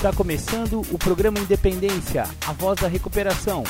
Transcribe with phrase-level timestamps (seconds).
[0.00, 3.62] Está começando o programa Independência, a voz da recuperação,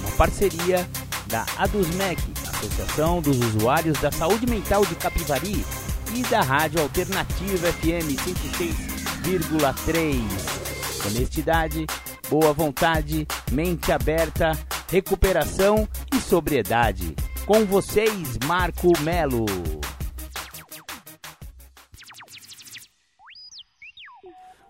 [0.00, 0.86] uma parceria
[1.28, 5.64] da ADUSMEC, Associação dos Usuários da Saúde Mental de Capivari,
[6.14, 8.16] e da Rádio Alternativa FM
[9.24, 10.20] 106,3.
[11.06, 11.86] Honestidade,
[12.28, 14.52] boa vontade, mente aberta,
[14.88, 17.14] recuperação e sobriedade.
[17.46, 19.46] Com vocês, Marco Melo.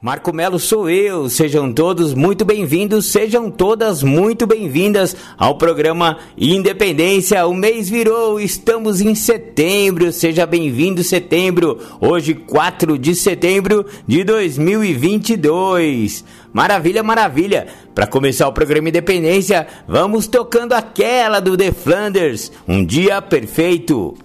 [0.00, 7.44] Marco Melo sou eu, sejam todos muito bem-vindos, sejam todas muito bem-vindas ao programa Independência.
[7.48, 16.24] O mês virou, estamos em setembro, seja bem-vindo setembro, hoje 4 de setembro de 2022.
[16.52, 17.66] Maravilha, maravilha!
[17.94, 24.16] Para começar o programa Independência, vamos tocando aquela do The Flanders, Um Dia Perfeito.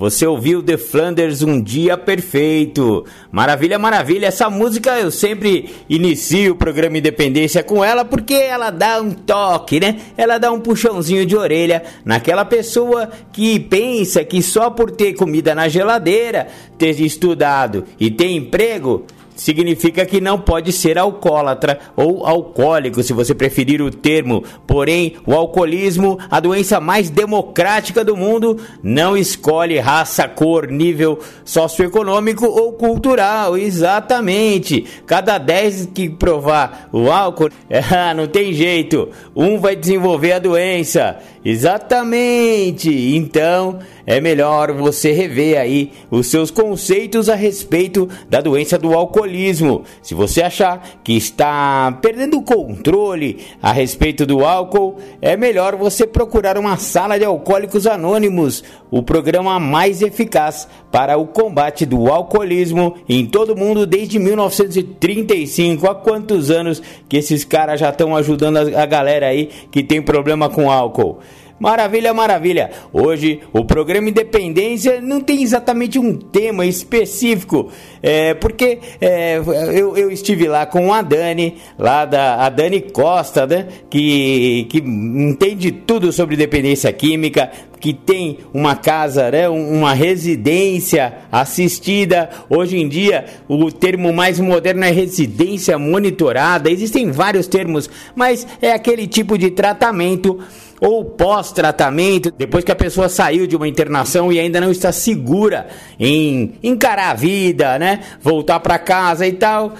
[0.00, 3.04] Você ouviu The Flanders Um Dia Perfeito.
[3.30, 4.28] Maravilha, maravilha.
[4.28, 9.78] Essa música eu sempre inicio o programa Independência com ela porque ela dá um toque,
[9.78, 10.00] né?
[10.16, 15.54] Ela dá um puxãozinho de orelha naquela pessoa que pensa que só por ter comida
[15.54, 19.04] na geladeira, ter estudado e ter emprego,
[19.40, 24.44] significa que não pode ser alcoólatra ou alcoólico, se você preferir o termo.
[24.66, 32.44] Porém, o alcoolismo, a doença mais democrática do mundo, não escolhe raça, cor, nível socioeconômico
[32.44, 33.56] ou cultural.
[33.56, 34.84] Exatamente.
[35.06, 37.80] Cada 10 que provar o álcool, é,
[38.12, 39.08] não tem jeito.
[39.34, 41.16] Um vai desenvolver a doença.
[41.44, 42.90] Exatamente.
[43.16, 49.84] Então, é melhor você rever aí os seus conceitos a respeito da doença do alcoolismo.
[50.02, 56.06] Se você achar que está perdendo o controle a respeito do álcool, é melhor você
[56.06, 62.96] procurar uma sala de alcoólicos anônimos, o programa mais eficaz para o combate do alcoolismo
[63.08, 65.88] em todo o mundo desde 1935.
[65.88, 70.48] Há quantos anos que esses caras já estão ajudando a galera aí que tem problema
[70.48, 71.18] com álcool?
[71.60, 72.70] Maravilha, maravilha.
[72.90, 77.70] Hoje o programa Independência não tem exatamente um tema específico,
[78.02, 79.36] é, porque é,
[79.74, 84.78] eu, eu, estive lá com a Dani, lá da a Dani Costa, né, que, que
[84.78, 92.30] entende tudo sobre dependência química, que tem uma casa, né, uma residência assistida.
[92.48, 96.70] Hoje em dia, o termo mais moderno é residência monitorada.
[96.70, 100.40] Existem vários termos, mas é aquele tipo de tratamento
[100.80, 105.68] ou pós-tratamento, depois que a pessoa saiu de uma internação e ainda não está segura
[105.98, 108.00] em encarar a vida, né?
[108.22, 109.74] Voltar para casa e tal.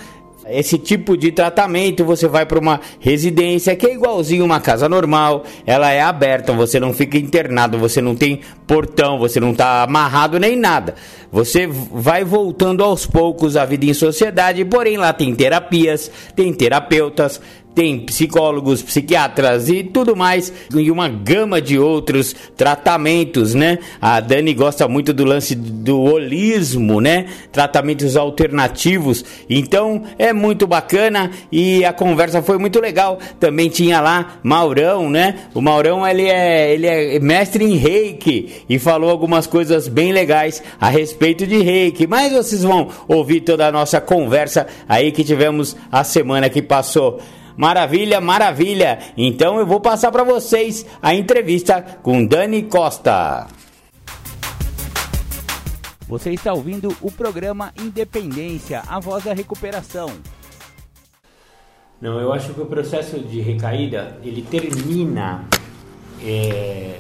[0.49, 5.45] Esse tipo de tratamento você vai para uma residência que é igualzinho uma casa normal,
[5.65, 10.41] ela é aberta, você não fica internado, você não tem portão, você não está amarrado
[10.41, 10.95] nem nada.
[11.31, 17.41] Você vai voltando aos poucos à vida em sociedade, porém lá tem terapias, tem terapeutas,
[17.75, 23.79] tem psicólogos, psiquiatras e tudo mais, e uma gama de outros tratamentos, né?
[24.01, 27.27] A Dani gosta muito do lance do holismo, né?
[27.53, 29.25] Tratamentos alternativos.
[29.49, 33.19] Então é muito bacana e a conversa foi muito legal.
[33.39, 35.47] Também tinha lá Maurão, né?
[35.55, 40.63] O Maurão ele é, ele é mestre em reiki e falou algumas coisas bem legais
[40.81, 42.07] a respeito de reiki.
[42.07, 47.21] Mas vocês vão ouvir toda a nossa conversa aí que tivemos a semana que passou.
[47.57, 48.99] Maravilha, maravilha.
[49.17, 53.47] Então eu vou passar para vocês a entrevista com Dani Costa.
[56.09, 60.11] Você está ouvindo o programa Independência, a voz da recuperação.
[62.01, 65.45] Não, eu acho que o processo de recaída ele termina.
[66.25, 66.99] É,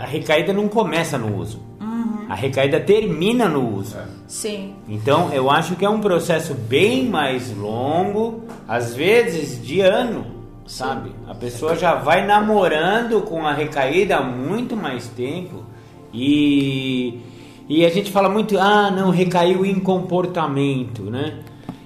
[0.00, 1.62] a recaída não começa no uso.
[1.82, 2.26] Uhum.
[2.28, 3.96] A recaída termina no uso.
[3.96, 4.04] É.
[4.28, 4.74] Sim.
[4.88, 10.24] Então eu acho que é um processo bem mais longo, às vezes de ano,
[10.66, 11.10] sabe?
[11.28, 15.64] A pessoa já vai namorando com a recaída há muito mais tempo
[16.14, 17.20] e
[17.68, 21.38] e a gente fala muito, ah, não recaiu em comportamento, né?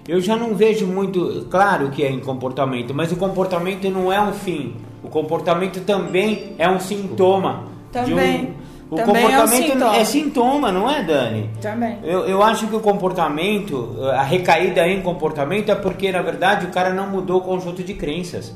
[0.08, 4.20] Eu já não vejo muito, claro que é em comportamento, mas o comportamento não é
[4.20, 4.74] um fim.
[5.02, 8.36] O comportamento também é um sintoma também.
[8.36, 9.96] de um o Também comportamento é, um sintoma.
[9.96, 10.72] é, sintoma.
[10.72, 11.50] não é, Dani?
[11.60, 11.98] Também.
[12.04, 16.70] Eu, eu acho que o comportamento, a recaída em comportamento é porque, na verdade, o
[16.70, 18.54] cara não mudou o conjunto de crenças.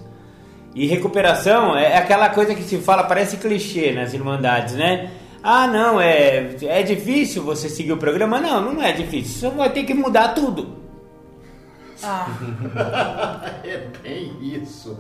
[0.75, 5.11] E recuperação é aquela coisa que se fala, parece clichê nas irmandades, né?
[5.43, 8.39] Ah, não, é, é difícil você seguir o programa.
[8.39, 9.51] Não, não é difícil.
[9.51, 10.79] Você vai ter que mudar tudo.
[12.03, 12.27] Ah.
[13.65, 14.97] é bem isso.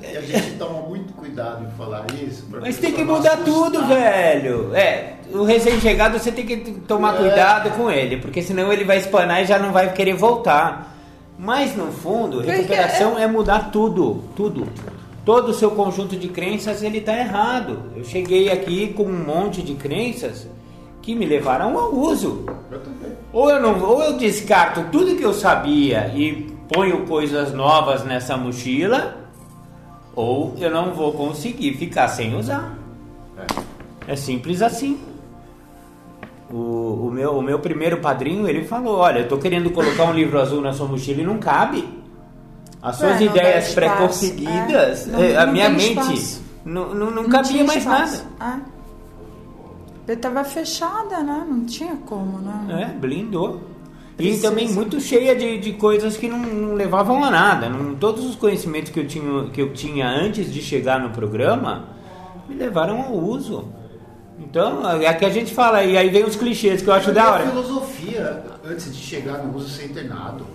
[0.00, 2.46] E a gente toma muito cuidado em falar isso.
[2.50, 4.74] Mas tem que mudar tudo, velho.
[4.74, 6.56] É, o recém-chegado você tem que
[6.86, 7.18] tomar É.
[7.18, 10.94] cuidado com ele, porque senão ele vai espanar e já não vai querer voltar.
[11.38, 14.66] Mas no fundo, recuperação é mudar tudo, tudo.
[15.24, 17.92] Todo o seu conjunto de crenças ele tá errado.
[17.94, 20.48] Eu cheguei aqui com um monte de crenças
[21.08, 22.44] que me levaram ao uso.
[22.70, 22.78] Eu.
[23.32, 28.36] Ou eu não, ou eu descarto tudo que eu sabia e ponho coisas novas nessa
[28.36, 29.16] mochila,
[30.14, 32.76] ou eu não vou conseguir ficar sem usar.
[34.06, 34.12] É.
[34.12, 35.00] É simples assim.
[36.50, 40.12] O, o meu, o meu primeiro padrinho, ele falou, olha, eu tô querendo colocar um
[40.12, 41.88] livro azul na sua mochila e não cabe.
[42.82, 45.32] As suas dá ideias espaço, preconcebidas, é.
[45.32, 46.42] Eh, a minha mente espaço.
[46.66, 48.26] não, não, não Não cabia mais espaço.
[48.38, 48.60] nada.
[48.74, 48.77] É.
[50.08, 51.46] Ele tava fechada, né?
[51.48, 52.82] Não tinha como, né?
[52.94, 53.60] É, blindou.
[54.14, 54.48] E Precisa.
[54.48, 57.68] também muito cheia de, de coisas que não, não levavam a nada.
[57.68, 61.90] Não, todos os conhecimentos que eu, tinha, que eu tinha antes de chegar no programa
[62.48, 63.68] me levaram ao uso.
[64.40, 67.14] Então, é que a gente fala, e aí vem os clichês que eu acho Eu
[67.14, 67.46] da hora.
[67.48, 70.46] filosofia antes de chegar no uso ser internado.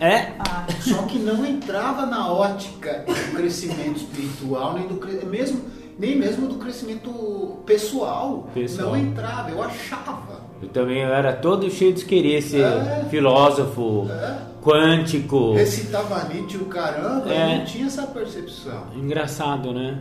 [0.00, 5.60] É, Ah, Só que não entrava na ótica do crescimento espiritual, nem do mesmo
[5.98, 8.48] nem mesmo do crescimento pessoal.
[8.54, 8.90] Pessoal.
[8.90, 10.40] Não entrava, eu achava.
[10.62, 13.06] eu também era todo cheio de querer ser É.
[13.10, 14.38] filósofo, É.
[14.62, 15.54] quântico.
[15.54, 17.54] Recitava Nietzsche o caramba, É.
[17.54, 18.84] eu não tinha essa percepção.
[18.96, 19.98] Engraçado, né?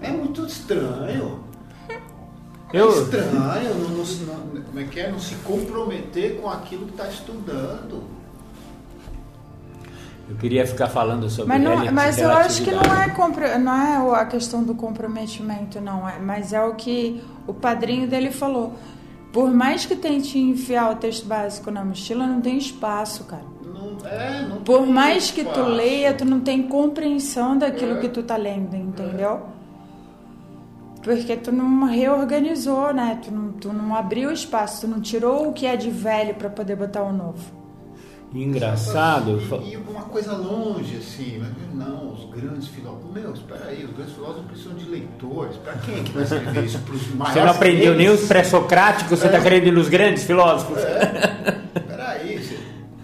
[0.00, 1.40] É muito estranho.
[2.72, 5.10] Eu, É estranho, não, não não- como é que é?
[5.10, 8.02] Não se comprometer com aquilo que está estudando.
[10.28, 13.72] Eu queria ficar falando sobre Mas, não, mas eu acho que não é, compro- não
[14.12, 16.08] é a questão do comprometimento, não.
[16.08, 18.72] É, mas é o que o padrinho dele falou.
[19.32, 23.42] Por mais que tente enfiar o texto básico na mochila, não tem espaço, cara.
[23.64, 25.68] Não, é, não Por mais que tu espaço.
[25.70, 28.00] leia, tu não tem compreensão daquilo É.
[28.00, 29.42] que tu tá lendo, entendeu?
[31.02, 33.18] Porque tu não reorganizou, né?
[33.22, 36.48] Tu não, tu não abriu espaço, tu não tirou o que é de velho pra
[36.48, 37.44] poder botar o novo.
[38.34, 39.40] Engraçado.
[39.64, 41.42] E, e uma coisa longe, assim,
[41.72, 43.12] não, os grandes filósofos.
[43.12, 45.56] Meu, espera aí, os grandes filósofos precisam de leitores.
[45.58, 47.34] Para quem é que vai escrever isso para os maiores?
[47.34, 50.78] Você não aprendeu que nem os pré-socráticos, você está querendo ir nos grandes filósofos?
[50.78, 52.58] Espera aí, você-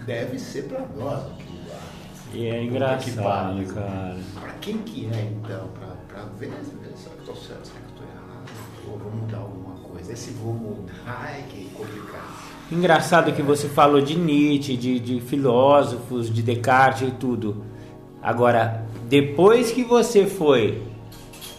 [0.04, 1.22] deve ser para nós.
[2.32, 3.74] E é Que engraçado, pariu.
[3.74, 4.16] cara.
[4.40, 5.68] Para quem que é, então?
[6.08, 8.50] Para ver, ver, será que estou certo, será que estou errado?
[8.88, 10.12] Ou vou mudar alguma coisa?
[10.12, 12.49] Esse vou mudar é que é complicado.
[12.70, 17.64] Engraçado que você falou de Nietzsche, de, de filósofos, de Descartes e tudo.
[18.22, 20.82] Agora, depois que você foi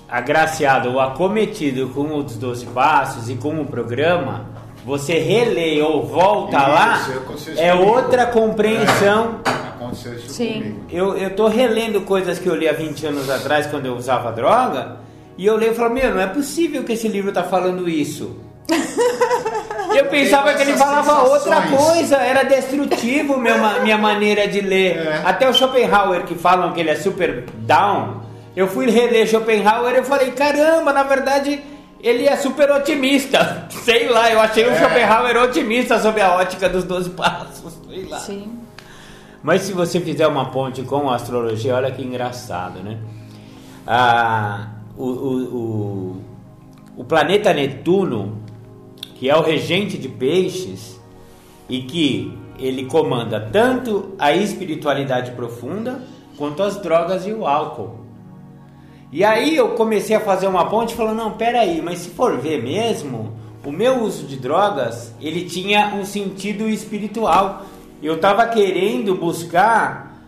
[0.08, 4.46] agraciado ou acometido com os 12 passos e com o programa,
[4.86, 7.08] você relê ou volta Isso, lá,
[7.58, 7.92] é comigo.
[7.92, 9.40] outra compreensão.
[9.46, 10.54] Aconteceu isso Sim.
[10.54, 10.80] comigo.
[10.90, 14.32] Eu, eu tô relendo coisas que eu li há 20 anos atrás, quando eu usava
[14.32, 14.98] droga,
[15.38, 18.38] e eu leio e falo, meu, não é possível que esse livro tá falando isso.
[19.96, 24.98] Eu pensava que ele falava outra coisa, era destrutivo meu, ma- minha maneira de ler.
[24.98, 25.22] É.
[25.26, 28.22] Até o Schopenhauer, que falam que ele é super down,
[28.56, 31.62] eu fui reler Schopenhauer e eu falei, caramba, na verdade
[32.02, 33.68] ele é super otimista.
[33.84, 34.76] Sei lá, eu achei o É.
[34.80, 37.74] Schopenhauer otimista sobre a ótica dos 12 passos.
[37.88, 38.20] Sei lá.
[38.20, 38.58] Sim.
[39.44, 42.98] Mas se você fizer uma ponte com a astrologia, olha que engraçado, né?
[43.88, 44.68] Ah,
[44.98, 46.22] o, o, o,
[46.98, 48.41] o planeta Netuno,
[49.22, 51.00] que é o regente de peixes,
[51.70, 56.02] e que ele comanda tanto a espiritualidade profunda
[56.36, 58.00] quanto as drogas e o álcool.
[59.12, 62.64] E aí eu comecei a fazer uma ponte falando, não, peraí, mas se for ver
[62.64, 67.62] mesmo, o meu uso de drogas, ele tinha um sentido espiritual.
[68.02, 70.20] Eu estava querendo buscar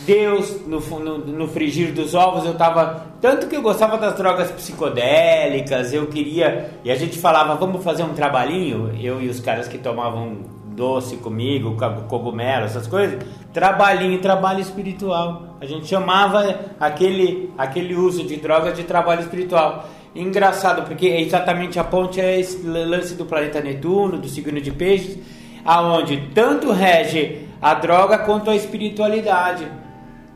[0.00, 3.06] Deus no, no, no frigir dos ovos, eu tava.
[3.24, 6.72] Tanto que eu gostava das drogas psicodélicas, eu queria.
[6.84, 10.40] E a gente falava, vamos fazer um trabalhinho, eu e os caras que tomavam
[10.76, 13.18] doce comigo, co- cogumelo, essas coisas.
[13.50, 15.56] Trabalhinho, trabalho espiritual.
[15.58, 19.88] A gente chamava aquele, aquele uso de drogas de trabalho espiritual.
[20.14, 24.70] Engraçado, porque é exatamente a ponte é esse lance do planeta Netuno, do signo de
[24.70, 25.18] peixes,
[25.64, 29.66] aonde tanto rege a droga quanto a espiritualidade.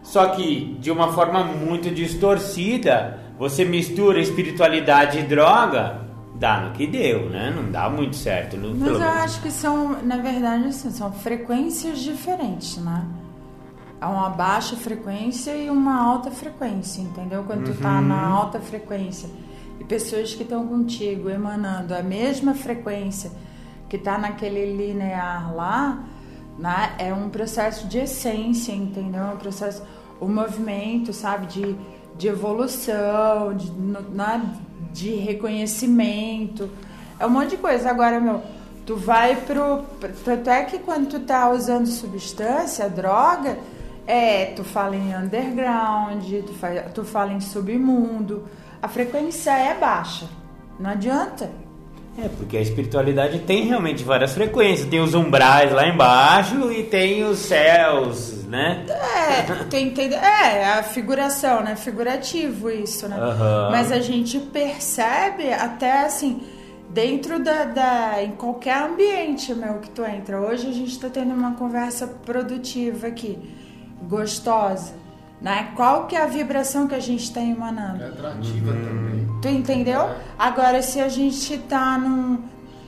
[0.02, 6.00] Só que de uma forma muito distorcida, você mistura espiritualidade e droga,
[6.34, 7.52] dá no que deu, né?
[7.54, 8.56] Não dá muito certo.
[8.56, 9.16] No, Mas eu menos.
[9.24, 13.04] acho que são, na verdade, assim, são frequências diferentes, né?
[14.00, 17.42] Há uma baixa frequência e uma alta frequência, entendeu?
[17.44, 17.76] Quando tu Uhum.
[17.78, 19.28] tá na alta frequência
[19.80, 23.30] e pessoas que estão contigo emanando a mesma frequência
[23.88, 25.98] que tá naquele linear lá,
[26.58, 26.94] né?
[26.98, 29.22] É um processo de essência, entendeu?
[29.22, 29.82] É um processo,
[30.20, 31.76] o movimento, sabe, de,
[32.16, 34.54] de evolução, de, né?
[34.92, 36.68] de reconhecimento,
[37.18, 37.90] é um monte de coisa.
[37.90, 38.42] Agora, meu,
[38.86, 39.84] tu vai pro.
[40.24, 43.58] Tanto é que quando tu tá usando substância, droga,
[44.06, 48.46] é, tu fala em underground, tu, faz, tu fala em submundo,
[48.80, 50.26] a frequência é baixa.
[50.78, 51.50] Não adianta.
[52.20, 54.88] É, porque a espiritualidade tem realmente várias frequências.
[54.88, 58.84] Tem os umbrais lá embaixo e tem os céus, né?
[58.88, 61.76] É, tem, tem, é a figuração, né?
[61.76, 63.16] Figurativo isso, né?
[63.16, 63.70] Uhum.
[63.70, 66.42] Mas a gente percebe até assim,
[66.90, 68.22] dentro da, da.
[68.22, 70.40] em qualquer ambiente, meu, que tu entra.
[70.40, 73.38] Hoje a gente está tendo uma conversa produtiva aqui,
[74.02, 74.92] gostosa.
[75.40, 75.68] Né?
[75.76, 78.02] Qual que é a vibração que a gente está emanando?
[78.02, 78.84] É atrativa uhum.
[78.84, 79.28] também.
[79.40, 80.00] Tu entendeu?
[80.02, 80.16] É.
[80.38, 82.42] Agora, se a gente está num.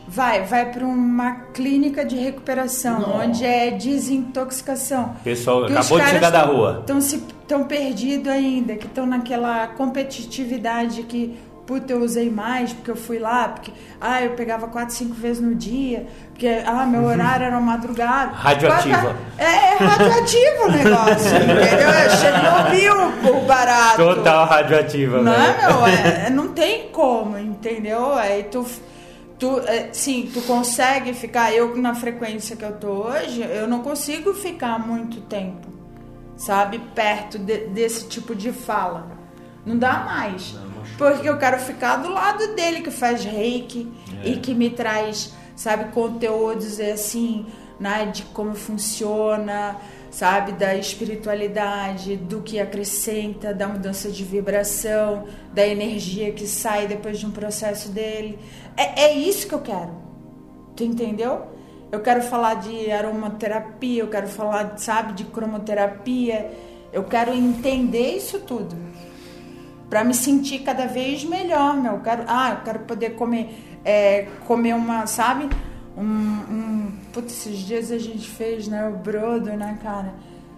[0.08, 3.20] Vai, vai para uma clínica de recuperação, Não.
[3.20, 5.14] onde é desintoxicação.
[5.22, 6.84] Pessoal, acabou de chegar da rua.
[6.88, 11.38] Estão perdidos ainda, que estão naquela competitividade que
[11.70, 15.40] puta, eu usei mais porque eu fui lá, porque ah, eu pegava quatro, cinco vezes
[15.40, 17.06] no dia, porque ah, meu uhum.
[17.10, 18.32] horário era madrugada.
[18.32, 19.14] Radioativa.
[19.38, 21.88] É, é radioativo o negócio, entendeu?
[21.88, 23.98] É Chernobyl o barato.
[23.98, 25.58] Total radioativa, Não, velho.
[25.58, 25.86] meu,
[26.26, 28.14] é, não tem como, entendeu?
[28.14, 28.66] Aí tu
[29.38, 33.80] tu, é, sim, tu consegue ficar, eu na frequência que eu tô hoje, eu não
[33.80, 35.68] consigo ficar muito tempo,
[36.36, 39.06] sabe, perto de, desse tipo de fala.
[39.64, 40.54] Não dá mais.
[40.54, 40.69] Não.
[40.96, 43.90] Porque eu quero ficar do lado dele que faz reiki
[44.24, 44.28] é.
[44.28, 47.46] e que me traz, sabe, conteúdos assim,
[47.78, 49.76] né, de como funciona,
[50.10, 57.18] sabe, da espiritualidade, do que acrescenta, da mudança de vibração, da energia que sai depois
[57.18, 58.38] de um processo dele.
[58.76, 59.92] É, é isso que eu quero.
[60.76, 61.46] Tu entendeu?
[61.90, 66.50] Eu quero falar de aromaterapia, eu quero falar, sabe, de cromoterapia.
[66.92, 68.89] Eu quero entender isso tudo
[69.90, 71.94] para me sentir cada vez melhor, meu.
[71.94, 75.50] Eu quero, ah, eu quero poder comer, é, comer uma, sabe?
[75.96, 80.14] Um, um, putz, esses dias a gente fez, né, o brodo, né, cara?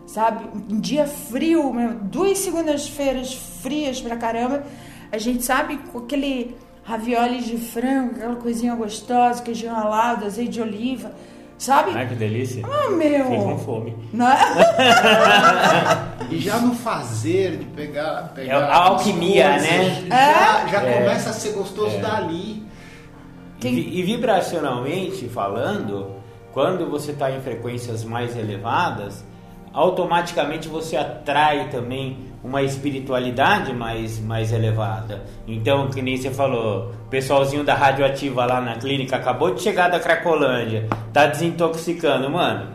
[0.06, 0.44] Sabe?
[0.70, 4.64] Um dia frio, meu, duas segundas-feiras frias pra caramba.
[5.10, 10.60] A gente sabe com aquele ravioli de frango, aquela coisinha gostosa, queijinho ralado, azeite de
[10.60, 11.12] oliva
[11.62, 11.92] Sabe?
[11.94, 12.60] Ai, que delícia.
[12.66, 13.24] Ah, meu.
[13.24, 13.96] Fiquei com fome.
[14.12, 14.36] Não é?
[16.28, 18.32] e já no fazer de pegar.
[18.34, 20.06] pegar é a alquimia, coisas, né?
[20.08, 20.98] Já, já é.
[20.98, 22.00] começa a ser gostoso é.
[22.00, 22.66] dali.
[23.62, 26.16] E, e vibracionalmente falando,
[26.52, 29.24] quando você está em frequências mais elevadas,
[29.72, 35.22] automaticamente você atrai também uma espiritualidade mais, mais elevada.
[35.46, 39.88] Então, que nem você falou, o pessoalzinho da radioativa lá na clínica acabou de chegar
[39.88, 42.68] da Cracolândia, tá desintoxicando, mano.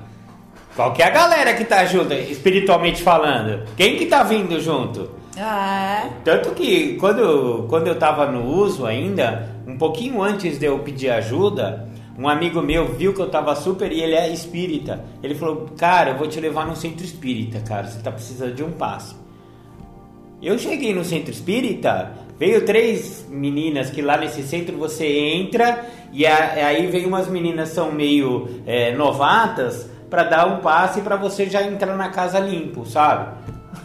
[0.75, 3.65] Qual que é a galera que tá junto, espiritualmente falando?
[3.75, 5.09] Quem que tá vindo junto?
[5.37, 6.03] Ah.
[6.05, 6.09] É?
[6.23, 11.09] Tanto que quando, quando eu tava no uso ainda, um pouquinho antes de eu pedir
[11.09, 11.87] ajuda,
[12.17, 15.05] um amigo meu viu que eu tava super e ele é espírita.
[15.21, 17.87] Ele falou: Cara, eu vou te levar no centro espírita, cara.
[17.87, 19.15] Você tá precisando de um passo.
[20.41, 26.25] Eu cheguei no centro espírita, veio três meninas que lá nesse centro você entra e
[26.25, 31.63] aí vem umas meninas são meio é, novatas para dar um passe para você já
[31.63, 33.35] entrar na casa limpo, sabe?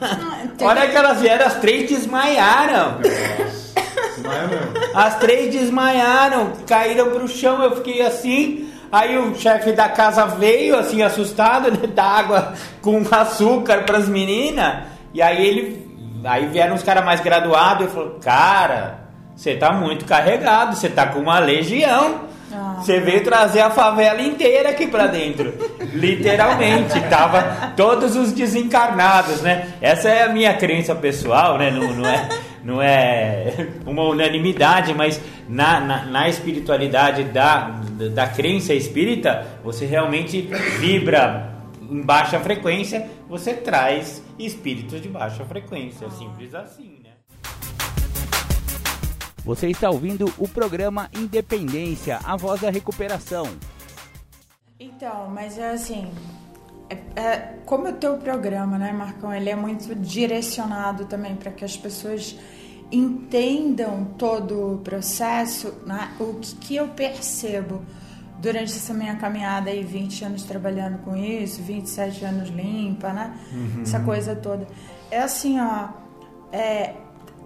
[0.01, 2.99] Ah, Olha que elas vieram, as três desmaiaram.
[4.95, 8.69] As três desmaiaram, caíram pro chão, eu fiquei assim.
[8.91, 11.87] Aí o chefe da casa veio, assim, assustado, né?
[11.87, 12.52] Da água
[12.83, 14.85] com açúcar pras meninas.
[15.14, 15.93] E aí ele.
[16.25, 19.02] Aí vieram os caras mais graduados e falou, cara,
[19.35, 22.33] você tá muito carregado, você tá com uma legião.
[22.55, 22.76] Ah.
[22.79, 25.55] Você veio trazer a favela inteira aqui pra dentro.
[25.95, 29.69] Literalmente, tava todos os desencarnados, né?
[29.81, 31.71] Essa é a minha crença pessoal, né?
[31.71, 32.29] Não, não, é,
[32.64, 37.81] não é uma unanimidade, mas na, na, na espiritualidade da,
[38.14, 40.42] da crença espírita, você realmente
[40.78, 46.09] vibra em baixa frequência, você traz espíritos de baixa frequência.
[46.11, 47.02] Simples assim.
[49.45, 53.49] Você está ouvindo o programa Independência, a voz da recuperação.
[54.78, 56.12] Então, mas é assim,
[56.93, 61.65] é, é, como o teu programa, né, Marcão, ele é muito direcionado também para que
[61.65, 62.37] as pessoas
[62.91, 66.13] entendam todo o processo, né?
[66.21, 67.81] o que, que eu percebo
[68.39, 73.39] durante essa minha caminhada aí, 20 anos trabalhando com isso, 27 anos limpa, né?
[73.53, 73.83] Uhum.
[73.83, 74.67] Essa coisa toda.
[75.11, 75.89] É assim, ó,
[76.53, 76.97] é,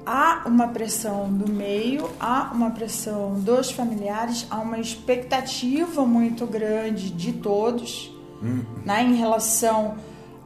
[0.06, 7.10] há uma pressão do meio, há uma pressão dos familiares, há uma expectativa muito grande
[7.10, 8.15] de todos,
[8.84, 9.94] né, em relação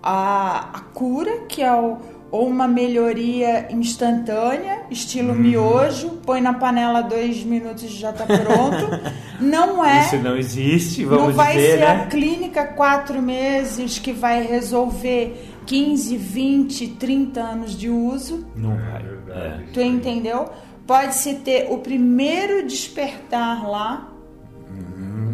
[0.03, 1.99] à, à cura, que é o,
[2.31, 9.13] ou uma melhoria instantânea, estilo miojo, põe na panela dois minutos e já está pronto.
[9.41, 10.03] Não é.
[10.03, 11.87] Isso não existe, vamos não vai dizer, ser né?
[11.87, 18.47] a clínica quatro meses que vai resolver 15, 20, 30 anos de uso.
[18.55, 19.03] Não vai.
[19.03, 19.65] verdade.
[19.73, 20.51] Tu entendeu?
[20.87, 24.13] Pode-se ter o primeiro despertar lá,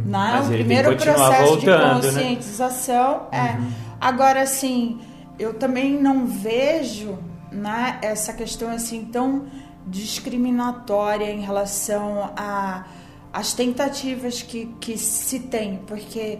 [0.06, 0.40] né?
[0.44, 1.94] O primeiro processo voltando, né?
[1.94, 3.26] de conscientização.
[3.32, 3.56] É.
[4.00, 5.00] Agora, assim,
[5.38, 7.18] eu também não vejo
[7.50, 9.46] né, essa questão assim tão
[9.86, 12.84] discriminatória em relação a
[13.32, 16.38] as tentativas que, que se tem, porque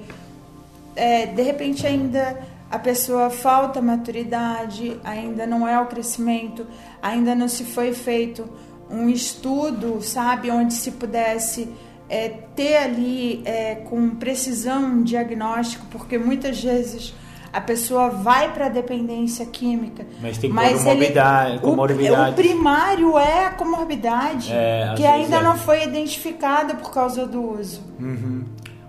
[0.95, 6.67] é, de repente ainda a pessoa falta maturidade, ainda não é o crescimento,
[7.03, 8.49] ainda não se foi feito
[8.91, 11.69] um estudo, sabe, onde se pudesse
[12.09, 17.13] é, ter ali é, com precisão um diagnóstico, porque muitas vezes
[17.53, 22.31] a pessoa vai para a dependência química, Mas tem ele- comorbidade- o- comorbidade.
[22.33, 25.43] O, primário é a comorbidade, É, que ainda é.
[25.43, 27.81] não foi identificada por causa do uso.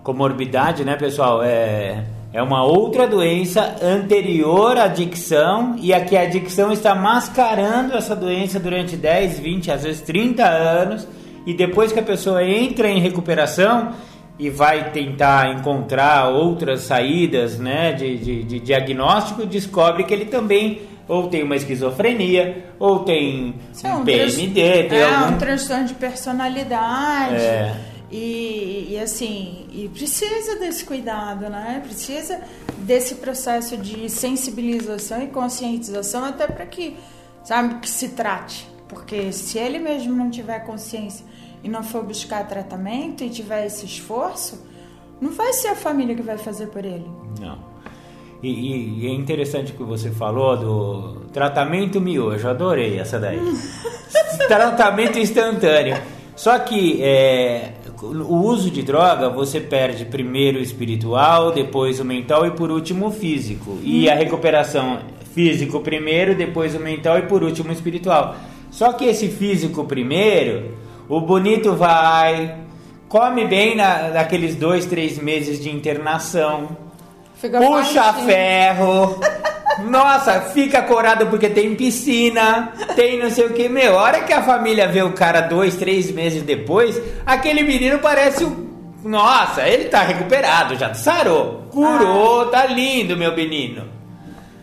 [0.02, 1.42] Comorbidade, né, pessoal?
[1.42, 7.94] É, é uma outra doença anterior à adicção e a que a adicção está mascarando
[7.94, 11.06] essa doença durante 10, 20, às vezes 30 anos.
[11.48, 13.94] E depois que a pessoa entra em recuperação
[14.38, 20.82] e vai tentar encontrar outras saídas né, de, de, de diagnóstico, descobre que ele também
[21.08, 24.52] ou tem uma esquizofrenia, ou tem é um um PMD,
[24.90, 25.36] tem é algum...
[25.36, 27.36] um transtorno de personalidade.
[27.36, 27.74] É.
[28.12, 31.80] E, e assim, e precisa desse cuidado, né?
[31.82, 32.42] Precisa
[32.80, 36.94] desse processo de sensibilização e conscientização até para que,
[37.42, 38.68] sabe, que se trate.
[38.86, 41.24] Porque se ele mesmo não tiver consciência
[41.62, 44.64] e não for buscar tratamento e tiver esse esforço,
[45.20, 47.06] não vai ser a família que vai fazer por ele.
[47.40, 47.58] Não.
[48.42, 53.40] E, e- e é interessante que você falou do tratamento miojo, adorei essa daí.
[54.46, 55.96] tratamento instantâneo.
[56.36, 62.46] Só que é, o uso de droga você perde primeiro o espiritual, depois o mental
[62.46, 63.76] e por último o físico.
[63.82, 65.00] E a recuperação
[65.34, 68.36] físico primeiro, depois o mental e por último o espiritual.
[68.70, 70.74] Só que esse físico primeiro,
[71.08, 72.56] o bonito vai,
[73.08, 76.76] come bem na, naqueles dois, três meses de internação.
[77.40, 78.26] Puxa fortinho.
[78.26, 79.20] ferro.
[79.88, 83.68] Nossa, fica corado porque tem piscina, tem não sei o que.
[83.68, 87.98] Meu, a hora que a família vê o cara dois, três meses depois, aquele menino
[88.00, 88.68] parece o.
[89.04, 93.84] Nossa, ele tá recuperado, já sarou, curou, tá lindo, meu menino.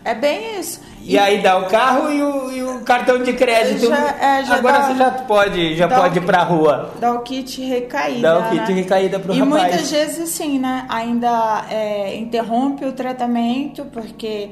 [0.03, 0.81] É bem isso.
[1.07, 3.87] E aí dá o carro e o, e o cartão de crédito.
[3.87, 6.93] Já- é, já Agora dá- você já pode, já pode o- ir pra rua.
[6.99, 8.21] Dá o kit recaída.
[8.21, 8.81] Dá o kit né?
[8.81, 9.61] recaída pro e rapaz.
[9.63, 10.85] muitas vezes, assim, né?
[10.89, 14.49] Ainda é, interrompe o tratamento porque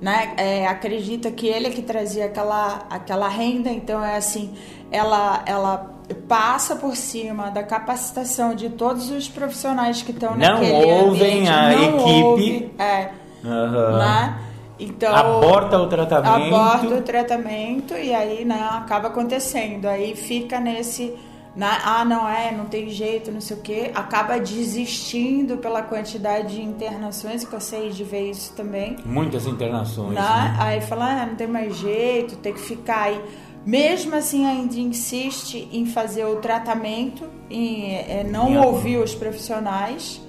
[0.00, 3.68] né, é, acredita que ele é que trazia aquela, aquela renda.
[3.68, 4.54] Então, é assim,
[4.90, 5.90] ela, ela
[6.26, 11.48] passa por cima da capacitação de todos os profissionais que estão Não naquele ouvem ambiente.
[11.50, 12.22] a não equipe.
[12.24, 13.08] ouve, é,
[13.44, 13.98] Aham.
[13.98, 14.34] né?
[14.80, 16.54] Então, Aborta o tratamento.
[16.54, 19.86] aborta o tratamento e aí né, acaba acontecendo.
[19.86, 21.14] Aí fica nesse.
[21.54, 23.90] né, ah, não é, não tem jeito, não sei o quê.
[23.94, 28.96] Acaba desistindo pela quantidade de internações, que eu sei de ver isso também.
[29.04, 30.14] Muitas internações.
[30.14, 30.20] Né?
[30.20, 30.56] né?
[30.58, 33.20] Aí fala, ah, não tem mais jeito, tem que ficar aí.
[33.64, 40.20] Mesmo assim, ainda insiste em fazer o tratamento, em é, não Em ouvir os profissionais,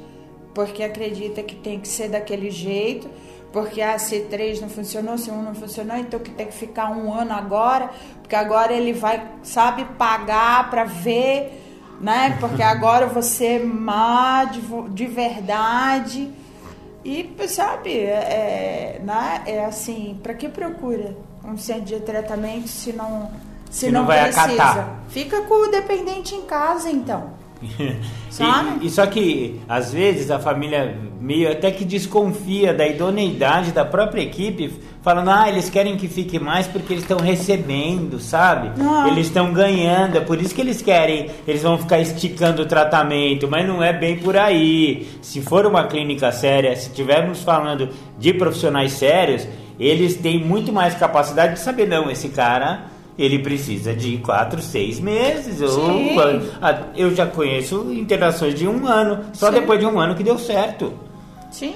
[0.53, 3.09] porque acredita que tem que ser daquele jeito,
[3.51, 7.33] porque a C3 não funcionou, C1 não funcionou, então que tem que ficar um ano
[7.33, 7.89] agora,
[8.21, 11.61] porque agora ele vai, sabe, pagar para ver,
[11.99, 12.37] né?
[12.39, 16.31] Porque agora você má de, de verdade.
[17.03, 22.93] E, sabe, é, é, né, é assim, para que procura um centro de tratamento se
[22.93, 23.31] não,
[23.69, 24.45] se, Se não não, vai precisa?
[24.45, 24.99] acatar.
[25.09, 27.40] Fica com o dependente em casa, então.
[28.81, 33.85] E, e só que às vezes a família meio até que desconfia da idoneidade da
[33.85, 38.71] própria equipe, falando, ah, eles querem que fique mais porque eles estão recebendo, sabe?
[38.79, 39.07] Não.
[39.07, 43.47] Eles estão ganhando, é por isso que eles querem, eles vão ficar esticando o tratamento,
[43.47, 45.07] mas não é bem por aí.
[45.21, 49.47] Se for uma clínica séria, se estivermos falando de profissionais sérios,
[49.79, 54.99] eles têm muito mais capacidade de saber, não, esse cara ele precisa de quatro, seis
[54.99, 55.61] meses.
[55.61, 56.15] Ou, Sim.
[56.61, 59.59] Ah, eu já conheço internações de um ano, só Sim.
[59.59, 60.93] depois de um ano que deu certo.
[61.51, 61.75] Sim.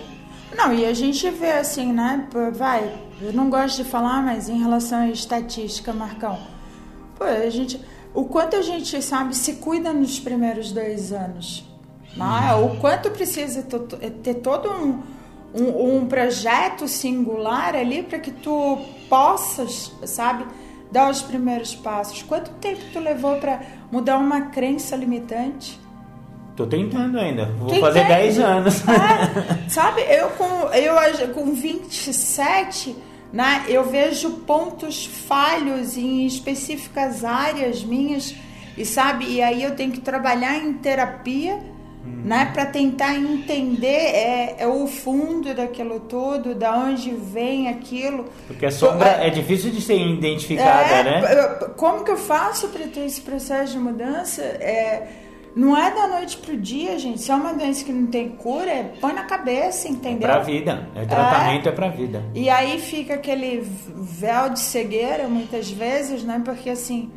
[0.55, 2.27] Não, e a gente vê assim, né?
[2.53, 2.89] Vai,
[3.21, 6.37] eu não gosto de falar, mas em relação à estatística, Marcão,
[7.17, 7.79] pô, a gente.
[8.13, 11.65] O quanto a gente, sabe, se cuida nos primeiros dois anos.
[12.15, 12.53] Né?
[12.63, 13.79] O quanto precisa to-
[14.23, 15.01] ter todo um,
[15.53, 18.77] um, um projeto singular ali para que tu
[19.09, 20.45] possas, sabe,
[20.91, 22.21] dar os primeiros passos.
[22.23, 25.79] Quanto tempo tu levou para mudar uma crença limitante?
[26.55, 27.45] Tô tentando ainda.
[27.57, 27.81] Vou Tentei.
[27.81, 28.83] fazer 10 anos.
[28.87, 32.95] É, sabe, eu com, eu com 27,
[33.33, 38.33] né, eu vejo pontos falhos em específicas áreas minhas
[38.77, 41.59] e sabe, e aí eu tenho que trabalhar em terapia,
[42.05, 42.21] hum.
[42.25, 48.25] né, para tentar entender é, é, o fundo daquilo tudo, da onde vem aquilo.
[48.47, 51.21] Porque a sombra é, é difícil de ser identificada, é, né?
[51.75, 54.41] Como que eu faço para ter esse processo de mudança?
[54.41, 55.07] É,
[55.55, 57.21] não é da noite pro dia, gente.
[57.21, 60.29] Se é uma doença que não tem cura, é, põe na cabeça, entendeu?
[60.29, 60.89] É pra vida.
[60.93, 62.23] É tratamento, é, é pra vida.
[62.35, 66.41] E aí fica aquele véu de cegueira, muitas vezes, né?
[66.43, 67.09] Porque assim,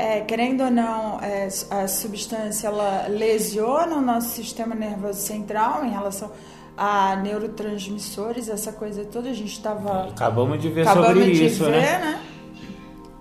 [0.00, 5.90] é, querendo ou não, é, a substância ela lesiona o nosso sistema nervoso central em
[5.90, 6.30] relação
[6.76, 9.30] a neurotransmissores, essa coisa toda.
[9.30, 10.08] A gente estava.
[10.08, 11.98] Acabamos de ver sobre de isso, ver, né?
[11.98, 12.20] né?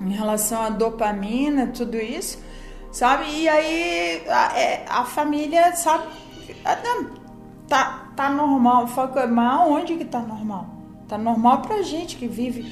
[0.02, 2.40] Em relação à dopamina, tudo isso
[2.92, 3.26] sabe?
[3.30, 6.06] E aí a, é, a família, sabe?
[7.68, 8.88] Tá, tá normal.
[9.30, 10.68] Mas onde que tá normal?
[11.08, 12.72] Tá normal pra gente que vive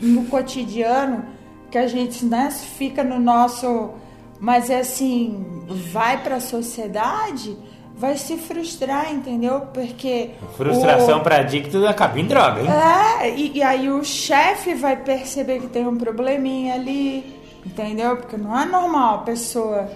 [0.00, 1.24] no cotidiano,
[1.70, 3.90] que a gente né, fica no nosso.
[4.38, 7.56] Mas é assim, vai pra sociedade
[7.98, 9.62] vai se frustrar, entendeu?
[9.72, 10.32] Porque.
[10.54, 11.22] Frustração o...
[11.22, 12.68] para adicto acaba em droga, hein?
[12.68, 18.16] É, e, e aí o chefe vai perceber que tem um probleminha ali entendeu?
[18.16, 19.90] Porque não é normal a pessoa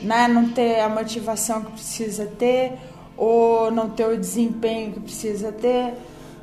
[0.00, 2.72] né, não ter a motivação que precisa ter,
[3.16, 5.94] ou não ter o desempenho que precisa ter,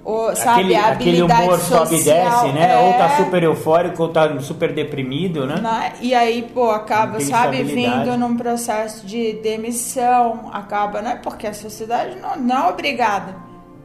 [0.10, 2.74] ou, sabe, aquele, a habilidade aquele humor social, sobe e desce, né?
[2.74, 2.78] É...
[2.80, 5.62] Ou tá super eufórico, ou tá super deprimido, né?
[5.62, 5.94] né?
[6.02, 11.20] E aí, pô, acaba, sabe, vindo num processo de demissão, acaba, né?
[11.22, 13.36] Porque a sociedade não, não é obrigada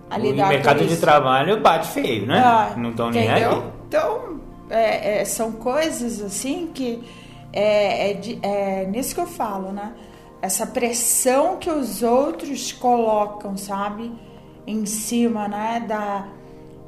[0.09, 2.43] a lidar o mercado de trabalho bate feio, né?
[2.43, 3.43] Ah, não estão nem aí.
[3.87, 7.05] Então, é, é, são coisas assim que
[7.53, 9.93] é, é, é, nisso que eu falo, né?
[10.41, 14.11] Essa pressão que os outros colocam, sabe?
[14.67, 15.85] Em cima, né?
[15.87, 16.27] Da,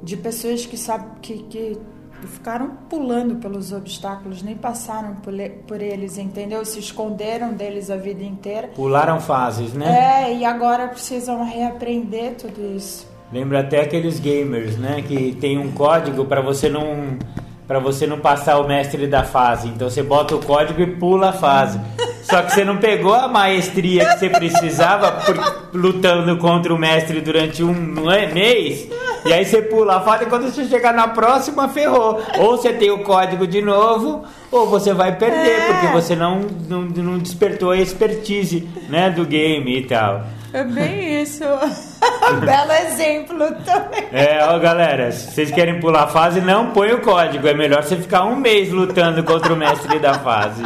[0.02, 1.78] de pessoas que, sabe, que, que
[2.26, 5.32] ficaram pulando pelos obstáculos, nem passaram por,
[5.66, 6.64] por, eles, entendeu?
[6.64, 8.68] Se esconderam deles a vida inteira.
[8.68, 10.26] Pularam fases, né?
[10.28, 13.06] É, e agora precisam reaprender tudo isso.
[13.32, 15.02] Lembra até aqueles gamers, né?
[15.02, 17.18] Que tem um código para você não
[17.66, 19.66] para você não passar o mestre da fase.
[19.68, 21.80] Então você bota o código e pula a fase.
[22.28, 27.20] Só que você não pegou a maestria que você precisava por, lutando contra o mestre
[27.20, 28.88] durante um mês.
[29.24, 32.20] E aí você pula a fase e quando você chegar na próxima, ferrou.
[32.38, 35.72] Ou você tem o código de novo, ou você vai perder, é.
[35.72, 40.24] porque você não, não, não despertou a expertise né, do game e tal.
[40.52, 41.44] É bem isso.
[42.44, 44.04] Belo exemplo também.
[44.12, 47.46] É, ó, galera, se vocês querem pular a fase, não põe o código.
[47.46, 50.62] É melhor você ficar um mês lutando contra o mestre da fase.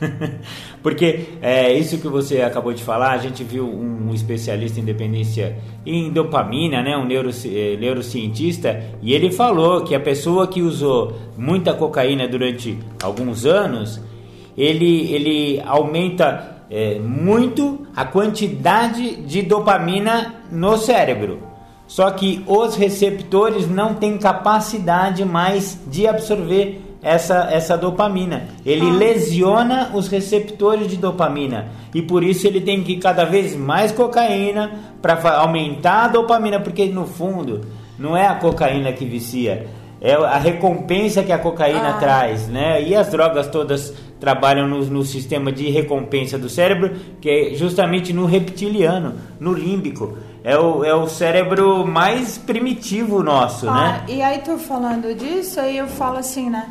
[0.86, 5.58] Porque é isso que você acabou de falar, a gente viu um especialista em dependência
[5.84, 11.74] em dopamina, né, um é, neurocientista, e ele falou que a pessoa que usou muita
[11.74, 14.00] cocaína durante alguns anos,
[14.56, 21.40] ele, ele aumenta é, muito a quantidade de dopamina no cérebro.
[21.88, 28.48] Só que os receptores não têm capacidade mais de absorver essa, essa dopamina.
[28.64, 28.92] Ele ah.
[28.92, 34.72] lesiona os receptores de dopamina e por isso ele tem que cada vez mais cocaína
[35.00, 37.60] para aumentar a dopamina, porque no fundo
[37.96, 39.68] não é a cocaína que vicia,
[40.00, 41.98] é a recompensa que a cocaína ah.
[41.98, 42.82] traz, né?
[42.82, 46.90] E as drogas todas trabalham no, no, sistema de recompensa do cérebro,
[47.20, 50.18] que é justamente no reptiliano, no límbico.
[50.42, 54.04] É o, é o cérebro mais primitivo nosso, ah, né?
[54.08, 56.68] E aí tu falando disso, aí eu falo assim, né?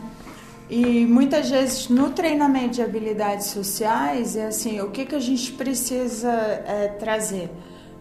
[0.70, 5.52] E muitas vezes no treinamento de habilidades sociais é assim, o que, que a gente
[5.52, 7.52] precisa é, trazer?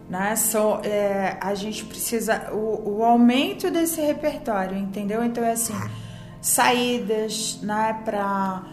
[0.09, 0.35] Né?
[0.35, 5.23] So, é, a gente precisa o, o aumento desse repertório, entendeu?
[5.23, 5.73] Então é assim,
[6.41, 8.63] saídas né, para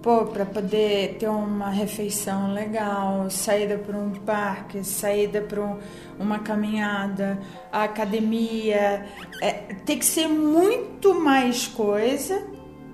[0.00, 5.76] para poder ter uma refeição legal, saída para um parque, saída para um,
[6.18, 7.38] uma caminhada,
[7.70, 9.04] academia,
[9.42, 9.50] é,
[9.84, 12.42] tem que ser muito mais coisa,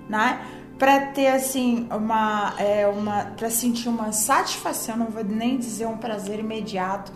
[0.09, 0.41] né?
[0.79, 5.97] Para ter assim uma, é, uma para sentir uma satisfação, não vou nem dizer um
[5.97, 7.13] prazer imediato,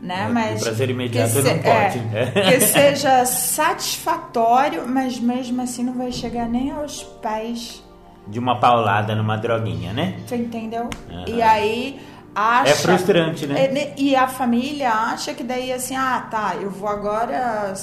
[0.00, 0.24] né?
[0.24, 1.98] É, mas prazer imediato não pode.
[2.14, 7.82] É, que seja satisfatório, mas mesmo assim não vai chegar nem aos pés
[8.26, 10.16] de uma paulada numa droguinha, né?
[10.26, 10.88] Você entendeu?
[11.10, 11.24] Uhum.
[11.26, 12.00] E aí
[12.34, 12.70] acha.
[12.70, 13.64] É frustrante, né?
[13.64, 17.74] É, E a família acha que daí assim, ah, tá, eu vou agora.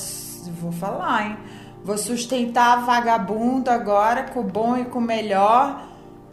[0.62, 1.38] Vou falar, hein?
[1.84, 5.88] Vou sustentar vagabundo agora com o bom e com o melhor.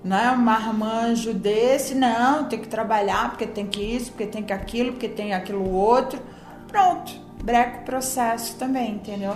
[0.05, 0.31] Né?
[0.31, 4.93] Um marmanjo desse, não, tem que trabalhar, porque tem que isso, porque tem que aquilo,
[4.93, 6.21] porque tem aquilo outro.
[6.69, 9.35] Pronto, breca o processo também, entendeu?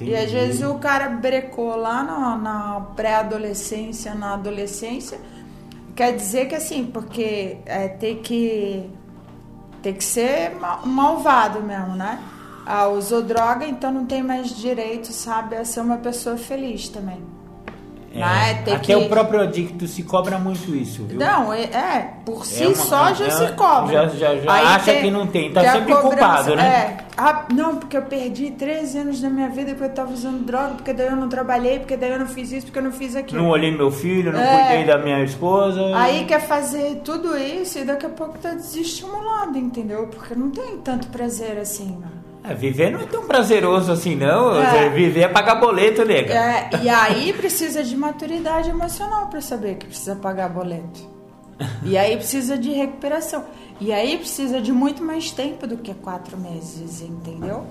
[0.00, 5.18] E às vezes o cara brecou lá na, na pré-adolescência, na adolescência,
[5.96, 8.88] quer dizer que assim, porque é, tem que
[9.82, 12.18] tem que ser ma- malvado mesmo, né?
[12.66, 17.18] Ah, usou droga, então não tem mais direito, sabe, a ser uma pessoa feliz também.
[18.12, 18.62] Né?
[18.64, 21.18] Tem Aqui que- é o próprio adicto se cobra muito isso, viu?
[21.20, 23.92] Não, é, é, por si uma- só já é- se cobra.
[23.92, 26.64] já- já- já acha que não tem, tá sempre culpado, né?
[26.66, 30.42] É, ah, não, porque eu perdi 13 anos da minha vida porque eu tava usando
[30.46, 32.92] droga, porque daí eu não trabalhei, porque daí eu não fiz isso, porque eu não
[32.92, 33.42] fiz aquilo.
[33.42, 34.64] Não olhei meu filho, não É.
[34.64, 35.94] cuidei da minha esposa.
[35.94, 40.06] Aí quer fazer tudo isso e daqui a pouco tá desestimulado, entendeu?
[40.06, 42.15] Porque não tem tanto prazer assim, mano.
[42.48, 44.54] É, viver não é tão prazeroso assim, não.
[44.54, 44.88] É.
[44.90, 46.32] Viver é pagar boleto, nega.
[46.32, 51.16] É, e aí precisa de maturidade emocional pra saber que precisa pagar boleto.
[51.82, 53.44] E aí precisa de recuperação.
[53.80, 57.66] E aí precisa de muito mais tempo do que quatro meses, entendeu?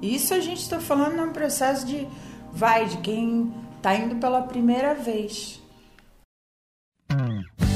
[0.00, 2.06] Isso a gente está falando num processo de
[2.52, 5.60] vai de quem tá indo pela primeira vez.
[7.10, 7.67] Amanhece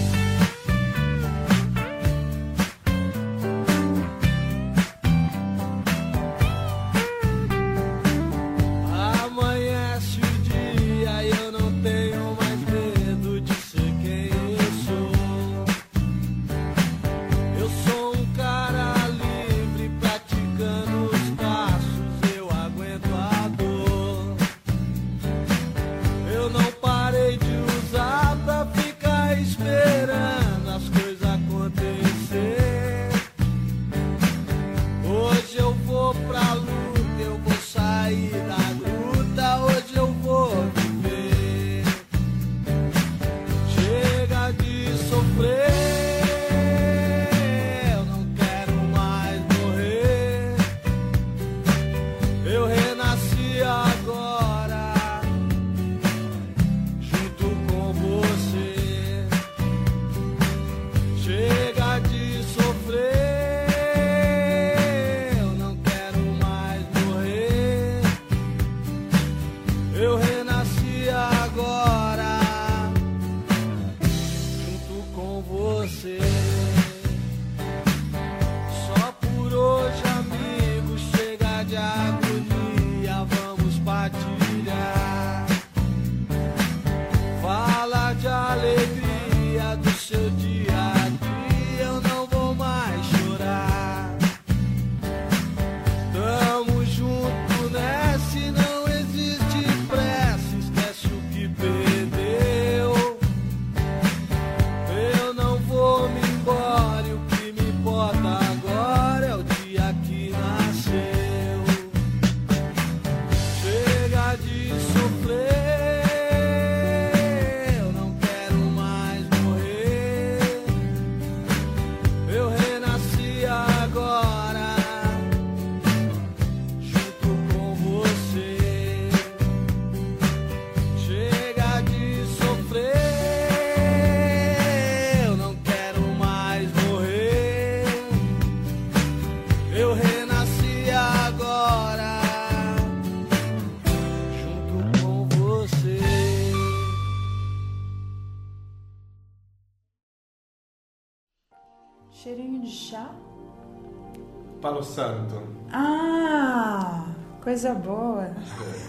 [154.63, 155.43] Palo Santo.
[155.73, 157.05] Ah,
[157.43, 158.31] coisa boa.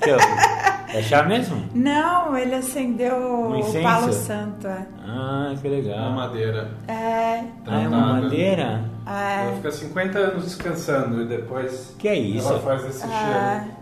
[0.02, 1.64] Que é É chá mesmo?
[1.74, 4.68] Não, ele acendeu Um o palo santo.
[4.68, 5.98] É, Ah, que legal.
[5.98, 6.72] Na madeira.
[6.88, 8.84] é, Ah, é uma madeira?
[9.08, 12.48] é, Ela fica 50 anos descansando e depois Que é isso?
[12.48, 13.74] ela faz esse é, cheiro.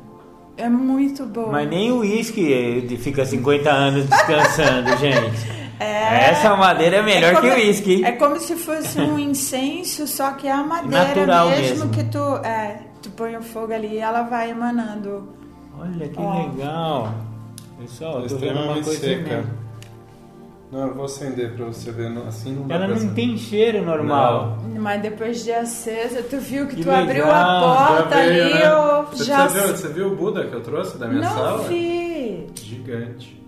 [0.57, 1.49] é muito bom.
[1.51, 5.60] Mas nem o uísque fica 50 anos descansando, gente.
[5.83, 8.03] Essa madeira é melhor como- que o uísque.
[8.05, 11.89] É como se fosse um incenso, só que é a madeira Natural mesmo, mesmo.
[11.89, 15.29] que tu, é, tu põe o fogo ali e ela vai emanando.
[15.79, 16.47] Olha que Ó.
[16.47, 17.13] legal.
[17.79, 19.35] Pessoal, eu tô vendo uma Extremamente coisa seca.
[19.37, 19.61] mesmo.
[20.71, 22.09] Não, eu vou acender pra você ver.
[22.09, 23.15] não- Assim não dá Ela pra não acender.
[23.27, 24.57] tem cheiro normal.
[24.79, 28.43] Mas depois de acesa, tu viu que, Que tu abriu legal, a porta Já veio,
[28.45, 28.71] ali, né?
[28.71, 29.47] eu Você, já.
[29.49, 31.67] você viu, você viu o Buda que eu trouxe da minha Não sala?
[31.67, 32.47] vi.
[32.55, 33.40] Gigante.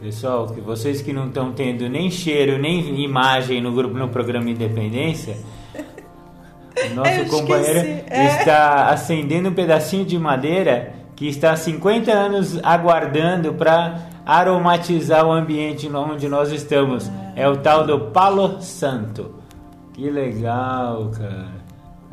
[0.00, 4.48] Pessoal, que vocês que não estão tendo nem cheiro nem imagem no grupo no programa
[4.48, 5.36] Independência,
[6.88, 8.26] o nosso companheiro é.
[8.26, 15.32] está acendendo um pedacinho de madeira que está há 50 anos aguardando para aromatizar o
[15.32, 17.10] ambiente onde nós estamos.
[17.34, 19.34] É o tal do Palo Santo.
[19.94, 21.58] Que legal, cara.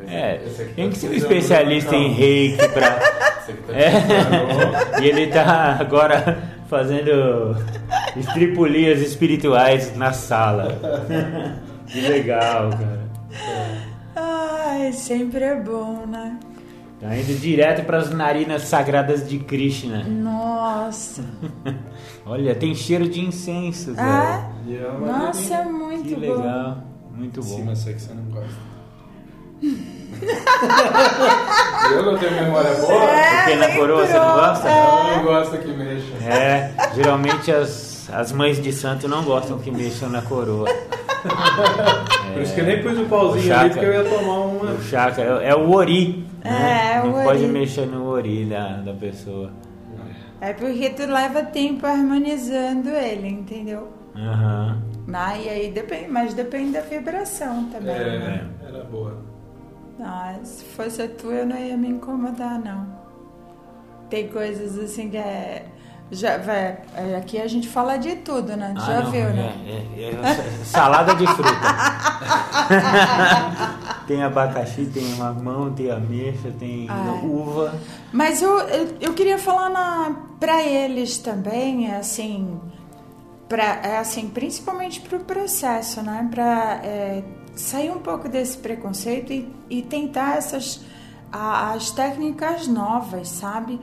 [0.08, 2.98] É, aqui tem tá que ser um especialista em reiki que tá
[3.72, 5.02] é.
[5.02, 7.56] E ele tá agora fazendo
[8.16, 10.68] estripulias espirituais na sala.
[11.86, 13.06] Que legal, cara.
[14.16, 16.36] Ai, sempre é bom, né?
[17.00, 20.02] Tá indo direto para as narinas sagradas de Krishna.
[20.02, 21.22] Nossa.
[22.26, 24.00] Olha, tem cheiro de incenso, Zé.
[24.02, 26.20] Ah, é uma nossa, é muito Que bom.
[26.20, 26.84] legal.
[27.14, 27.64] Muito Sim, bom.
[27.66, 28.60] mas sei que você não gosta.
[31.92, 33.00] eu não tenho memória boa?
[33.36, 34.68] Porque na coroa você não gosta?
[34.68, 36.06] Eu não gosto que mexa.
[36.24, 40.68] É, geralmente as, as mães de santo não gostam que mexam na coroa.
[42.32, 44.72] Por isso que eu nem pus o pauzinho O ali, porque eu ia tomar uma.
[44.72, 46.24] O chakra é, é o ori.
[46.44, 46.92] né?
[46.96, 47.24] É, o não ori.
[47.24, 49.50] pode mexer no ori da, da pessoa.
[50.40, 53.88] É porque tu leva tempo harmonizando ele, entendeu?
[54.14, 54.82] Aham.
[55.12, 57.94] Ah, e aí depende, mas depende da vibração também.
[57.94, 58.46] né?
[58.62, 59.16] É, era boa.
[60.00, 62.86] Ah, se fosse tu, eu não ia me incomodar, não.
[64.10, 65.66] Tem coisas assim que é.
[66.10, 66.78] Já, vai,
[67.18, 68.74] aqui a gente fala de tudo, né?
[68.76, 69.54] Ah, Já não, viu, é, né?
[69.96, 71.50] é, é salada de fruta.
[74.06, 77.74] tem abacaxi, tem mamão, tem ameixa, tem Ah, uva.
[78.12, 82.60] Mas eu, eu, eu queria falar na, pra eles também, é assim,
[83.48, 86.28] pra, é assim, principalmente pro processo, né?
[86.30, 87.24] Pra é,
[87.56, 90.84] sair um pouco desse preconceito e, e tentar essas
[91.32, 93.80] a- as técnicas novas, sabe?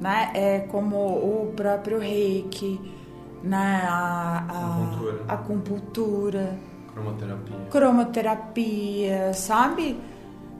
[0.00, 0.30] Né?
[0.34, 2.78] É, como o próprio reiki,
[3.42, 3.82] né?
[3.88, 5.24] a, a, Acupuntura.
[5.28, 6.58] acupuntura,
[6.92, 7.56] Cromoterapia.
[7.70, 9.98] cromoterapia, sabe?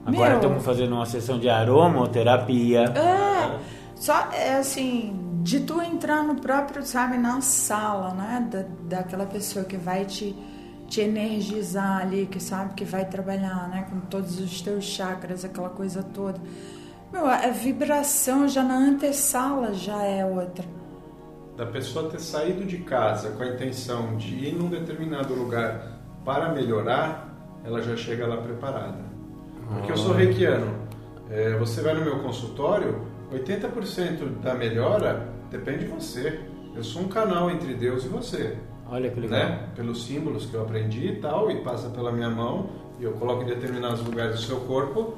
[0.05, 2.85] Agora estamos fazendo uma sessão de aromoterapia.
[2.95, 3.59] É,
[3.95, 8.47] só é assim, de tu entrar no próprio, sabe, na sala, né?
[8.49, 10.35] Da, daquela pessoa que vai te,
[10.93, 13.87] te energizar ali, que sabe que vai trabalhar, né?
[13.89, 16.39] Com todos os teus chakras, aquela coisa toda.
[17.11, 20.63] Meu, a vibração já na antessala já é outra.
[21.57, 26.49] Da pessoa ter saído de casa com a intenção de ir num determinado lugar para
[26.49, 27.27] melhorar,
[27.65, 28.99] ela já chega lá preparada.
[29.67, 30.77] Porque eu sou reikiano.
[31.31, 36.39] É, você vai no meu consultório, 80% da melhora depende de você.
[36.75, 38.57] Eu sou um canal entre Deus e você.
[38.89, 39.39] Olha que legal.
[39.39, 39.59] né?
[39.75, 42.67] Pelos símbolos que eu aprendi e tal, e passa pela minha mão,
[42.99, 45.15] e eu coloco em determinados lugares do seu corpo,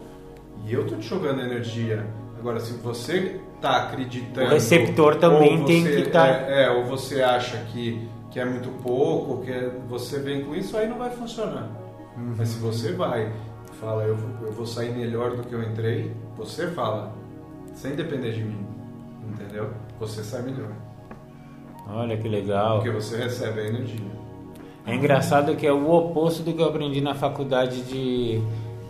[0.65, 2.05] e eu tô te jogando energia.
[2.39, 4.47] Agora, se você tá acreditando.
[4.47, 8.69] O receptor também tem que tá- É, é, ou você acha que, que é muito
[8.83, 11.69] pouco, que é- você vem com isso, aí não vai funcionar.
[12.17, 12.35] Uhum.
[12.37, 13.31] Mas se você vai
[13.71, 17.13] e fala, eu, eu vou sair melhor do que eu entrei, você fala,
[17.73, 18.65] sem depender de mim.
[19.33, 19.71] Entendeu?
[19.99, 20.71] Você sai melhor.
[21.89, 22.77] Olha que legal.
[22.77, 24.15] Porque você recebe a energia.
[24.87, 28.39] É engraçado que é o oposto do que eu aprendi na faculdade de,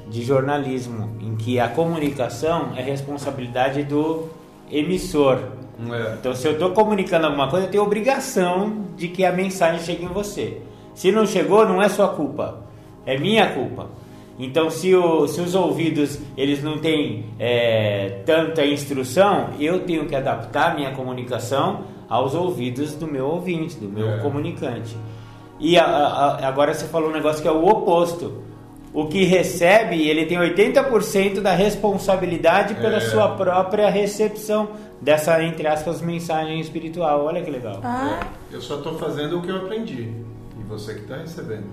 [0.09, 4.27] de jornalismo, em que a comunicação é responsabilidade do
[4.71, 5.39] emissor.
[5.91, 6.15] É.
[6.19, 10.03] Então, se eu estou comunicando alguma coisa, eu tenho obrigação de que a mensagem chegue
[10.05, 10.61] em você.
[10.93, 12.59] Se não chegou, não é sua culpa,
[13.05, 13.87] é minha culpa.
[14.37, 20.15] Então, se, o- se os ouvidos eles não têm é, tanta instrução, eu tenho que
[20.15, 24.17] adaptar a minha comunicação aos ouvidos do meu ouvinte, do meu É.
[24.19, 24.95] comunicante.
[25.59, 28.43] E a- a- agora você falou um negócio que é o oposto.
[28.93, 33.01] O que recebe, ele tem 80% da responsabilidade pela É.
[33.01, 34.69] sua própria recepção
[35.01, 37.25] dessa, entre aspas, mensagem espiritual.
[37.25, 37.79] Olha que legal.
[37.83, 38.19] Ah,
[38.51, 40.13] Eu só estou fazendo o que eu aprendi.
[40.57, 41.65] E você que está recebendo.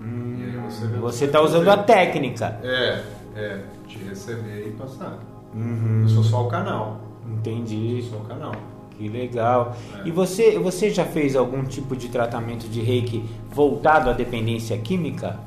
[0.00, 1.84] e aí você está usando a fazer.
[1.86, 2.60] técnica.
[2.62, 3.00] É,
[3.34, 3.58] é.
[3.86, 5.18] De receber e passar.
[5.54, 7.00] Uhum, Eu sou só o canal.
[7.26, 8.00] entendi.
[8.00, 8.52] Eu sou o canal.
[8.98, 9.76] Que legal.
[10.04, 10.08] É.
[10.08, 15.38] E você, você já fez algum tipo de tratamento de reiki voltado à dependência química?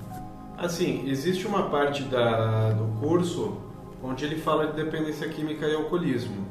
[0.57, 3.57] Assim, existe uma parte da, do curso
[4.01, 6.45] onde ele fala de dependência química e alcoolismo.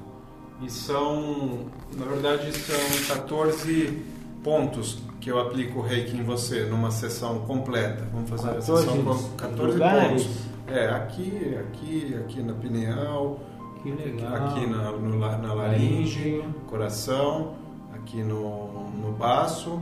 [0.63, 1.61] E são,
[1.97, 4.03] na verdade, são 14
[4.45, 8.07] pontos que eu aplico o reiki em você numa sessão completa.
[8.13, 10.25] Vamos fazer a 14 sessão com 14 lugares?
[10.25, 10.51] pontos.
[10.69, 13.41] É, aqui, aqui, aqui na pineal,
[13.83, 14.35] Que legal.
[14.35, 17.55] aqui na, no na laringe, coração,
[17.95, 19.81] aqui no, no baço,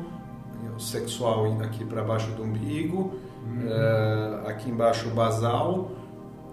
[0.76, 3.14] o sexual aqui para baixo do umbigo,
[3.66, 5.90] eh, aqui embaixo o basal,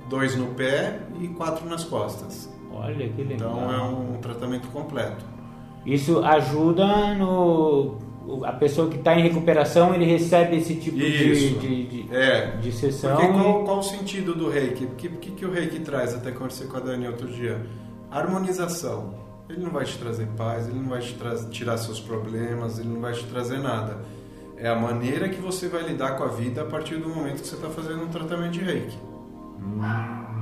[0.10, 2.52] dois no pé e quatro nas costas.
[2.72, 3.52] Olha que legal.
[3.52, 5.24] Então é um tratamento completo.
[5.86, 7.98] Isso ajuda no
[8.44, 12.58] a pessoa que está em recuperação ele recebe esse tipo de, de, de, É.
[12.58, 13.16] de sessão.
[13.16, 14.86] Porque qual, qual o sentido do reiki?
[14.86, 16.14] O que, que, que o reiki traz?
[16.14, 17.66] Até conversei com a Dani outro dia.
[18.12, 19.14] Harmonização.
[19.50, 21.16] Ele não vai te trazer paz, ele não vai te
[21.52, 24.00] tirar seus problemas, ele não vai te trazer nada.
[24.58, 27.48] É a maneira que você vai lidar com a vida a partir do momento que
[27.48, 28.98] você está fazendo um tratamento de reiki.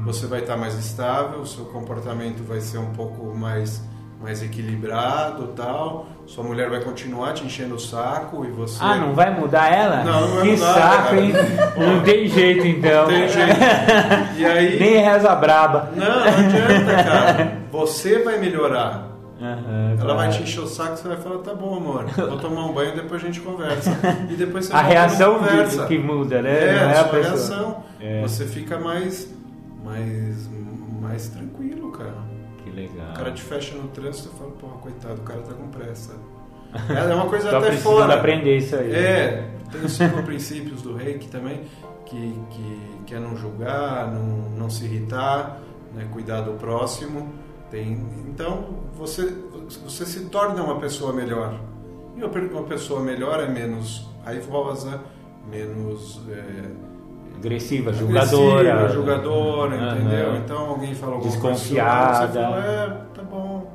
[0.06, 3.82] Você vai estar mais estável, o seu comportamento vai ser um pouco mais,
[4.24, 6.08] mais equilibrado tal.
[6.26, 8.78] Sua mulher vai continuar te enchendo o saco e você.
[8.82, 10.04] Ah, não vai mudar ela?
[10.06, 11.22] Não, não vai que mudar, saco, cara.
[11.22, 11.34] hein?
[11.78, 13.08] Não tem jeito então.
[13.08, 13.54] Tem jeito.
[14.38, 14.80] E aí.
[14.80, 15.92] Nem reza braba.
[15.96, 17.58] Não, não adianta, cara.
[17.72, 19.10] Você vai melhorar.
[19.42, 22.66] Aham, Ela vai te encher o saco, você vai falar, tá bom, amor, vou tomar
[22.66, 23.92] um banho e depois a gente conversa.
[24.30, 25.86] E depois você A reação conversa.
[25.86, 26.70] que, muda, né?
[26.70, 27.84] É, Não a reação.
[28.00, 28.22] É.
[28.22, 29.28] Você fica mais,
[29.84, 30.50] mais,
[31.02, 31.73] mais tranquilo,
[32.88, 33.12] legal.
[33.12, 36.14] O cara te fecha no trânsito e fala, porra, coitado, o cara tá com pressa.
[36.90, 38.16] É uma coisa até fora.
[38.16, 38.92] aprender isso aí.
[38.92, 41.62] É, tem os cinco princípios do reiki também,
[42.04, 45.60] que, que, que é não julgar, não, não se irritar,
[45.94, 47.32] né, cuidar do próximo.
[47.70, 47.92] Tem,
[48.28, 49.36] então, você,
[49.84, 51.60] você se torna uma pessoa melhor.
[52.16, 55.00] E uma pessoa melhor é menos raivosa,
[55.48, 56.72] menos é,
[57.38, 58.74] Agressiva, julgadora.
[58.74, 59.96] agressiva, julgadora, Aham.
[59.98, 60.36] entendeu?
[60.38, 62.28] Então alguém fala alguma coisa, Desconfiada.
[62.28, 63.72] você fala, é, tá bom.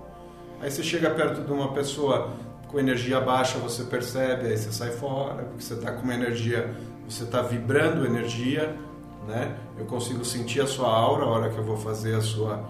[0.61, 2.31] Aí você chega perto de uma pessoa
[2.69, 6.75] com energia baixa, você percebe, aí você sai fora, porque você está com uma energia,
[7.09, 8.75] você está vibrando energia,
[9.27, 9.55] né?
[9.79, 12.65] Eu consigo sentir a sua aura a hora que eu vou fazer a sua,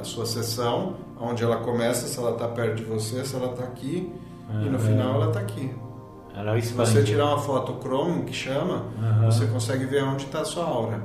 [0.00, 3.64] a sua sessão, onde ela começa, se ela está perto de você, se ela está
[3.64, 4.12] aqui,
[4.50, 5.72] e no final ela está aqui.
[6.34, 9.30] Ela Se você tirar uma foto Chrome, que chama, Aham.
[9.30, 11.02] você consegue ver onde está a sua aura.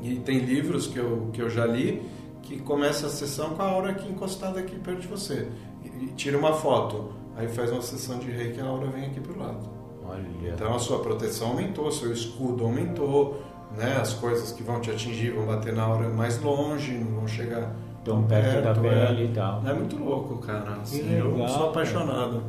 [0.00, 2.02] E tem livros que eu, que eu já li
[2.42, 5.48] que começa a sessão com a aura aqui encostada aqui perto de você.
[5.84, 9.04] E, e tira uma foto, aí faz uma sessão de reiki e a aura vem
[9.04, 9.68] aqui pro lado.
[10.08, 10.24] Olha.
[10.54, 13.42] Então a sua proteção aumentou, seu escudo aumentou,
[13.76, 13.98] né?
[14.00, 17.74] as coisas que vão te atingir vão bater na aura mais longe, não vão chegar
[18.02, 19.62] Tão perto da pele e tal.
[19.66, 20.78] É muito louco, cara.
[20.80, 22.42] Assim, legal, eu sou apaixonado.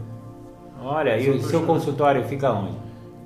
[0.81, 1.65] Olha, e o seu apaixonado.
[1.67, 2.77] consultório fica onde?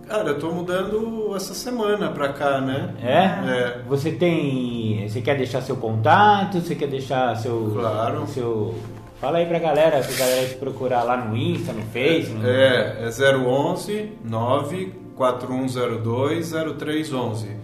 [0.08, 2.94] Cara, eu tô mudando essa semana pra cá, né?
[3.02, 3.24] É?
[3.50, 3.82] É.
[3.88, 5.08] Você tem.
[5.08, 6.60] Você quer deixar seu contato?
[6.60, 7.72] Você quer deixar seu.
[7.74, 8.28] Claro.
[8.28, 8.76] Seu.
[9.22, 12.30] Fala aí pra galera, pra galera te procurar lá no Insta, no Face.
[12.32, 17.56] no- É, é 011 94102 0311.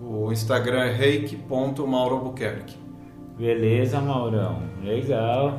[0.00, 2.76] O Instagram é reiki.mauroalbuquerque.
[3.38, 4.58] Beleza, Maurão.
[4.82, 5.58] Legal.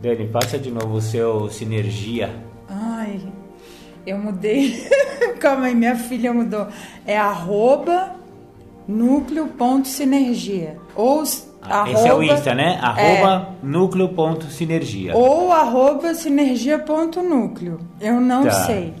[0.00, 2.30] Dani, passa de novo o seu Sinergia.
[2.68, 3.20] Ai,
[4.06, 4.86] eu mudei.
[5.40, 6.66] Calma aí, minha filha mudou.
[7.06, 8.14] É arroba
[8.86, 10.76] núcleo.sinergia.
[10.94, 12.78] Ou s- Ah, Esse é o arroba- Insta, né?
[12.80, 15.14] Arroba núcleo.sinergia.
[15.16, 17.80] Ou arroba sinergia.núcleo.
[18.00, 18.50] Eu não Tá.
[18.52, 18.94] sei.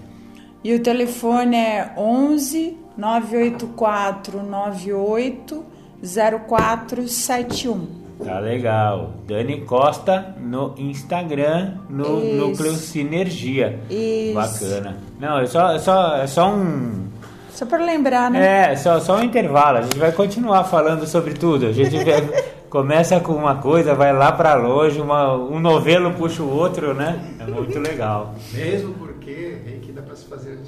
[0.64, 5.64] E o telefone é 11 984 98
[6.02, 7.86] 0471.
[8.24, 9.14] Tá legal.
[9.26, 12.36] Dani Costa no Instagram, no Isso.
[12.36, 13.78] Núcleo Sinergia.
[13.88, 14.34] Isso.
[14.34, 14.96] Bacana.
[15.20, 17.06] Não, é só, é só, é só um.
[17.52, 18.72] Só para lembrar, né?
[18.72, 19.78] É, só, só um intervalo.
[19.78, 21.66] A gente vai continuar falando sobre tudo.
[21.66, 21.96] A gente
[22.68, 27.18] começa com uma coisa, vai lá pra longe, uma, um novelo puxa o outro, né?
[27.40, 28.34] É muito legal.
[28.52, 30.58] Mesmo porque reiki dá para se fazer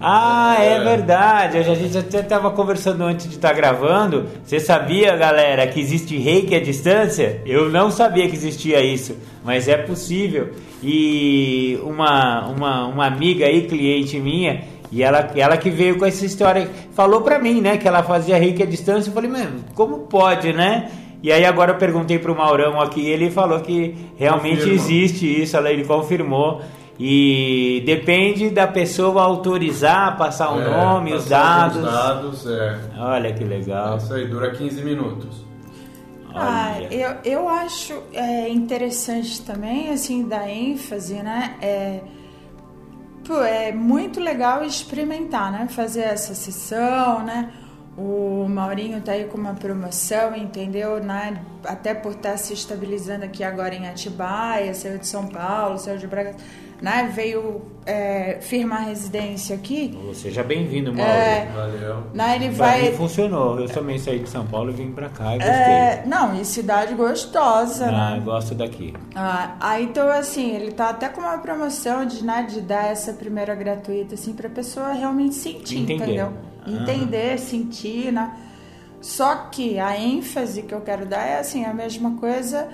[0.00, 1.58] Ah, é verdade.
[1.58, 4.26] A gente até estava conversando antes de estar gravando.
[4.44, 7.40] Você sabia, galera, que existe reiki à distância?
[7.46, 10.50] Eu não sabia que existia isso, mas é possível.
[10.82, 16.24] E uma, uma, uma amiga aí, cliente minha, e ela, ela que veio com essa
[16.24, 19.10] história, falou pra mim, né, que ela fazia reiki à distância.
[19.10, 20.90] Eu falei, mano, como pode, né?
[21.22, 24.74] E aí agora eu perguntei pro Maurão aqui, ele falou que realmente Confirma.
[24.74, 26.60] existe isso, ele confirmou.
[26.98, 31.78] E depende da pessoa autorizar, passar o É, nome, os dados.
[31.78, 32.78] Os dados, é.
[32.98, 33.96] Olha que É legal.
[33.96, 35.44] Isso aí, dura 15 minutos.
[36.32, 36.94] Ah, Olha.
[36.94, 41.56] eu, eu acho é, interessante também, assim, da ênfase, né?
[41.60, 42.00] É,
[43.24, 45.68] pô, é muito legal experimentar, né?
[45.68, 47.52] Fazer essa sessão, né?
[47.96, 51.00] O Maurinho tá aí com uma promoção, entendeu?
[51.00, 51.40] Né?
[51.64, 56.06] Até por estar se estabilizando aqui agora em Atibaia, saiu de São Paulo, saiu de
[56.08, 56.34] Braga,
[56.80, 57.10] né?
[57.14, 59.98] Veio é, firmar residência aqui.
[60.14, 61.10] Seja bem-vindo, Mauro.
[61.10, 61.96] É, Valeu.
[62.14, 62.36] né?
[62.36, 62.92] Ele Pra vai.
[62.92, 63.58] funcionou.
[63.60, 65.54] Eu também saí de São Paulo e vim pra cá e gostei.
[65.54, 68.22] É, não, e cidade gostosa, ah, né?
[68.24, 68.94] gosto daqui.
[69.14, 73.12] Ah, aí então assim, ele tá até com uma promoção de, né, de dar essa
[73.12, 76.04] primeira gratuita, assim, pra pessoa realmente sentir, Entender.
[76.04, 76.32] entendeu?
[76.66, 76.70] Ah.
[76.70, 78.32] Entender, sentir, né?
[79.00, 82.68] Só que a ênfase que eu quero dar é assim, a mesma coisa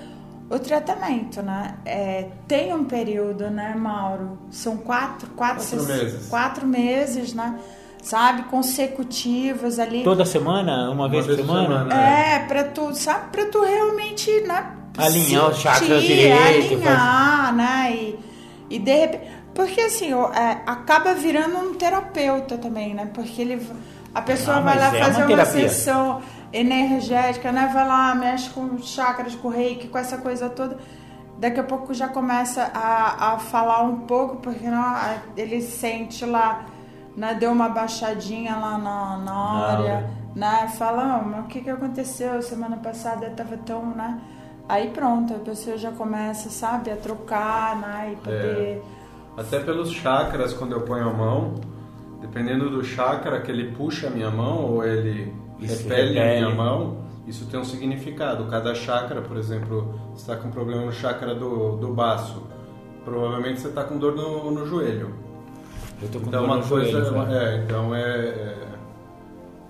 [0.51, 1.75] o tratamento, né?
[1.85, 4.37] É, tem um período, né, Mauro?
[4.51, 6.27] São quatro, quatro, Quatro ses- meses.
[6.29, 7.55] quatro meses, né?
[8.03, 10.03] Sabe, consecutivos ali.
[10.03, 11.93] Toda semana, uma, vez, por semana?
[11.93, 14.71] É, pra tu, sabe, pra tu realmente, né?
[14.97, 17.91] Alinhar os chakras direito, Alinhar, né?
[17.95, 18.19] E,
[18.69, 19.41] e de repente.
[19.53, 23.09] Porque assim, é, acaba virando um terapeuta também, né?
[23.13, 23.65] Porque ele.
[24.13, 26.21] A pessoa Ah, vai lá é fazer uma uma, sessão
[26.51, 27.69] energética, né?
[27.73, 30.77] Vai lá, mexe com chakras, com reiki, com essa coisa toda.
[31.37, 36.25] Daqui a pouco já começa a, a falar um pouco, porque não, a- ele sente
[36.25, 36.65] lá,
[37.15, 37.33] né?
[37.33, 40.67] Deu uma baixadinha lá na, na área né?
[40.77, 43.25] Fala, "Ah, mas o que, que aconteceu semana passada?
[43.25, 44.19] Eu tava tão, né?
[44.69, 48.11] Aí pronto, a pessoa já começa, sabe, a trocar, né?
[48.13, 48.81] E poder.
[49.35, 51.55] Até pelos chakras, quando eu ponho a mão,
[52.21, 55.33] dependendo do chakra que ele puxa a minha mão ou ele
[55.67, 56.45] Repele, a repele.
[56.45, 56.97] minha mão,
[57.27, 58.45] isso tem um significado.
[58.45, 62.43] Cada chakra, por exemplo, está com problema no chakra do, do baço,
[63.05, 65.13] provavelmente você está com dor no, no joelho.
[66.01, 68.57] Eu tô com Então, dor uma no coisa, joelho, é, então é, é,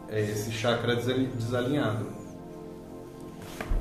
[0.10, 2.06] é esse chakra desali- desalinhado.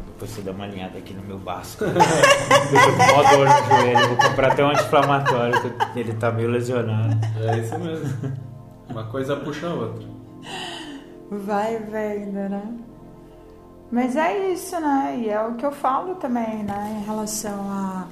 [0.06, 1.78] Depois você dá uma alinhada aqui no meu baço.
[1.84, 4.08] eu tô com mó dor no joelho.
[4.08, 5.54] Vou comprar até um anti-inflamatório,
[5.96, 7.16] ele tá meio lesionado.
[7.40, 8.32] É isso mesmo.
[8.90, 10.06] Uma coisa puxa a outra.
[11.30, 12.74] Vai vendo, né?
[13.90, 15.16] Mas é isso, né?
[15.20, 17.00] E é o que eu falo também, né?
[17.00, 18.06] Em relação a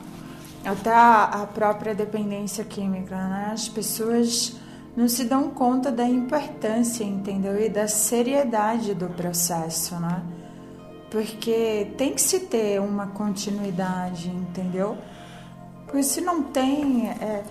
[0.65, 3.51] até a, própria dependência química, né?
[3.53, 4.57] As pessoas
[4.97, 7.61] não se dão conta da importância, entendeu?
[7.61, 10.23] E da seriedade do processo, né?
[11.11, 14.99] Porque tem que se ter uma continuidade, entendeu?
[15.87, 17.09] Porque se não tem.
[17.09, 17.43] é,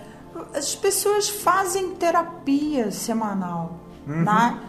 [0.53, 4.59] as pessoas fazem terapia semanal, né?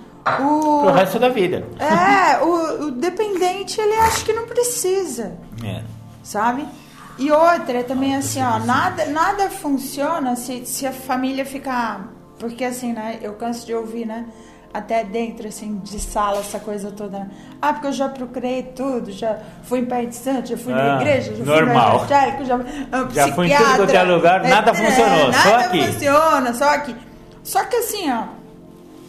[0.40, 1.64] O, Pro resto da vida.
[1.78, 5.32] é, o, o dependente, ele acha que não precisa,
[5.64, 5.82] É.
[6.22, 6.66] sabe?
[7.18, 12.12] E outra, também assim, ó, nada, nada funciona se, se a família ficar.
[12.38, 13.18] Porque assim, né?
[13.20, 14.26] Eu canso de ouvir, né?
[14.72, 17.18] Até dentro, assim, de sala, essa coisa toda.
[17.20, 17.30] né?
[17.60, 20.92] Ah, porque eu já procurei tudo, já fui em Pai de Santo, já fui na
[20.98, 21.90] Ah, igreja, já normal.
[21.90, 22.60] fui no evangélico, já,
[22.92, 25.86] ah, Já fui em tudo quanto é lugar, nada funcionou, só nada aqui.
[25.92, 26.96] funciona, só aqui.
[27.42, 28.24] Só que assim, ó,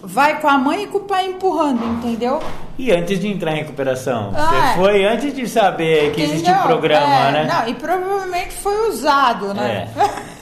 [0.03, 2.41] vai com a mãe e com o pai empurrando, entendeu?
[2.77, 4.31] E antes de entrar em recuperação?
[4.35, 4.73] Ah, você é.
[4.83, 6.67] foi antes de saber que existia um Entendeu?
[6.67, 7.47] programa, É, né?
[7.51, 9.89] Não, e provavelmente foi usado, né?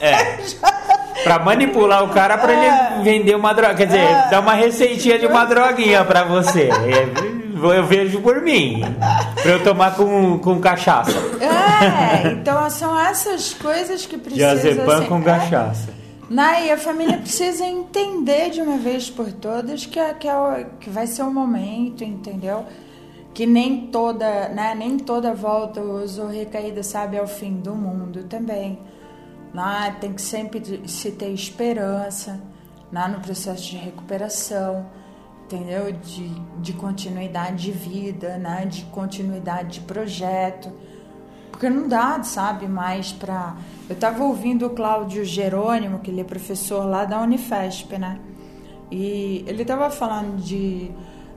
[0.00, 0.06] É.
[0.08, 0.38] é.
[1.24, 3.74] Pra manipular o cara pra ele vender uma droga.
[3.74, 4.28] Quer dizer, É.
[4.30, 6.68] dar uma receitinha de uma droguinha pra você.
[6.70, 8.82] É, Eu vejo por mim.
[9.42, 11.10] Pra eu tomar com, com cachaça.
[11.40, 14.54] É, então são essas coisas que precisam.
[14.54, 15.88] Diazepam assim, com é, cachaça.
[16.28, 20.36] Né, e a família precisa entender de uma vez por todas que, é- que, é
[20.36, 22.66] o- que vai ser um momento, entendeu?
[23.32, 28.24] Que nem toda, né, nem toda volta ou recaída, sabe, é o fim do mundo
[28.24, 28.78] também.
[29.54, 29.96] Né?
[30.00, 32.40] Tem que sempre se ter esperança
[32.92, 34.86] né, no processo de recuperação,
[35.44, 35.92] entendeu?
[35.92, 36.28] De,
[36.60, 38.66] de continuidade de vida, né?
[38.66, 40.70] de continuidade de projeto.
[41.58, 43.56] Porque não dá, sabe, mais pra.
[43.90, 48.20] Eu tava ouvindo o Cláudio Jerônimo, que ele é professor lá da Unifesp, né?
[48.92, 50.88] E ele tava falando de.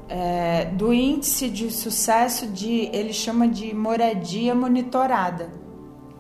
[0.08, 2.90] é, do índice de sucesso de.
[2.94, 5.50] Ele chama de moradia monitorada.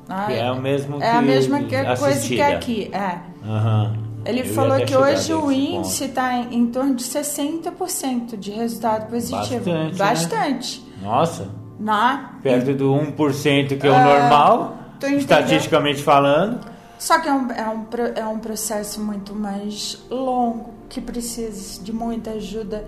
[0.10, 0.26] né?
[0.28, 2.06] Que é o mesmo É a mesma que- coisa que
[2.42, 2.48] assistida.
[2.48, 3.20] aqui, é.
[3.46, 3.98] Aham.
[4.26, 9.10] Ele Eu falou que hoje o índice está em, em torno de 60% de resultado
[9.10, 9.64] positivo.
[9.66, 9.92] Bastante, né?
[9.98, 10.80] Bastante.
[10.80, 11.04] ponto.
[11.04, 11.50] Nossa,
[11.82, 12.30] Né?
[12.44, 14.78] perto do 1% que é o É, normal,
[15.18, 16.60] estatisticamente falando.
[17.00, 21.92] Só que é um, é, um, é um processo muito mais longo, que precisa de
[21.92, 22.88] muita ajuda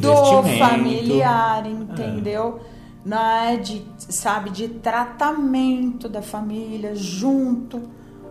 [0.00, 2.60] do familiar, entendeu?
[3.02, 3.58] Né?
[3.62, 7.80] De, sabe, de tratamento da família junto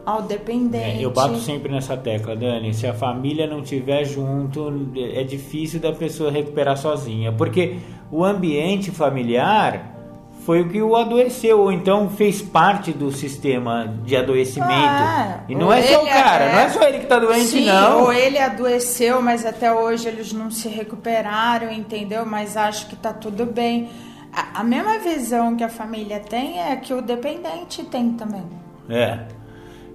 [0.05, 0.99] ao dependente.
[0.99, 2.73] É, eu bato sempre nessa tecla, Dani.
[2.73, 7.77] Se a família não tiver junto, é difícil da pessoa recuperar sozinha, porque
[8.11, 9.92] o ambiente familiar
[10.45, 14.71] foi o que o adoeceu, ou então fez parte do sistema de adoecimento.
[14.73, 17.45] Ah, e não é só o cara, é- não é só ele que tá doente,
[17.47, 18.03] Sim, não.
[18.03, 22.25] ou ele adoeceu, mas até hoje eles não se recuperaram, entendeu?
[22.25, 23.89] Mas acho que tá tudo bem.
[24.35, 28.43] A, a mesma visão que a família tem é que o dependente tem também.
[28.89, 29.19] É.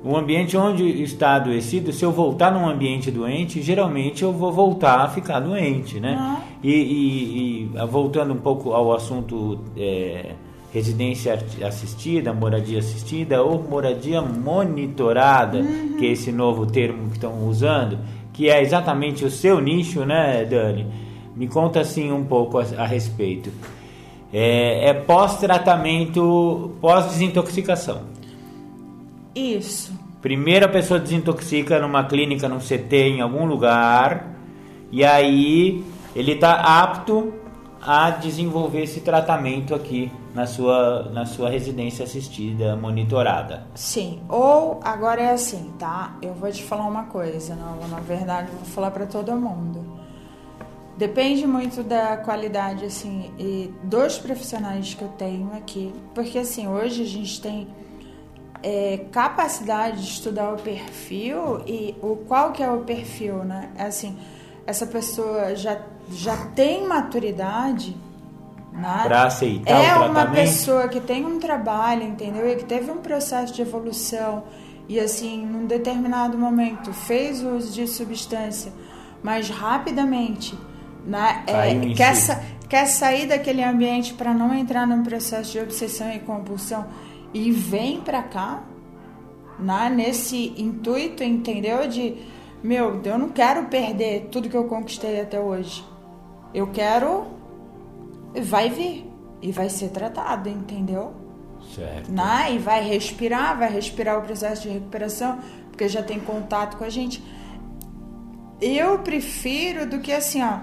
[0.05, 5.01] O ambiente onde está adoecido, se eu voltar num ambiente doente, geralmente eu vou voltar
[5.01, 6.17] a ficar doente, né?
[6.19, 6.41] Ah.
[6.63, 10.35] E, e- e, ah, voltando um pouco ao assunto é,
[10.73, 11.37] residência
[11.67, 15.63] assistida, moradia assistida ou moradia monitorada,
[15.99, 17.99] que é esse novo termo que estão usando,
[18.33, 20.87] que é exatamente o seu nicho, né, Dani?
[21.35, 23.51] Me conta assim um pouco a, a respeito.
[24.33, 28.03] é, é pós-tratamento, pós-desintoxicação.
[29.39, 29.93] Isso.
[30.21, 34.27] Primeiro a pessoa desintoxica numa clínica, num CT, em algum lugar,
[34.91, 35.85] e aí
[36.15, 37.33] ele está apto
[37.81, 43.67] a desenvolver esse tratamento aqui na sua, na sua residência assistida, monitorada.
[43.75, 46.17] Sim, ou agora é assim, tá?
[46.21, 49.99] Eu vou te falar uma coisa, não, na verdade vou falar para todo mundo.
[50.97, 57.03] Depende muito da qualidade, assim, e dos profissionais que eu tenho aqui, porque assim, hoje
[57.03, 57.69] a gente tem
[58.63, 63.71] é, capacidade de estudar o perfil e o qual que é o perfil, né?
[63.77, 64.17] É assim,
[64.67, 65.79] essa pessoa já,
[66.11, 67.97] já tem maturidade
[68.73, 69.01] né?
[69.05, 70.11] Para aceitar é o tratamento.
[70.11, 72.49] uma pessoa que tem um trabalho, entendeu?
[72.49, 74.45] E que teve um processo de evolução
[74.89, 78.73] e assim, num determinado momento fez uso de substância,
[79.23, 80.57] mas rapidamente,
[81.05, 81.43] né?
[81.47, 81.53] É,
[81.97, 86.87] quer, sa- quer sair daquele ambiente para não entrar num processo de obsessão e compulsão
[87.33, 88.63] e vem para cá,
[89.59, 89.91] né?
[89.91, 91.87] Nesse intuito, entendeu?
[91.89, 92.17] De
[92.63, 95.85] meu, eu não quero perder tudo que eu conquistei até hoje.
[96.53, 97.27] Eu quero
[98.43, 99.11] vai vir
[99.41, 101.13] e vai ser tratado, entendeu?
[101.75, 102.11] Certo.
[102.11, 102.55] Né?
[102.55, 105.39] E vai respirar, vai respirar o processo de recuperação,
[105.71, 107.23] porque já tem contato com a gente.
[108.61, 110.59] Eu prefiro do que assim, ó,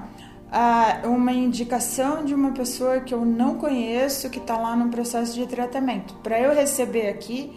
[1.06, 5.46] uma indicação de uma pessoa que eu não conheço que está lá no processo de
[5.48, 6.14] tratamento.
[6.24, 7.52] Para eu receber aqui,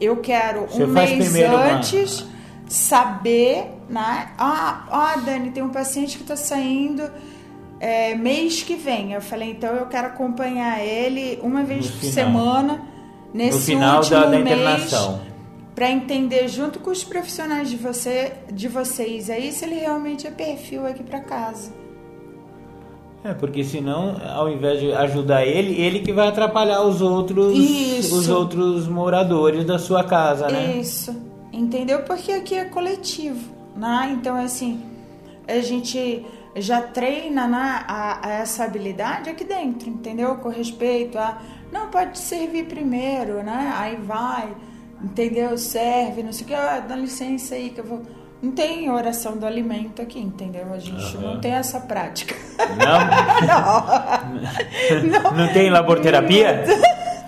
[0.00, 2.26] eu quero Você um mês primeiro uma- antes
[2.68, 4.30] saber, né?
[4.36, 7.10] Ah, ah, Dani, tem um paciente que está saindo
[7.80, 9.12] é, mês que vem.
[9.12, 12.12] Eu falei, então eu quero acompanhar ele uma vez No por final.
[12.14, 12.82] semana
[13.32, 15.20] nesse No final último da, da mês internação.
[15.74, 20.30] para entender junto com os profissionais de você, de vocês aí, se ele realmente é
[20.30, 21.72] perfil aqui para casa.
[23.24, 28.14] É, porque senão, ao invés de ajudar ele, ele que vai atrapalhar os outros, Isso.
[28.14, 30.76] os outros moradores da sua casa, né?
[30.76, 31.16] Isso,
[31.50, 32.02] entendeu?
[32.02, 34.14] Porque aqui é coletivo, né?
[34.14, 34.82] Então, assim,
[35.48, 36.22] a gente
[36.56, 40.36] já treina né, a, a essa habilidade aqui dentro, entendeu?
[40.36, 41.40] Com respeito a,
[41.72, 43.72] não, pode servir primeiro, né?
[43.74, 44.54] Aí vai,
[45.02, 45.56] entendeu?
[45.56, 48.02] Serve, não sei o que, ah, dá licença aí que eu vou...
[48.44, 50.66] Não tem oração do alimento aqui, entendeu?
[50.74, 51.32] A gente Aham.
[51.34, 52.34] não tem essa prática.
[52.76, 53.00] Não?
[55.34, 56.62] não tem laborterapia?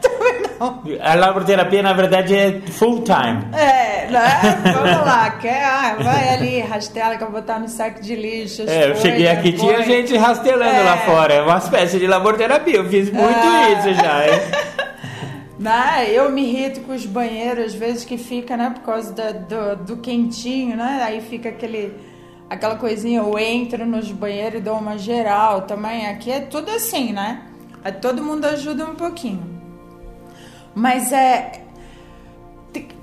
[0.03, 0.83] Também não.
[1.01, 3.47] A laborterapia, na verdade, é full time.
[3.55, 4.29] É, né?
[4.75, 5.65] Vamos lá, quer?
[5.65, 8.63] Ah, vai ali, rastela que eu vou botar no saco de lixo.
[8.69, 11.07] É, eu coisas, cheguei aqui, tinha gente rastelando lá É.
[11.07, 11.33] fora.
[11.35, 12.77] É uma espécie de laborterapia.
[12.77, 13.71] Eu fiz muito Ah.
[13.71, 14.21] isso já.
[15.59, 16.11] Né?
[16.11, 19.77] Eu me irrito com os banheiros, às vezes que fica, né, por causa da- do,
[19.85, 21.01] do quentinho, né?
[21.03, 21.95] Aí fica aquele,
[22.51, 26.07] aquela coisinha, eu entro nos banheiros e dou uma geral também.
[26.09, 27.43] Aqui é tudo assim, né?
[27.83, 29.43] Aí todo mundo ajuda um pouquinho.
[30.75, 31.63] Mas é.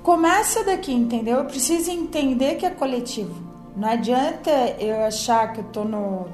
[0.04, 1.38] Começa daqui, entendeu?
[1.38, 3.34] Eu preciso entender que é coletivo.
[3.76, 6.26] Não adianta eu achar que eu tô no,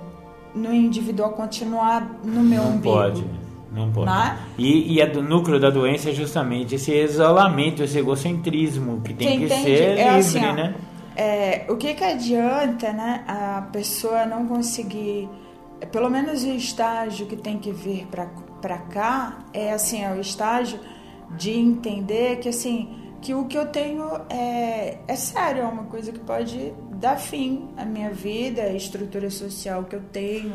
[0.54, 2.92] no individual, continuar no meu Não umbigo.
[2.94, 3.24] pode.
[3.70, 4.06] Não pode.
[4.10, 4.38] Né?
[4.58, 9.28] E, e a do núcleo da doença é justamente esse isolamento, esse egocentrismo que tem
[9.28, 9.62] Você que entende?
[9.62, 10.74] ser É livre, assim, ó, né?
[11.16, 15.28] é, o que que adianta, né, a pessoa não conseguir,
[15.92, 18.26] pelo menos o estágio que tem que vir pra
[18.60, 20.78] pra cá é assim, é o estágio
[21.38, 26.10] de entender que assim que o que eu tenho é, é sério, é uma coisa
[26.10, 30.54] que pode dar fim à minha vida, à estrutura social que eu tenho.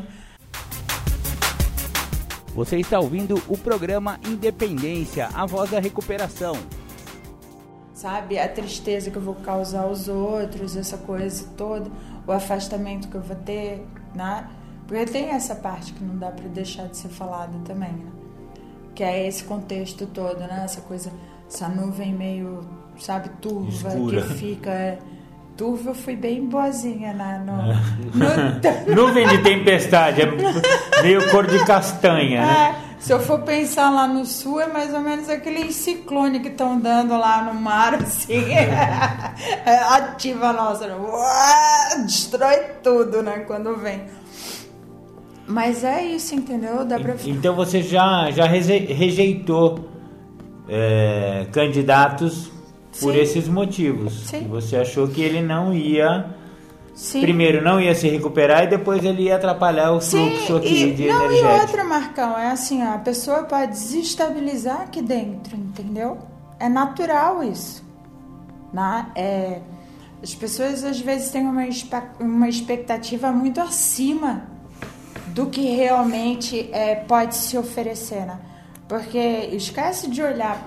[2.55, 6.55] Você está ouvindo o programa Independência, a voz da recuperação.
[7.93, 8.39] sabe?
[8.39, 11.91] A tristeza que eu vou causar aos outros, essa coisa toda,
[12.25, 13.85] o afastamento que eu vou ter,
[14.15, 14.49] né?
[14.87, 18.11] Porque tem essa parte que não dá para deixar de ser falada também, né?
[18.93, 20.61] Que é esse contexto todo, né?
[20.63, 21.11] Essa coisa,
[21.47, 22.61] essa nuvem meio,
[22.97, 24.21] sabe, turva Escura.
[24.21, 24.69] que fica.
[24.69, 24.99] é,
[25.57, 27.41] Turva eu fui bem boazinha, né?
[27.45, 28.85] No, É.
[28.87, 32.75] no- Nuvem de tempestade, é meio cor de castanha, né?
[32.81, 36.49] É, se eu for pensar lá no sul, é mais ou menos aquele ciclone que
[36.49, 38.43] estão dando lá no mar, assim.
[39.65, 40.87] É, ativa a nossa.
[40.87, 40.95] né?
[40.95, 43.39] Uá, destrói tudo, né?
[43.47, 44.01] Quando vem.
[45.47, 46.83] Mas é isso, entendeu?
[46.83, 47.13] Dá pra.
[47.25, 49.87] Então você já, já rejeitou
[50.67, 52.51] é, candidatos
[52.99, 53.19] por Sim.
[53.19, 54.27] esses motivos.
[54.27, 54.45] Sim.
[54.45, 56.25] E você achou que ele não ia.
[56.93, 57.21] Sim.
[57.21, 61.07] Primeiro, não ia se recuperar e depois ele ia atrapalhar o fluxo aqui e, de
[61.07, 66.17] não, e outra, Marcão, é assim, ó, a pessoa pode desestabilizar aqui dentro, entendeu?
[66.57, 67.83] É natural isso.
[68.71, 69.07] Né?
[69.13, 69.59] É,
[70.23, 71.63] as pessoas às vezes têm uma,
[72.17, 74.47] uma expectativa muito acima
[75.27, 78.39] do que realmente é, pode se oferecer, né?
[78.87, 79.17] Porque
[79.51, 80.63] esquece de olhar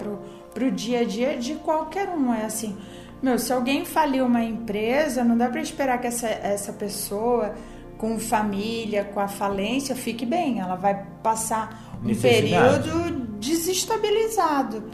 [0.53, 2.32] pro, pro dia a dia de qualquer um.
[2.32, 2.76] É assim,
[3.22, 7.55] meu, se alguém falir uma empresa, não dá para esperar que essa, essa pessoa
[7.99, 10.61] com família, com a falência, fique bem.
[10.61, 14.84] Ela vai passar um período desestabilizado.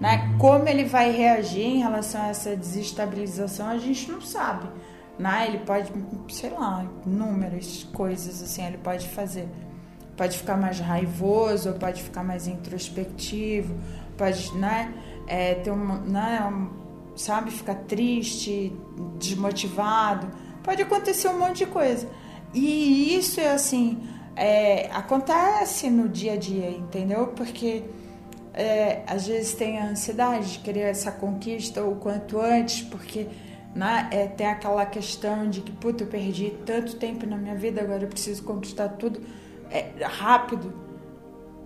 [0.00, 0.34] Né?
[0.38, 4.66] Como ele vai reagir em relação a essa desestabilização, a gente não sabe.
[5.18, 5.46] Né?
[5.48, 5.92] Ele pode,
[6.28, 9.48] sei lá, inúmeras coisas assim ele pode fazer.
[10.16, 13.74] Pode ficar mais raivoso, pode ficar mais introspectivo,
[14.18, 14.92] pode né,
[15.26, 18.72] é, ter né, um- sabe, ficar triste,
[19.18, 20.28] desmotivado.
[20.62, 22.08] Pode acontecer um monte de coisa.
[22.52, 23.98] E isso é assim,
[24.36, 27.28] é, acontece no dia a dia, entendeu?
[27.28, 27.84] Porque
[28.54, 33.26] é, às vezes tem a ansiedade de querer essa conquista o quanto antes, porque
[33.74, 37.80] né, é, tem aquela questão de que, puta, eu perdi tanto tempo na minha vida,
[37.80, 39.20] agora eu preciso conquistar tudo
[39.70, 40.87] é, rápido.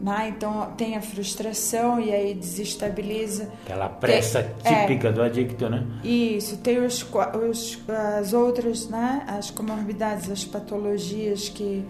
[0.03, 0.35] Né?
[0.37, 3.49] Então tem a frustração e aí desestabiliza.
[3.65, 4.81] Aquela pressa Tem- é.
[4.83, 5.87] típica do adicto, né?
[6.03, 7.07] Isso, tem os,
[7.49, 7.79] os-
[8.19, 9.25] as outras, né?
[9.29, 11.85] As comorbidades, as patologias que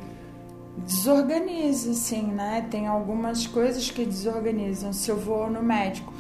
[0.87, 2.67] desorganizam, assim, né?
[2.71, 4.93] Tem algumas coisas que desorganizam.
[4.93, 6.13] Se eu vou no médico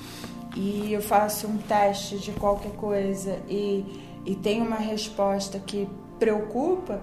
[0.56, 3.84] e eu faço um teste de qualquer coisa e,
[4.24, 5.88] e tem uma resposta que
[6.18, 7.00] preocupa,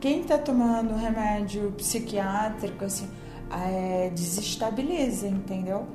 [0.00, 3.08] quem está tomando remédio psiquiátrico, assim,
[3.50, 5.86] é, desestabiliza, entendeu?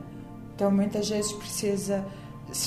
[0.55, 2.05] Então, muitas vezes precisa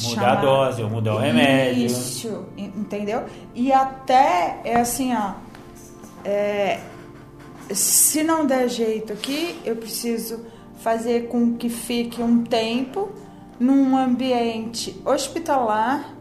[0.05, 1.85] Mudar a dose ou mudar o remédio.
[1.87, 3.25] Isso, en- entendeu?
[3.55, 5.33] E até é assim, ó.
[6.25, 6.81] é,
[7.71, 10.41] se não der jeito aqui, eu preciso
[10.79, 13.11] fazer com que fique um tempo
[13.61, 16.15] num ambiente hospitalar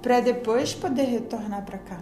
[0.00, 1.98] para depois poder retornar para cá.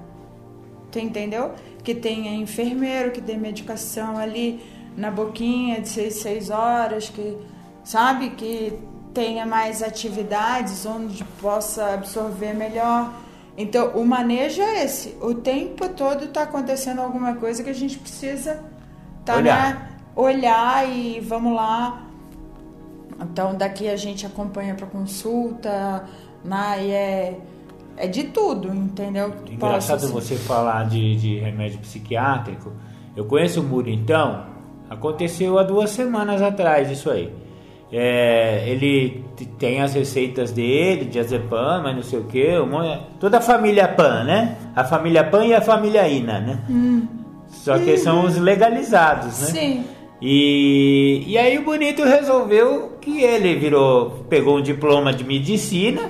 [0.92, 1.52] Tu entendeu?
[1.82, 4.60] Que tenha enfermeiro, que dê medicação ali
[4.98, 7.38] na boquinha de seis, seis horas, que
[7.84, 8.76] sabe que
[9.14, 13.12] tenha mais atividades onde possa absorver melhor.
[13.56, 15.16] Então, o manejo é esse.
[15.20, 18.62] O tempo todo está acontecendo alguma coisa que a gente precisa
[19.24, 19.74] tá, Olhar.
[19.74, 22.02] né, olhar e vamos lá.
[23.20, 26.04] Então, daqui a gente acompanha para consulta,
[26.44, 27.38] né, e é,
[27.96, 29.32] é de tudo, entendeu?
[29.48, 32.72] Engraçado Posso, assim, você falar de, de remédio psiquiátrico.
[33.16, 34.57] Eu conheço o Muro, então.
[34.90, 37.30] Aconteceu há duas semanas atrás isso aí.
[37.90, 39.24] É, ele
[39.58, 42.46] tem as receitas dele, diazepam, mas não sei o que.
[43.18, 44.56] Toda a família Pan, né?
[44.76, 46.58] A família Pan e a família Ina, né?
[47.48, 49.46] Só que são os legalizados, né?
[49.46, 49.84] Sim.
[50.20, 56.02] E, e aí o Bonito resolveu que ele virou, pegou um diploma de medicina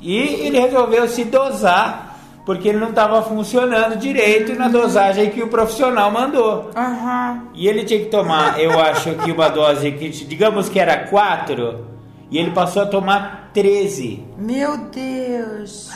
[0.00, 2.09] e ele resolveu se dosar
[2.50, 6.68] porque ele não estava funcionando direito na dosagem que o profissional mandou.
[6.74, 7.44] Aham.
[7.54, 11.86] E ele tinha que tomar, eu acho que uma dose que, digamos que era 4,
[12.28, 14.24] e ele passou a tomar 13.
[14.36, 15.92] Meu Deus.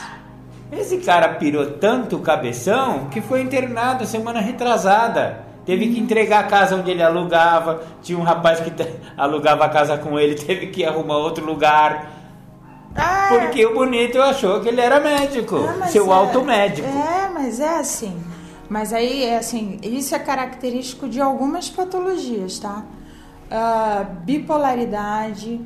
[0.71, 5.43] Esse cara pirou tanto o cabeção que foi internado semana retrasada.
[5.65, 7.83] Teve que entregar a casa onde ele alugava.
[8.01, 8.71] Tinha um rapaz que
[9.17, 12.14] alugava a casa com ele, teve que arrumar outro lugar.
[12.95, 16.87] Ah, Porque o bonito achou que ele era médico, ah, seu é- automédico.
[16.87, 18.17] É, mas é assim.
[18.69, 22.83] Mas aí é assim, isso é característico de algumas patologias, tá?
[23.51, 25.61] Ah, bipolaridade,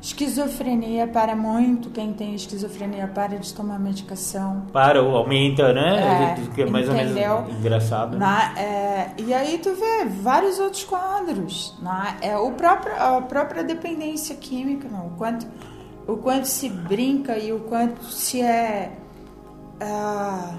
[0.00, 1.90] esquizofrenia para muito.
[1.90, 4.66] Quem tem esquizofrenia para de tomar medicação.
[4.72, 6.36] Para aumenta, né?
[6.56, 7.32] É, é mais entendeu?
[7.36, 8.16] ou menos engraçado.
[8.18, 11.74] Na- é, e aí tu vê vários outros quadros.
[11.82, 12.16] né?
[12.20, 15.46] É, o próprio, a própria dependência química, não, o, quanto,
[16.06, 18.92] o quanto se brinca e o quanto se é
[19.80, 20.54] ah,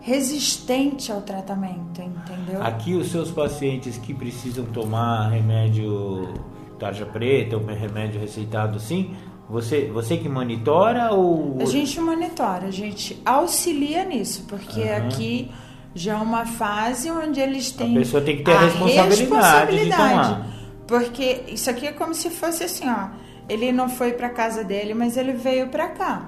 [0.00, 2.62] resistente ao tratamento, entendeu?
[2.62, 6.34] Aqui os seus pacientes que precisam tomar remédio
[6.78, 9.14] tarja preta, ou remédio receitado assim,
[9.48, 15.06] você, você que monitora ou A gente monitora, a gente auxilia nisso, porque Aham.
[15.06, 15.50] aqui
[15.94, 20.28] já é uma fase onde eles têm pessoa tem que ter a responsabilidade de responsabilidade.
[20.28, 20.52] tomar.
[20.86, 23.08] Porque isso aqui é como se fosse assim, ó.
[23.48, 26.22] Ele não foi pra casa dele, mas ele veio pra cá.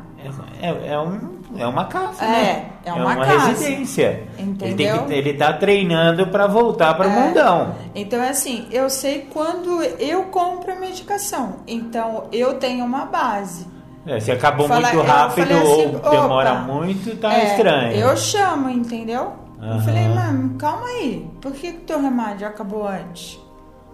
[0.61, 2.67] É, é, é um, é uma casa, É, né?
[2.85, 3.49] é uma casa.
[3.49, 4.23] residência.
[4.39, 5.07] Ele, tem Entendeu?
[5.11, 7.15] ele tá treinando para voltar para o É.
[7.29, 7.75] mundão.
[7.95, 11.57] Então, é assim, eu sei quando eu compro a medicação.
[11.67, 13.67] Então, eu tenho uma base.
[14.07, 17.97] É, se acabou Fala- muito rápido assim, ou demora opa, muito, tá É, estranho.
[17.97, 19.33] Eu chamo, entendeu?
[19.63, 19.77] Aham.
[19.77, 21.31] Eu falei, mano, calma aí.
[21.41, 23.39] Por que que teu remédio acabou antes?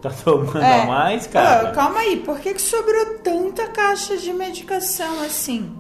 [0.01, 0.83] Tá tomando É.
[0.83, 1.73] a mais, cara?
[1.73, 5.71] calma aí, por que, que sobrou tanta caixa de medicação assim?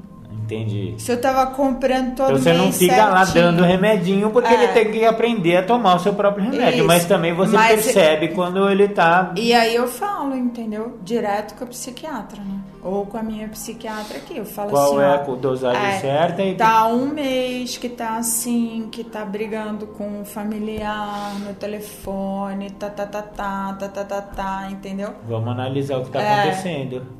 [0.98, 3.44] Se eu tava comprando todo Então você não fica lá certinho.
[3.52, 4.54] dando remedinho porque É.
[4.64, 6.78] ele tem que aprender a tomar o seu próprio remédio.
[6.78, 6.86] Isso.
[6.86, 9.32] Mas também você Mas- percebe quando ele tá.
[9.36, 10.98] E aí eu falo, entendeu?
[11.02, 12.58] Direto com a psiquiatra, né?
[12.82, 14.38] Ou com a minha psiquiatra aqui.
[14.38, 17.88] Eu falo Qual assim, é ó, a dosagem é, certa e Tá um mês que
[17.88, 23.88] tá assim, que tá brigando com um familiar no telefone, tá, tá, tá, tá, tá,
[23.88, 25.10] tá, tá, tá, entendeu?
[25.28, 26.40] vamos analisar o que tá É.
[26.40, 27.19] acontecendo.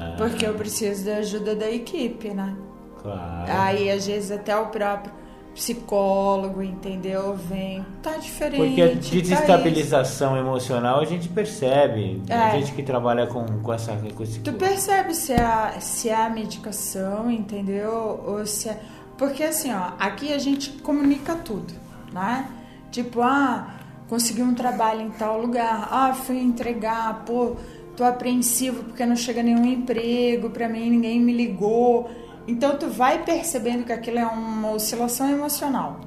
[0.00, 2.56] Ah, Porque eu preciso da ajuda da equipe, né?
[3.02, 3.44] Claro.
[3.52, 5.12] Aí, às vezes, até o próprio
[5.54, 7.34] psicólogo, entendeu?
[7.36, 8.56] Vem, tá diferente.
[8.66, 12.22] Porque a tá desestabilização emocional a gente percebe.
[12.30, 12.60] A É.
[12.60, 16.14] gente que trabalha com, com essa com esse Tu percebe se é, a, se é
[16.14, 18.22] a medicação, entendeu?
[18.26, 18.80] Ou se é...
[19.18, 21.74] Porque assim, ó, aqui a gente comunica tudo,
[22.12, 22.48] né?
[22.90, 23.74] Tipo, ah,
[24.08, 27.56] consegui um trabalho em tal lugar, ah, fui entregar, pô,
[28.00, 32.10] tô apreensivo porque não chega nenhum emprego pra mim, ninguém me ligou.
[32.48, 36.00] Então tu vai percebendo que aquilo é uma oscilação emocional.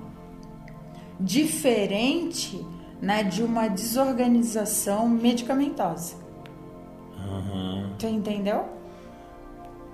[1.20, 2.66] Diferente,
[3.00, 6.16] né, de uma desorganização medicamentosa.
[7.16, 7.92] Uhum.
[8.00, 8.66] Tu entendeu?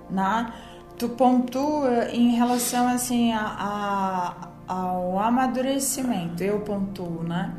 [0.09, 0.53] Né?
[0.97, 6.41] Tu pontua em relação assim a, a- ao amadurecimento.
[6.43, 7.53] Eu pontuo, né?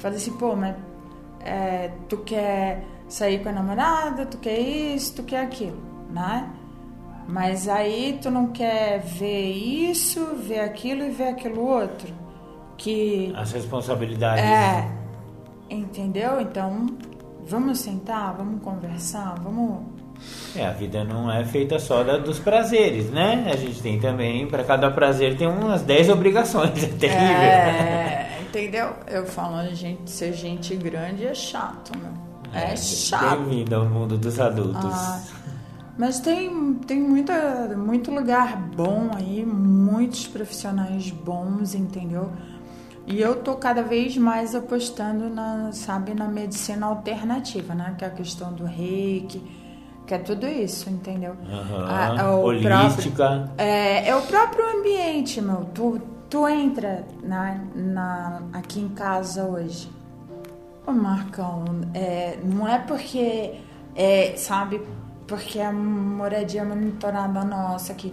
[0.00, 0.74] Fala assim, pô, mas
[1.44, 5.76] é, tu quer sair com a namorada, tu quer isso, tu quer aquilo,
[6.10, 6.48] né?
[7.28, 12.12] Mas aí tu não quer ver isso, ver aquilo e ver aquilo outro.
[12.76, 14.42] Que As responsabilidades.
[14.42, 14.88] é,
[15.68, 16.40] entendeu?
[16.40, 16.86] Então,
[17.46, 19.80] vamos sentar, vamos conversar, vamos.
[20.56, 23.50] É, a vida não é feita só da- dos prazeres, né?
[23.52, 26.72] A gente tem também, para cada prazer tem umas 10 obrigações.
[26.82, 27.36] É terrível.
[27.36, 28.90] É, entendeu?
[29.06, 32.29] Eu falo, gente, ser gente grande é chato, meu.
[32.52, 33.40] É, chato.
[33.42, 34.84] Bem-vindo ao mundo dos adultos.
[34.84, 35.20] Ah,
[35.96, 42.30] mas tem, tem muita, muito lugar bom aí, muitos profissionais bons, entendeu?
[43.06, 47.94] E eu tô cada vez mais apostando na, sabe, na medicina alternativa, né?
[47.98, 49.40] Que é a questão do reiki,
[50.06, 51.34] que é tudo isso, entendeu?
[51.50, 51.84] Aham.
[51.86, 53.10] A- a- Holística.
[53.16, 55.64] próprio- é, é o próprio ambiente, meu.
[55.74, 59.88] Tu, tu entra na, na, aqui em casa hoje.
[60.90, 61.64] Ô, Marcão,
[61.94, 63.52] é, não é porque,
[63.94, 64.80] é, sabe,
[65.26, 68.12] porque a moradia monitorada nossa aqui.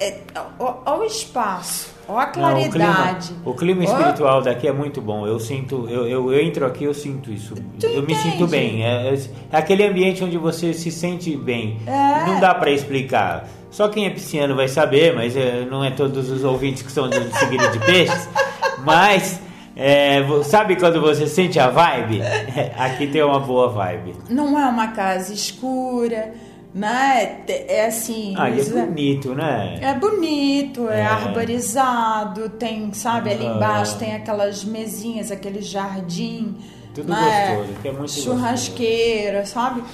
[0.00, 0.18] É,
[0.60, 3.32] ó o espaço, ó a Não, claridade.
[3.44, 5.26] o clima, o clima ó- espiritual daqui é muito bom.
[5.26, 7.56] Eu sinto, eu, eu, eu entro aqui, eu sinto isso.
[7.80, 8.30] Tu eu me entende?
[8.30, 8.84] sinto bem.
[8.84, 9.18] É, é-
[9.50, 11.80] é aquele ambiente onde você se sente bem.
[11.84, 12.26] É.
[12.26, 13.48] Não dá pra explicar.
[13.72, 17.08] Só quem é pisciano vai saber, mas é, não é todos os ouvintes que são
[17.10, 18.28] do signo de peixes.
[18.84, 19.40] Mas
[19.78, 22.20] é, sabe quando você sente a vibe?
[22.76, 24.16] Aqui tem uma boa vibe.
[24.28, 26.34] Não é uma casa escura,
[26.74, 27.42] né?
[27.46, 28.34] É assim.
[28.36, 29.78] Ah, e é é- bonito, né?
[29.80, 31.06] É bonito, é, É.
[31.06, 33.54] arborizado, tem, sabe, ali Ah.
[33.54, 36.56] embaixo tem aquelas mesinhas, aquele jardim.
[36.94, 37.54] Tudo né?
[37.54, 39.84] gostoso, que é muito Churrasqueira, sabe?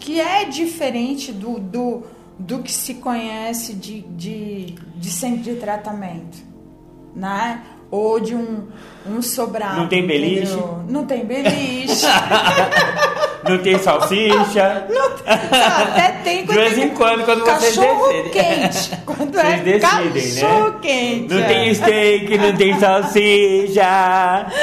[0.00, 2.02] Que é diferente do, do,
[2.38, 6.38] do que se conhece de, de, de centro de tratamento,
[7.14, 7.62] né?
[7.90, 8.66] Ou de um,
[9.06, 9.76] um sobrado.
[9.76, 10.52] Não tem beliche?
[10.52, 10.80] entendeu?
[10.88, 12.06] Não tem beliche.
[13.46, 14.86] Não tem salsicha.
[15.26, 18.30] Até tem De vez em quando, quando vocês decidem.
[18.30, 18.90] quente.
[19.04, 20.40] Quando Vocês é decidem, né?
[20.40, 21.34] cachorro quente.
[21.34, 21.46] Não é.
[21.46, 24.46] tem steak, não tem salsicha.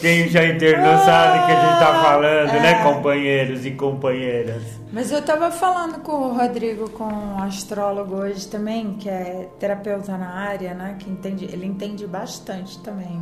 [0.00, 2.60] Quem já internou sabe o que a gente tá falando, É.
[2.60, 4.62] né, companheiros e companheiras?
[4.92, 10.16] Mas eu tava falando com o Rodrigo, com um astrólogo hoje também, que é terapeuta
[10.16, 10.96] na área, né?
[10.98, 13.20] Que entende, ele entende bastante também.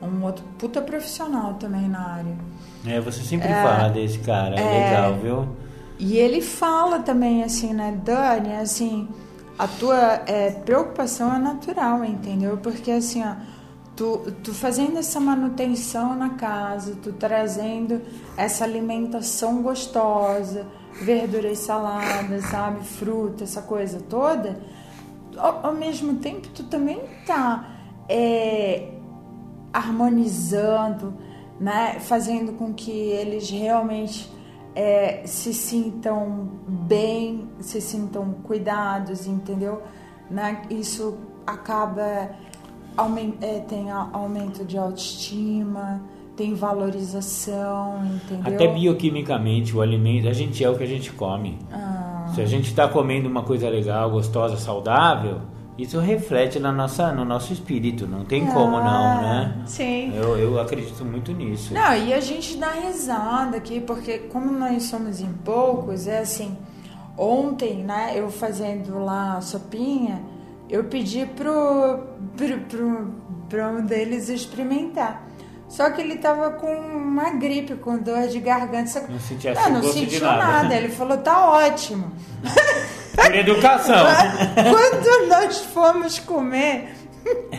[0.00, 2.36] Um outro puta profissional também na área.
[2.86, 5.48] É, você sempre fala desse cara, é legal, viu?
[5.98, 9.08] E ele fala também assim, né, Dani, assim,
[9.58, 12.56] a tua é, preocupação é natural, entendeu?
[12.58, 13.34] Porque assim, ó,
[13.96, 18.02] tu, tu fazendo essa manutenção na casa, tu trazendo
[18.36, 20.66] essa alimentação gostosa,
[21.00, 24.60] verduras saladas, sabe, fruta, essa coisa toda,
[25.36, 27.68] ao, ao mesmo tempo tu também tá
[28.08, 28.92] é,
[29.72, 31.14] harmonizando,
[31.58, 34.30] né, fazendo com que eles realmente
[34.74, 39.82] é, se sintam bem, se sintam cuidados, entendeu?
[40.30, 40.62] Né?
[40.68, 41.16] Isso
[41.46, 42.30] acaba
[42.96, 46.00] aumen- é, tem aumento de autoestima,
[46.36, 48.54] tem valorização, entendeu?
[48.54, 51.58] Até bioquimicamente, o alimento, a gente é o que a gente come.
[51.72, 55.40] Ah, Se a gente está comendo uma coisa legal, gostosa, saudável,
[55.76, 58.06] isso reflete na nossa, no nosso espírito.
[58.06, 59.62] Não tem como não, né?
[59.66, 60.12] Sim.
[60.14, 61.74] Eu, eu acredito muito nisso.
[61.74, 66.56] Não, e a gente dá risada aqui, porque como nós somos em poucos, é assim,
[67.16, 70.22] ontem, né, eu fazendo lá a sopinha,
[70.68, 72.00] eu pedi pro,
[72.36, 73.14] pro, pro,
[73.48, 75.26] pro um deles experimentar.
[75.74, 78.86] Só que ele tava com uma gripe, com dor de garganta.
[78.86, 79.00] Só...
[79.08, 80.44] Não sentia não, não sentiu nada.
[80.44, 80.74] nada.
[80.76, 82.12] Ele falou, tá ótimo.
[83.16, 84.06] Por educação.
[84.54, 86.94] Quando nós fomos comer,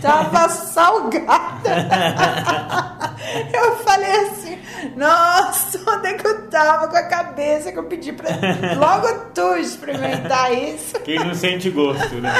[0.01, 1.69] tava salgada.
[3.53, 4.57] Eu falei assim,
[4.95, 8.29] nossa, onde é que eu tava com a cabeça que eu pedi pra
[8.77, 10.99] logo tu experimentar isso?
[10.99, 12.31] Quem não sente gosto, né?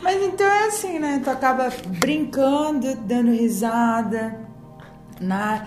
[0.00, 1.20] Mas então é assim, né?
[1.24, 4.38] Tu acaba brincando, dando risada,
[5.20, 5.66] né?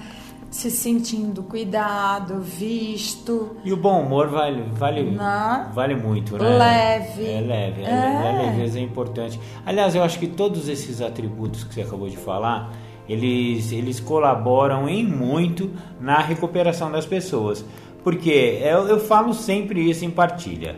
[0.50, 3.58] Se sentindo cuidado, visto.
[3.66, 5.72] E o bom humor vale, vale, Não.
[5.74, 6.58] vale muito, né?
[6.58, 7.26] Leve.
[7.30, 7.89] É leve, é.
[7.89, 8.30] É.
[8.30, 9.39] a leveza é importante.
[9.66, 12.72] Aliás, eu acho que todos esses atributos que você acabou de falar,
[13.10, 15.70] eles, eles colaboram em muito
[16.00, 17.64] na recuperação das pessoas.
[18.04, 20.78] Porque eu, eu falo sempre isso em partilha.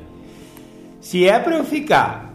[1.00, 2.34] Se é para eu ficar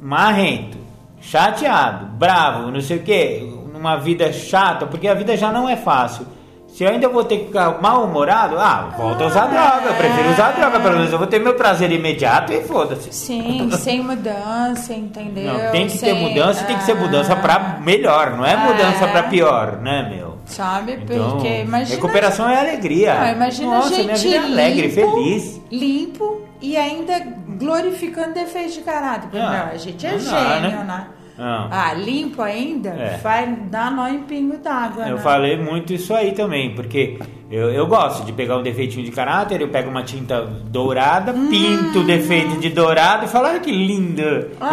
[0.00, 0.78] marrento,
[1.20, 5.74] chateado, bravo, não sei o que, numa vida chata, porque a vida já não é
[5.74, 6.26] fácil.
[6.68, 10.30] Se eu ainda vou ter que ficar mal-humorado, ah, volta a usar droga, eu prefiro
[10.30, 13.12] usar droga, pelo menos eu vou ter meu prazer imediato e foda-se.
[13.12, 15.52] Sim, sem mudança, entendeu?
[15.52, 19.08] Não, tem que ter Sem- mudança, tem que ser mudança pra melhor, não é mudança
[19.08, 20.38] pra pior, né, meu?
[20.44, 21.00] Sabe?
[21.02, 21.96] Então, Porque imagina.
[21.96, 23.14] recuperação é alegria.
[23.14, 25.60] Não, imagina Nossa, gente minha vida é alegre, limpo, feliz.
[25.72, 27.20] Limpo e ainda
[27.58, 29.28] glorificando defeitos de caráter.
[29.34, 30.84] Ah, meu, a gente é não dá, gênio, né?
[30.86, 31.06] né?
[31.40, 31.68] Não.
[31.70, 32.90] Ah, limpo ainda?
[32.90, 33.16] É.
[33.22, 35.22] Vai dar nó em pingo d'água, Eu né?
[35.22, 37.18] falei muito isso aí também, porque
[37.50, 42.00] eu, eu gosto de pegar um defeitinho de caráter, eu pego uma tinta dourada, pinto
[42.00, 44.22] o defeito de dourado e falo, olha que lindo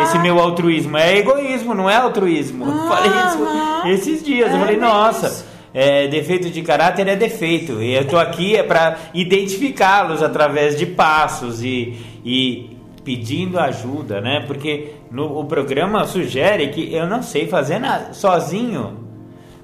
[0.01, 0.21] esse Ah.
[0.21, 0.97] meu altruísmo.
[0.97, 2.65] É egoísmo, não é altruísmo.
[2.65, 4.49] Eu falei isso esses dias.
[4.51, 5.27] eu É falei, bem nossa.
[5.27, 5.45] isso.
[5.73, 7.81] é, defeito de caráter é defeito.
[7.81, 11.95] E eu tô aqui é para identificá-los através de passos e,
[12.25, 14.43] e pedindo ajuda, né?
[14.45, 19.05] Porque no, o programa sugere que eu não sei fazer nada sozinho.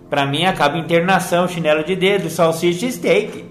[0.09, 3.45] Pra mim acaba internação, chinelo de dedo, salsicha e steak.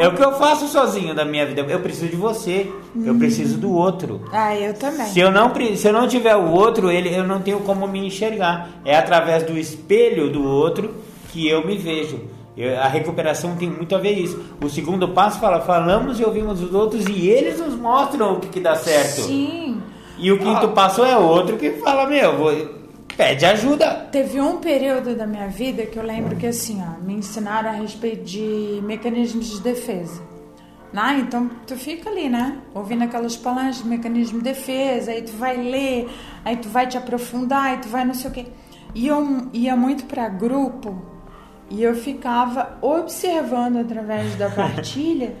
[0.00, 1.60] É o que eu faço sozinho da minha vida.
[1.68, 2.72] Eu preciso de você.
[3.04, 4.22] Eu preciso do outro.
[4.32, 5.06] Ah, eu também.
[5.08, 8.06] Se eu não se eu não tiver o outro, ele eu não tenho como me
[8.06, 8.70] enxergar.
[8.82, 10.90] É através do espelho do outro
[11.30, 12.18] que eu me vejo.
[12.56, 14.40] Eu- a recuperação tem muito a ver isso.
[14.64, 18.48] O segundo passo fala, falamos e ouvimos os outros e eles nos mostram o que,
[18.48, 19.20] que dá certo.
[19.22, 19.82] Sim.
[20.18, 22.84] E o quinto passo é outro que fala, meu, vou-
[23.16, 24.08] pede ajuda.
[24.10, 27.72] Teve um período da minha vida que eu lembro que assim, ó, me ensinaram a
[27.72, 30.20] respeito de mecanismos de defesa.
[30.92, 31.18] Né?
[31.26, 32.58] Então tu fica ali, né?
[32.72, 36.08] Ouvindo aquelas palestras de mecanismo de defesa, aí tu vai ler,
[36.44, 38.46] aí tu vai te aprofundar, aí tu vai não sei o quê.
[38.94, 41.02] E eu ia muito para grupo
[41.68, 45.34] e eu ficava observando através da partilha.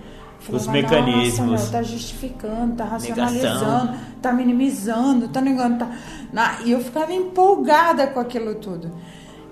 [0.48, 1.50] Os mecanismos.
[1.50, 6.58] Nossa, meu, tá justificando, tá racionalizando, tá minimizando, tá negando, tá.
[6.64, 8.92] E eu ficava empolgada com aquilo tudo.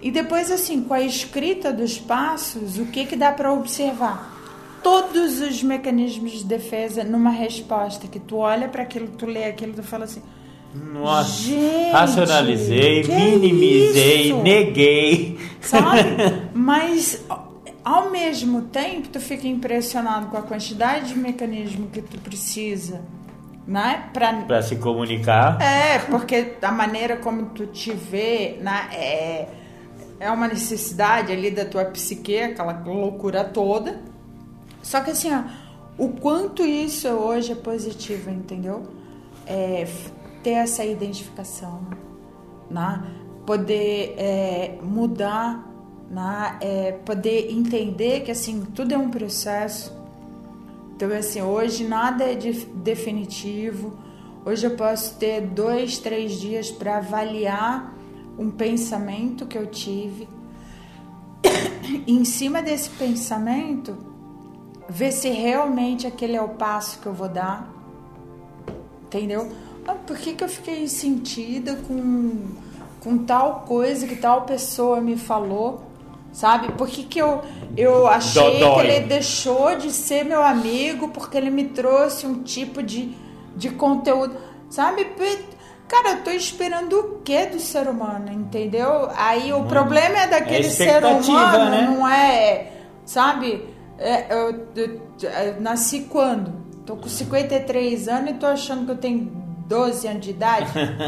[0.03, 4.31] E depois, assim, com a escrita dos passos, o que que dá para observar?
[4.83, 9.73] Todos os mecanismos de defesa numa resposta que tu olha para aquilo, tu lê aquilo,
[9.75, 10.21] tu fala assim.
[10.75, 14.43] Nossa, Gente, racionalizei, minimizei, isso?
[14.43, 15.39] neguei.
[15.61, 16.01] Sabe?
[16.55, 17.23] Mas
[17.85, 23.03] ao mesmo tempo, tu fica impressionado com a quantidade de mecanismo que tu precisa,
[23.67, 24.09] né?
[24.13, 25.61] Pra Pra se comunicar.
[25.61, 29.49] É, porque a maneira como tu te vê né, é,
[30.21, 34.01] é uma necessidade ali da tua psique, aquela loucura toda.
[34.83, 35.43] Só que assim, ó,
[35.99, 38.85] o quanto isso hoje é positivo, entendeu?
[39.47, 39.87] É,
[40.43, 41.87] ter essa identificação,
[42.71, 43.03] né?
[43.47, 45.72] poder é, mudar,
[46.13, 46.59] né?
[46.61, 49.91] É, poder entender que assim, tudo é um processo.
[50.95, 53.95] Então, assim, hoje nada é def- definitivo.
[54.45, 57.95] Hoje eu posso ter dois, três dias para avaliar
[58.39, 60.29] um pensamento que eu tive.
[62.07, 63.97] E em cima desse pensamento,
[64.89, 67.71] ver se realmente aquele é o passo que eu vou dar.
[69.05, 69.51] Entendeu?
[69.87, 72.33] Ah, por que, que eu fiquei sentida com,
[73.01, 75.92] com tal coisa que tal pessoa me falou?
[76.33, 76.73] Sabe?
[76.73, 77.43] Por que, que eu,
[77.77, 78.87] eu achei Dodói.
[78.87, 83.15] que ele deixou de ser meu amigo porque ele me trouxe um tipo de,
[83.55, 84.35] de conteúdo?
[84.71, 85.07] Sabe?
[85.87, 89.11] Cara, eu tô esperando o que do ser humano, entendeu?
[89.15, 91.83] Aí o problema é daquele É ser humano, né?
[91.95, 92.73] não é,
[93.05, 93.69] sabe?
[93.99, 96.51] É, eu, eu- eu nasci quando?
[96.87, 100.67] Tô com 53 anos e tô achando que eu tenho 12 anos de idade.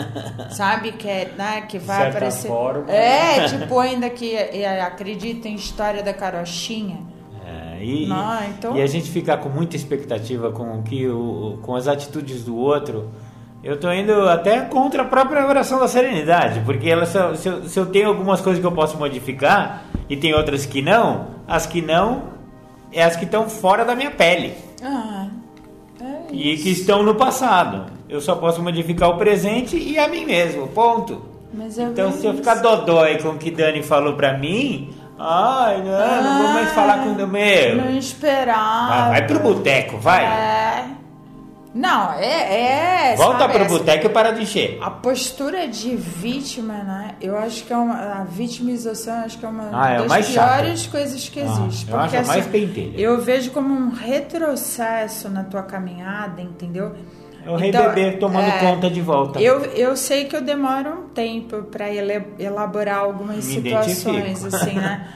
[0.54, 0.92] sabe?
[0.92, 2.48] Que, é, né, que vai certa aparecer.
[2.48, 2.90] forma.
[2.90, 6.98] É, tipo, ainda que é, acredita em história da carochinha.
[7.46, 11.74] É, E, Não, então- e a gente ficar com muita expectativa com que o, com
[11.74, 13.10] as atitudes do outro.
[13.62, 17.48] Eu tô indo até contra a própria oração da serenidade, porque ela, se, eu- se
[17.48, 21.28] eu, se eu tenho algumas coisas que eu posso modificar e tem outras que não,
[21.48, 22.24] as que não
[22.92, 24.52] é as que estão fora da minha pele
[24.82, 25.28] Ah,
[25.98, 27.86] é e que estão no passado.
[28.14, 31.20] Eu só posso modificar o presente e a mim mesmo, ponto.
[31.52, 36.42] Então se eu ficar dodói com o que Dani falou pra mim, ai, não, não
[36.44, 37.76] vou mais falar com o meu.
[37.76, 38.88] Não esperava.
[38.88, 40.24] Vai, vai pro boteco, vai.
[40.24, 40.84] É.
[41.74, 43.10] Não, é.
[43.12, 44.78] é Volta sabe, pro boteco e para de encher.
[44.80, 47.16] A postura de vítima, né?
[47.20, 48.20] Eu acho que é uma.
[48.20, 51.90] A vitimização acho que é uma Ah, é das mais piores coisas que Ah, existe.
[51.90, 52.96] eu acho a mais assim, pentelha.
[52.96, 56.92] eu vejo como um retrocesso na tua caminhada, entendeu?
[57.44, 59.40] É o rei bebê tomando conta de volta.
[59.40, 61.86] Eu, eu sei que eu demoro um tempo para
[62.38, 64.56] elaborar algumas Me situações, identifico.
[64.56, 65.08] assim, né?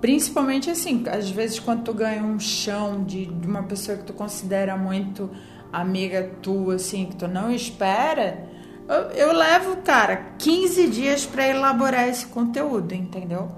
[0.00, 4.12] Principalmente assim, às vezes quando tu ganha um chão de, de uma pessoa que tu
[4.12, 5.30] considera muito
[5.72, 8.44] amiga tua, assim, que tu não espera,
[8.88, 13.48] eu, eu levo, cara, 15 dias para elaborar esse conteúdo, entendeu?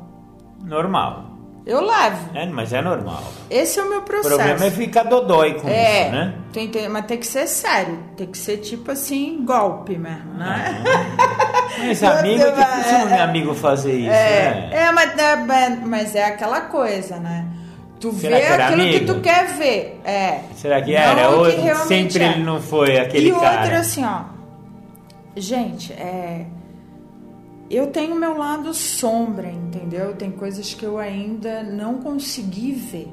[0.63, 1.34] Normal.
[1.67, 2.29] Eu levo.
[2.37, 3.23] É, mas é normal.
[3.49, 4.37] Esse é o meu O processo.
[4.37, 6.35] problema é ficar dodói com É, isso, né?
[6.51, 6.89] entende?
[6.91, 10.83] mas tem que ser sério, tem que ser tipo assim, golpe mesmo, né?
[11.79, 14.71] Mas amigo, é difícil um amigo fazer isso, né?
[14.73, 15.37] É, é, mas, é,
[15.85, 17.47] mas é aquela coisa, né?
[17.99, 18.99] Tu Será vê que aquilo amigo?
[18.99, 20.01] que tu quer ver.
[20.05, 20.41] É.
[20.55, 21.31] Será que era?
[21.31, 22.29] o Ou que sempre é.
[22.33, 23.61] ele não foi aquele e cara?
[23.63, 24.21] outra assim, ó.
[25.37, 26.45] Gente, é.
[27.75, 30.15] Eu tenho meu lado sombra, entendeu?
[30.15, 33.13] Tem coisas que eu ainda não consegui ver.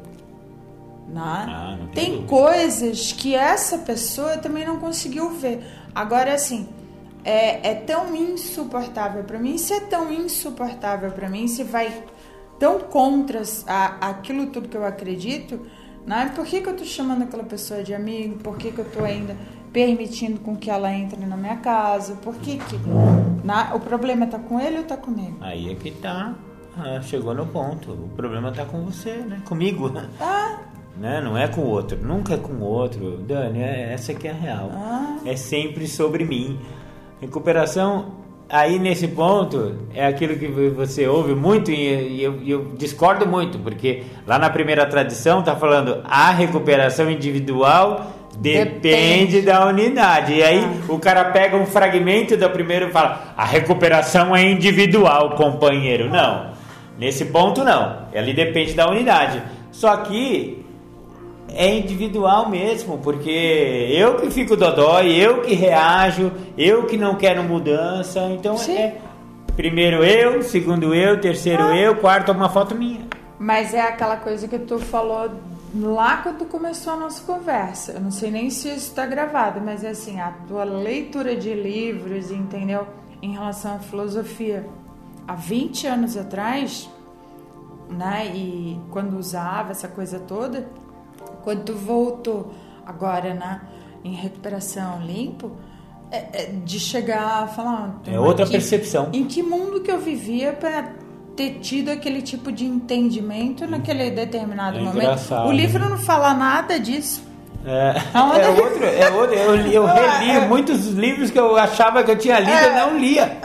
[1.07, 1.21] Né?
[1.47, 2.27] Ah, tem dúvida.
[2.27, 5.63] coisas que essa pessoa também não conseguiu ver.
[5.95, 6.69] Agora, assim,
[7.25, 9.57] é, é tão insuportável pra mim.
[9.57, 12.03] Se é tão insuportável pra mim, se vai
[12.59, 15.59] tão contra a- aquilo tudo que eu acredito,
[16.05, 16.31] né?
[16.35, 18.37] Por que, que eu tô chamando aquela pessoa de amigo?
[18.39, 19.35] Por que, que eu tô ainda
[19.71, 22.15] permitindo com que ela entre na minha casa?
[22.15, 22.77] Por que que...
[23.43, 23.71] né?
[23.73, 25.37] O problema tá com ele ou tá comigo?
[25.41, 26.33] Aí é que tá.
[26.77, 27.91] Ah, chegou no ponto.
[27.91, 29.41] O problema tá com você, né?
[29.45, 29.91] Comigo.
[30.19, 30.57] Ah,
[30.97, 31.19] Né?
[31.21, 31.97] Não é com o outro.
[32.01, 33.17] Nunca é com o outro.
[33.17, 34.69] Dani, é- essa que é a real.
[34.73, 35.17] Ah.
[35.25, 36.59] É sempre sobre mim.
[37.19, 38.11] Recuperação,
[38.49, 44.03] aí nesse ponto, é aquilo que você ouve muito e eu, eu discordo muito, porque
[44.25, 48.11] lá na primeira tradição tá falando a recuperação individual
[48.41, 49.41] depende, Depende.
[49.41, 50.33] da unidade.
[50.33, 55.35] E aí o cara pega um fragmento da primeira e fala: a recuperação é individual,
[55.35, 56.09] companheiro.
[56.09, 56.51] Não.
[56.97, 58.07] Nesse ponto não.
[58.13, 59.41] Ali depende da unidade.
[59.71, 60.65] Só que
[61.53, 63.29] é individual mesmo, porque
[63.91, 68.21] eu que fico dodói, eu que reajo, eu que não quero mudança.
[68.31, 68.77] Então Sim.
[68.77, 68.97] é
[69.55, 73.01] primeiro eu, segundo eu, terceiro eu, quarto uma foto minha.
[73.37, 75.31] Mas é aquela coisa que tu falou
[75.75, 77.93] lá quando começou a nossa conversa.
[77.93, 81.53] Eu não sei nem se isso está gravado, mas é assim, a tua leitura de
[81.53, 82.85] livros, entendeu?
[83.21, 84.67] Em relação à filosofia.
[85.27, 86.89] Há 20 anos atrás,
[87.89, 88.31] né?
[88.35, 90.67] E quando usava essa coisa toda,
[91.43, 92.51] quando tu voltou
[92.85, 93.61] agora, né?
[94.03, 95.51] Em recuperação limpo,
[96.11, 98.01] é- é de chegar a falar.
[98.07, 99.09] É outra que- percepção.
[99.13, 100.93] Em que mundo que eu vivia para
[101.35, 104.97] ter tido aquele tipo de entendimento naquele determinado É momento?
[105.03, 105.89] engraçado, O livro né?
[105.89, 107.23] não fala nada disso.
[107.65, 109.35] É, Aonde é outro, é outro.
[109.35, 113.37] Eu, eu reli muitos livros que eu achava que eu tinha lido e não lia.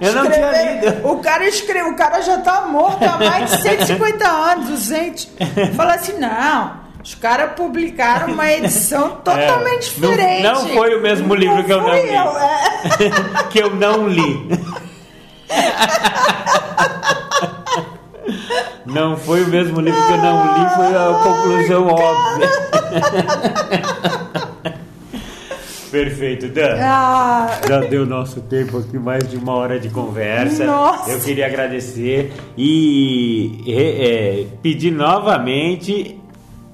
[0.00, 1.08] Eu não tinha Escrever- lido.
[1.08, 5.28] O cara escreve, o cara já tá morto há mais de 150 anos, o gente.
[5.74, 6.82] Fala assim, não.
[7.02, 10.42] Os caras publicaram uma edição totalmente É, não- diferente.
[10.42, 12.14] não foi o mesmo livro que eu não li.
[12.14, 13.44] eu, é.
[13.50, 14.48] que eu não li.
[18.86, 22.48] Não foi o mesmo livro que eu não li, foi a conclusão óbvia.
[25.92, 26.78] Perfeito, Dan.
[26.80, 30.64] Ah, Já deu nosso tempo aqui, mais de uma hora de conversa.
[30.64, 31.10] Nossa.
[31.10, 36.18] Eu queria agradecer e é, pedir novamente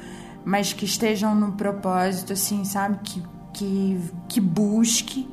[0.44, 3.22] mas que estejam no propósito, assim, sabe, que,
[3.52, 5.28] que, que busque,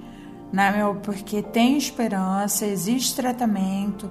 [0.52, 4.10] né, meu, porque tem esperança, existe tratamento,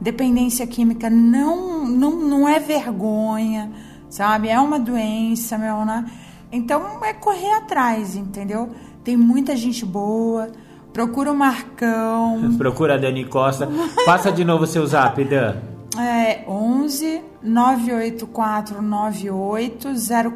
[0.00, 3.70] dependência química não, não, não é vergonha,
[4.08, 6.10] sabe, é uma doença, meu, né,
[6.50, 8.70] então é correr atrás, entendeu?
[9.04, 10.50] Tem muita gente boa,
[10.92, 12.56] Procura o Marcão.
[12.58, 13.68] Procura a Dani Costa.
[14.04, 15.56] Passa de novo o seu zap, Dan.
[15.98, 19.88] É 11 984 98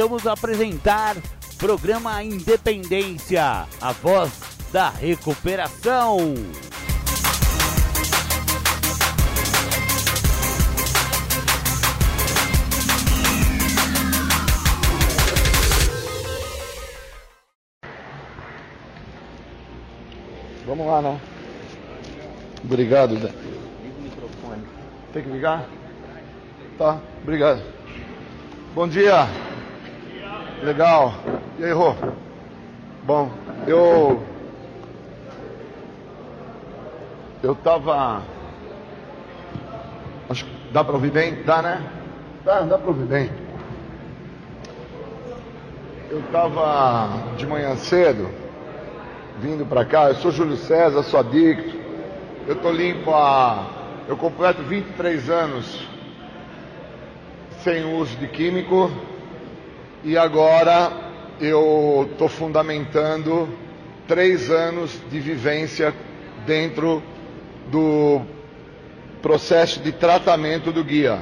[0.00, 1.14] Voltamos a apresentar
[1.58, 4.32] programa Independência, a voz
[4.72, 6.16] da recuperação.
[20.66, 21.20] Vamos lá, né?
[22.64, 23.16] Obrigado.
[23.16, 23.34] Liga
[23.98, 24.62] o microfone.
[25.12, 25.68] Tem que ligar?
[26.78, 27.62] Tá, obrigado.
[28.74, 29.49] Bom dia.
[30.62, 31.14] Legal.
[31.58, 31.94] E aí, Rô?
[33.02, 33.30] Bom,
[33.66, 34.22] eu.
[37.42, 38.22] Eu tava.
[40.28, 41.42] Acho que dá pra ouvir bem?
[41.44, 41.82] Dá, né?
[42.44, 43.30] Dá, dá pra ouvir bem.
[46.10, 48.28] Eu tava de manhã cedo,
[49.38, 50.08] vindo pra cá.
[50.08, 51.78] Eu sou Júlio César, sou adicto.
[52.46, 53.64] Eu tô limpo há.
[54.06, 55.88] Eu completo 23 anos
[57.62, 58.90] sem uso de químico
[60.02, 60.90] e agora
[61.40, 63.48] eu estou fundamentando
[64.06, 65.94] três anos de vivência
[66.46, 67.02] dentro
[67.70, 68.22] do
[69.22, 71.20] processo de tratamento do guia.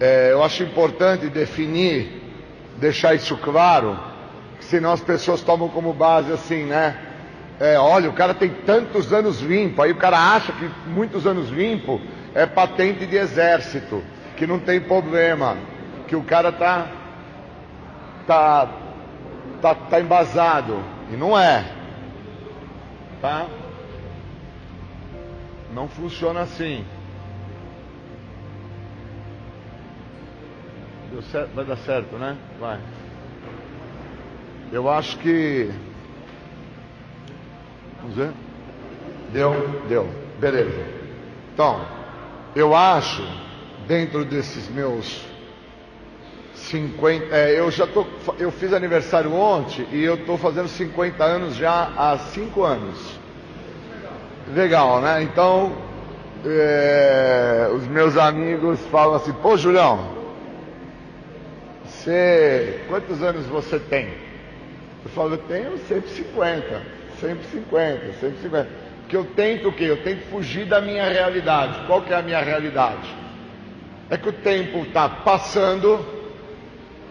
[0.00, 2.22] É, eu acho importante definir,
[2.76, 3.98] deixar isso claro,
[4.60, 6.96] senão as pessoas tomam como base assim, né?
[7.60, 11.50] É, olha, o cara tem tantos anos limpo, aí o cara acha que muitos anos
[11.50, 12.00] limpo
[12.34, 14.02] é patente de exército,
[14.36, 15.56] que não tem problema,
[16.06, 16.97] que o cara tá
[18.28, 18.68] tá,
[19.62, 20.84] tá, tá embasado.
[21.10, 21.64] E não é.
[23.22, 23.46] Tá?
[25.72, 26.84] Não funciona assim.
[31.32, 32.36] Certo, vai dar certo, né?
[32.60, 32.78] Vai.
[34.70, 35.72] Eu acho que.
[38.00, 38.32] Vamos ver.
[39.32, 39.82] Deu?
[39.88, 40.08] Deu.
[40.38, 40.86] Beleza.
[41.52, 41.84] Então,
[42.54, 43.22] eu acho,
[43.88, 45.27] dentro desses meus
[46.66, 47.34] 50.
[47.34, 48.04] É, eu já tô.
[48.38, 53.18] Eu fiz aniversário ontem e eu estou fazendo 50 anos já há 5 anos.
[54.54, 55.22] Legal, né?
[55.22, 55.72] Então,
[56.44, 60.16] é, os meus amigos falam assim: pô, Julião,
[61.84, 62.80] você.
[62.88, 64.08] Quantos anos você tem?
[65.04, 66.82] Eu falo: eu tenho 150,
[67.20, 68.88] 150, 150.
[69.00, 69.84] Porque eu tento o quê?
[69.84, 71.86] Eu tento fugir da minha realidade.
[71.86, 73.08] Qual que é a minha realidade?
[74.10, 76.17] É que o tempo está passando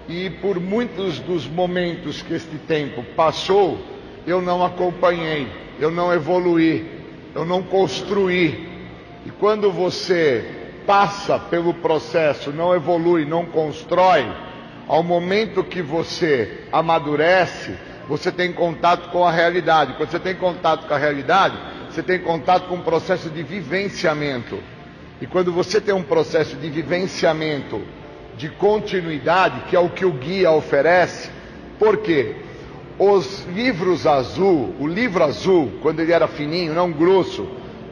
[0.07, 3.77] e por muitos dos momentos que este tempo passou,
[4.25, 5.47] eu não acompanhei,
[5.79, 6.89] eu não evoluí,
[7.35, 8.67] eu não construí.
[9.25, 14.25] E quando você passa pelo processo, não evolui, não constrói,
[14.87, 17.75] ao momento que você amadurece,
[18.07, 19.93] você tem contato com a realidade.
[19.97, 21.57] Quando você tem contato com a realidade,
[21.89, 24.57] você tem contato com um processo de vivenciamento.
[25.19, 27.81] E quando você tem um processo de vivenciamento
[28.37, 31.29] de continuidade, que é o que o guia oferece.
[31.79, 32.35] Por quê?
[32.99, 37.47] Os livros azul, o livro azul, quando ele era fininho, não grosso,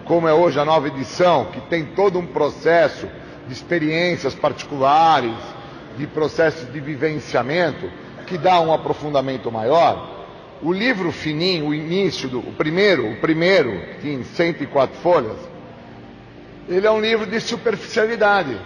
[0.06, 3.08] como é hoje a nova edição, que tem todo um processo
[3.48, 5.36] de experiências particulares,
[5.98, 7.90] de processos de vivenciamento,
[8.28, 10.26] que dá um aprofundamento maior.
[10.62, 13.72] O livro fininho, o início do o primeiro, o primeiro,
[14.04, 15.38] em 104 folhas,
[16.68, 18.58] ele é um livro de superficialidade.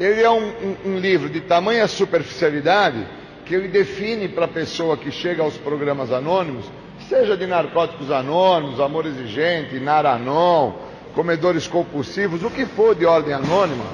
[0.00, 3.06] Ele é um, um, um livro de tamanha superficialidade
[3.44, 6.64] que ele define para a pessoa que chega aos programas anônimos,
[7.06, 10.72] seja de narcóticos anônimos, amor exigente, naranon,
[11.14, 13.84] comedores compulsivos, o que for de ordem anônima,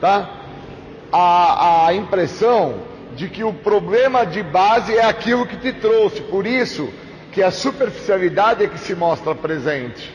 [0.00, 0.28] tá?
[1.12, 2.80] A, a impressão
[3.14, 6.92] de que o problema de base é aquilo que te trouxe, por isso
[7.30, 10.12] que a superficialidade é que se mostra presente,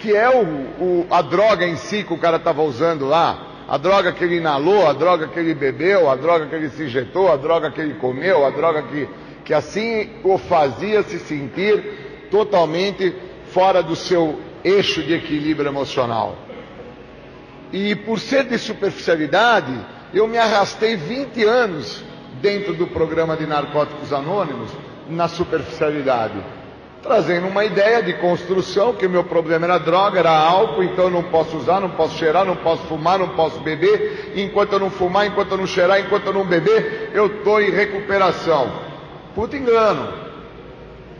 [0.00, 3.76] que é o, o a droga em si que o cara estava usando lá, a
[3.76, 7.30] droga que ele inalou, a droga que ele bebeu, a droga que ele se injetou,
[7.30, 9.08] a droga que ele comeu, a droga que,
[9.44, 13.14] que assim o fazia se sentir totalmente
[13.52, 16.36] fora do seu eixo de equilíbrio emocional.
[17.72, 19.72] E por ser de superficialidade,
[20.12, 22.04] eu me arrastei 20 anos
[22.40, 24.70] dentro do programa de Narcóticos Anônimos
[25.08, 26.34] na superficialidade
[27.02, 31.10] trazendo uma ideia de construção, que o meu problema era droga, era álcool, então eu
[31.10, 34.90] não posso usar, não posso cheirar, não posso fumar, não posso beber, enquanto eu não
[34.90, 38.72] fumar, enquanto eu não cheirar, enquanto eu não beber, eu estou em recuperação.
[39.34, 40.12] Puta engano.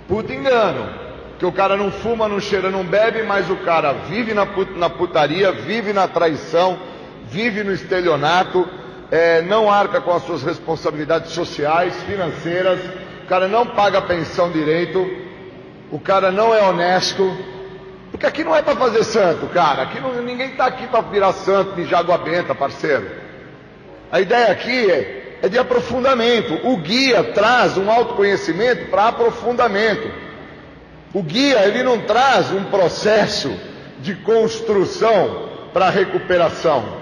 [0.07, 1.03] Puta engano.
[1.39, 4.79] Que o cara não fuma, não cheira, não bebe, mas o cara vive na, put
[4.79, 6.79] na putaria, vive na traição,
[7.25, 8.69] vive no estelionato,
[9.11, 12.79] é, não arca com as suas responsabilidades sociais, financeiras,
[13.25, 15.32] o cara não paga pensão direito,
[15.93, 17.37] o cara não é honesto,
[18.11, 19.83] porque aqui não é para fazer santo, cara.
[19.83, 23.11] Aqui não, ninguém está aqui para virar santo de água benta, parceiro.
[24.11, 26.67] A ideia aqui é, é de aprofundamento.
[26.67, 30.11] O guia traz um autoconhecimento para aprofundamento.
[31.13, 33.55] O guia ele não traz um processo
[34.01, 37.02] de construção para recuperação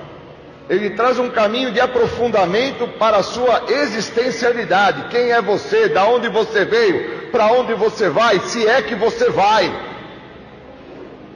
[0.70, 5.08] ele traz um caminho de aprofundamento para a sua existencialidade.
[5.10, 5.88] Quem é você?
[5.88, 7.28] Da onde você veio?
[7.32, 8.38] Para onde você vai?
[8.38, 9.68] Se é que você vai.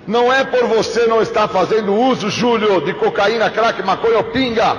[0.06, 4.78] Não é por você não estar fazendo uso, Júlio, de cocaína, crack, maconha ou pinga,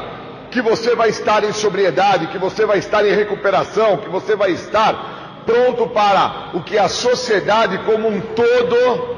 [0.49, 4.51] que você vai estar em sobriedade, que você vai estar em recuperação, que você vai
[4.51, 9.15] estar pronto para o que a sociedade como um todo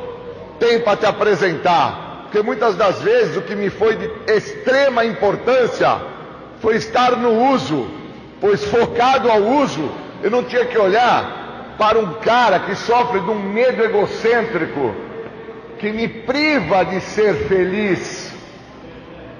[0.57, 2.06] tem para te apresentar
[2.37, 5.97] porque muitas das vezes o que me foi de extrema importância
[6.61, 7.89] foi estar no uso,
[8.39, 9.89] pois focado ao uso,
[10.21, 14.93] eu não tinha que olhar para um cara que sofre de um medo egocêntrico,
[15.79, 18.31] que me priva de ser feliz.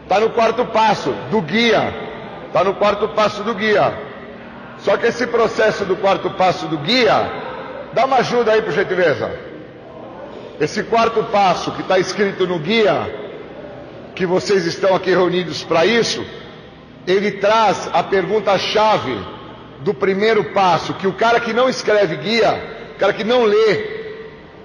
[0.02, 1.94] Está no quarto passo do guia.
[2.48, 3.94] Está no quarto passo do guia.
[4.80, 7.32] Só que esse processo do quarto passo do guia,
[7.94, 9.47] dá uma ajuda aí, por gentileza.
[10.59, 13.27] Esse quarto passo que está escrito no guia,
[14.15, 16.25] que vocês estão aqui reunidos para isso,
[17.05, 19.15] ele traz a pergunta-chave
[19.81, 23.97] do primeiro passo, que o cara que não escreve guia, o cara que não lê,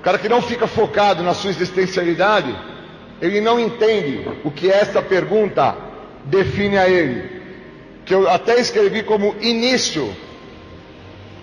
[0.00, 2.56] o cara que não fica focado na sua existencialidade,
[3.20, 5.76] ele não entende o que essa pergunta
[6.24, 7.42] define a ele.
[8.04, 10.12] Que eu até escrevi como início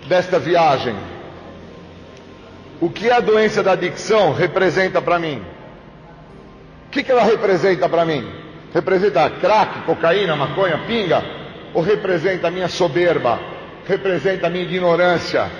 [0.08, 0.94] desta viagem.
[2.80, 5.42] O que a doença da adicção representa para mim?
[6.86, 8.26] O que, que ela representa para mim?
[8.72, 11.22] Representa crack, cocaína, maconha, pinga?
[11.74, 13.38] Ou representa a minha soberba?
[13.86, 15.50] Representa a minha ignorância?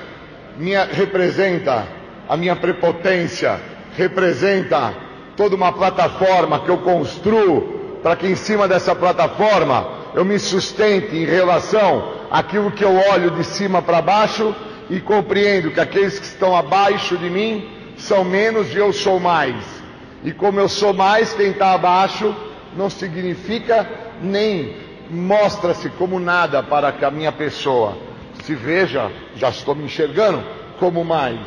[0.56, 1.86] Minha, representa
[2.28, 3.60] a minha prepotência?
[3.97, 4.94] representa
[5.36, 11.16] toda uma plataforma que eu construo para que em cima dessa plataforma eu me sustente
[11.16, 14.55] em relação àquilo que eu olho de cima para baixo
[14.90, 19.64] e compreendo que aqueles que estão abaixo de mim são menos e eu sou mais.
[20.22, 22.34] E como eu sou mais, quem está abaixo
[22.76, 23.88] não significa
[24.20, 24.76] nem
[25.08, 28.10] mostra-se como nada para a minha pessoa
[28.42, 30.42] se veja, já estou me enxergando,
[30.78, 31.40] como mais.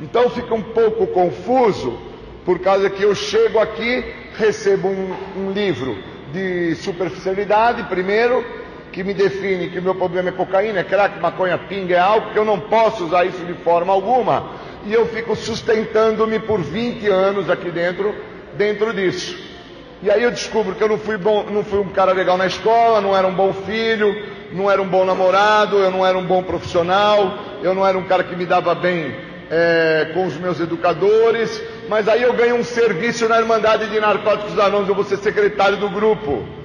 [0.00, 1.98] Então fica um pouco confuso,
[2.44, 4.04] por causa que eu chego aqui,
[4.36, 5.96] recebo um, um livro
[6.32, 8.44] de superficialidade, primeiro,
[8.92, 12.30] que me define que o meu problema é cocaína, é crack, maconha, pinga, é álcool,
[12.30, 14.50] que eu não posso usar isso de forma alguma,
[14.84, 18.14] e eu fico sustentando-me por 20 anos aqui dentro,
[18.54, 19.50] dentro disso.
[20.02, 22.46] E aí eu descubro que eu não fui, bom, não fui um cara legal na
[22.46, 24.14] escola, não era um bom filho,
[24.52, 28.04] não era um bom namorado, eu não era um bom profissional, eu não era um
[28.04, 29.14] cara que me dava bem
[29.50, 34.58] é, com os meus educadores, mas aí eu ganho um serviço na Irmandade de Narcóticos
[34.58, 36.61] Anônimos, eu vou ser secretário do grupo.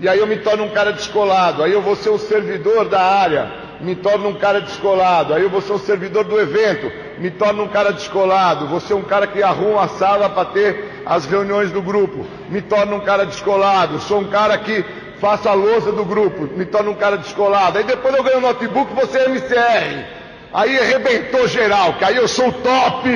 [0.00, 3.02] E aí eu me torno um cara descolado, aí eu vou ser o servidor da
[3.02, 3.52] área,
[3.82, 7.64] me torno um cara descolado, aí eu vou ser o servidor do evento, me torno
[7.64, 11.70] um cara descolado, vou ser um cara que arruma a sala para ter as reuniões
[11.70, 14.82] do grupo, me torno um cara descolado, sou um cara que
[15.20, 18.40] faço a lousa do grupo, me torno um cara descolado, aí depois eu ganho um
[18.40, 20.06] notebook, você é MCR,
[20.54, 23.06] aí arrebentou geral, que aí eu sou top,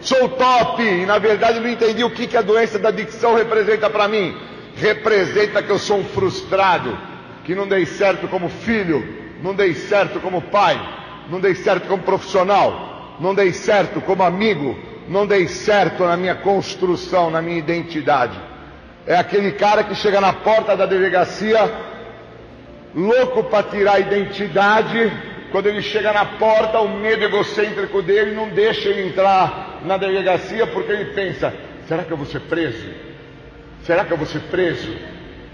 [0.00, 3.90] sou top, e na verdade não entendi o que, que a doença da adicção representa
[3.90, 6.96] para mim representa que eu sou um frustrado,
[7.44, 9.06] que não dei certo como filho,
[9.42, 10.80] não dei certo como pai,
[11.30, 14.76] não dei certo como profissional, não dei certo como amigo,
[15.08, 18.38] não dei certo na minha construção, na minha identidade.
[19.06, 21.70] É aquele cara que chega na porta da delegacia,
[22.94, 25.12] louco para tirar a identidade,
[25.52, 30.66] quando ele chega na porta, o medo egocêntrico dele não deixa ele entrar na delegacia
[30.66, 31.54] porque ele pensa:
[31.86, 33.13] será que eu vou ser preso?
[33.84, 34.96] Será que eu vou ser preso?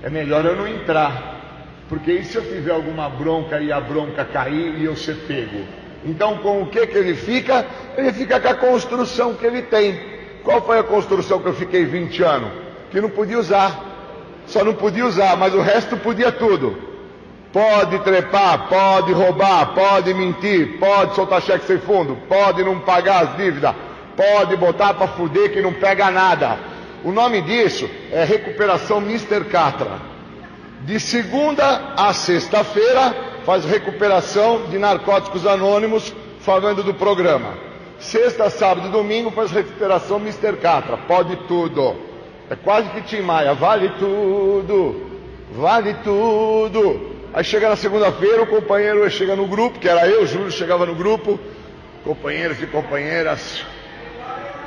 [0.02, 4.24] É melhor eu não entrar, porque e se eu tiver alguma bronca e a bronca
[4.24, 5.64] cair e eu ser pego?
[6.04, 7.66] Então, com o que que ele fica?
[7.96, 10.00] Ele fica com a construção que ele tem.
[10.44, 12.50] Qual foi a construção que eu fiquei 20 anos?
[12.90, 13.88] Que não podia usar.
[14.46, 16.78] Só não podia usar, mas o resto podia tudo.
[17.52, 23.36] Pode trepar, pode roubar, pode mentir, pode soltar cheque sem fundo, pode não pagar as
[23.36, 23.74] dívidas,
[24.16, 26.79] pode botar para fuder que não pega nada.
[27.04, 29.44] O nome disso é recuperação Mr.
[29.44, 30.00] Catra.
[30.82, 33.14] De segunda a sexta-feira
[33.44, 37.54] faz recuperação de narcóticos anônimos, falando do programa.
[37.98, 40.56] Sexta, sábado e domingo faz recuperação Mr.
[40.56, 40.96] Catra.
[40.96, 41.96] Pode tudo.
[42.50, 43.54] É quase que Tim Maia.
[43.54, 45.10] Vale tudo.
[45.52, 47.10] Vale tudo.
[47.32, 50.96] Aí chega na segunda-feira, o companheiro chega no grupo, que era eu, Júlio chegava no
[50.96, 51.38] grupo,
[52.02, 53.64] companheiros e companheiras,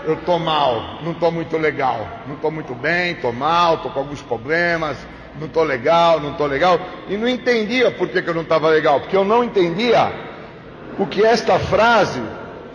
[0.06, 4.00] eu tô mal, não tô muito legal, não tô muito bem, tô mal, tô com
[4.00, 4.98] alguns problemas,
[5.40, 8.70] não tô legal, não tô legal, e não entendia por que, que eu não estava
[8.70, 10.12] legal, porque eu não entendia
[11.00, 12.22] o que esta frase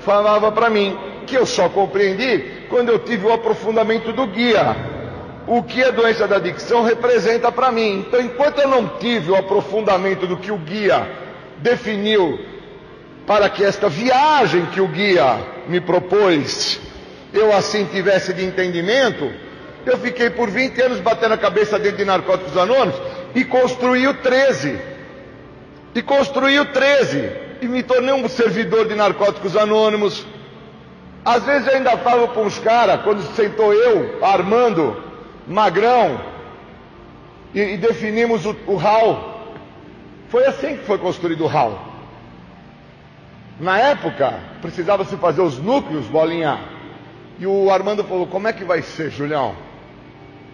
[0.00, 0.96] falava para mim,
[1.26, 4.98] que eu só compreendi quando eu tive o aprofundamento do guia.
[5.46, 8.00] O que a doença da adicção representa para mim.
[8.00, 11.06] Então, enquanto eu não tive o aprofundamento do que o guia
[11.58, 12.38] definiu
[13.26, 16.80] para que esta viagem que o guia me propôs,
[17.32, 19.30] eu assim tivesse de entendimento,
[19.84, 23.00] eu fiquei por 20 anos batendo a cabeça dentro de narcóticos anônimos
[23.34, 24.78] e construí o 13.
[25.94, 27.30] E construí o 13.
[27.62, 30.26] E me tornei um servidor de narcóticos anônimos.
[31.24, 35.02] Às vezes eu ainda falo para uns caras, quando sentou eu, Armando,
[35.46, 36.20] Magrão,
[37.54, 39.38] e, e definimos o, o.
[40.28, 41.86] Foi assim que foi construído o HAL.
[43.58, 46.77] Na época, precisava se fazer os núcleos, bolinha.
[47.38, 49.54] E o Armando falou: Como é que vai ser, Julião?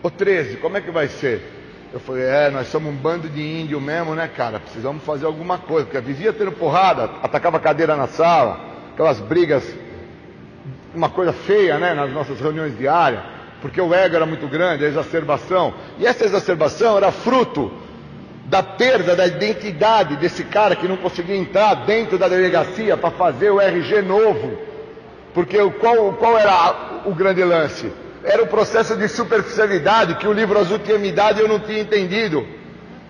[0.02, 1.42] O 13, como é que vai ser?
[1.92, 4.60] Eu falei: É, nós somos um bando de índio mesmo, né, cara?
[4.60, 5.86] Precisamos fazer alguma coisa.
[5.86, 8.60] Porque vivia tendo porrada, atacava cadeira na sala,
[8.92, 9.64] aquelas brigas,
[10.94, 13.22] uma coisa feia, né, nas nossas reuniões diárias.
[13.62, 15.72] Porque o ego era muito grande, a exacerbação.
[15.98, 17.72] E essa exacerbação era fruto
[18.44, 23.50] da perda da identidade desse cara que não conseguia entrar dentro da delegacia para fazer
[23.50, 24.73] o RG novo.
[25.34, 27.92] Porque o, qual, qual era o grande lance?
[28.22, 31.58] Era o processo de superficialidade que o livro azul tinha me dado e eu não
[31.58, 32.46] tinha entendido.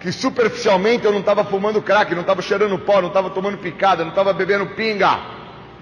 [0.01, 4.03] Que superficialmente eu não estava fumando crack, não estava cheirando pó, não estava tomando picada,
[4.03, 5.21] não estava bebendo pinga.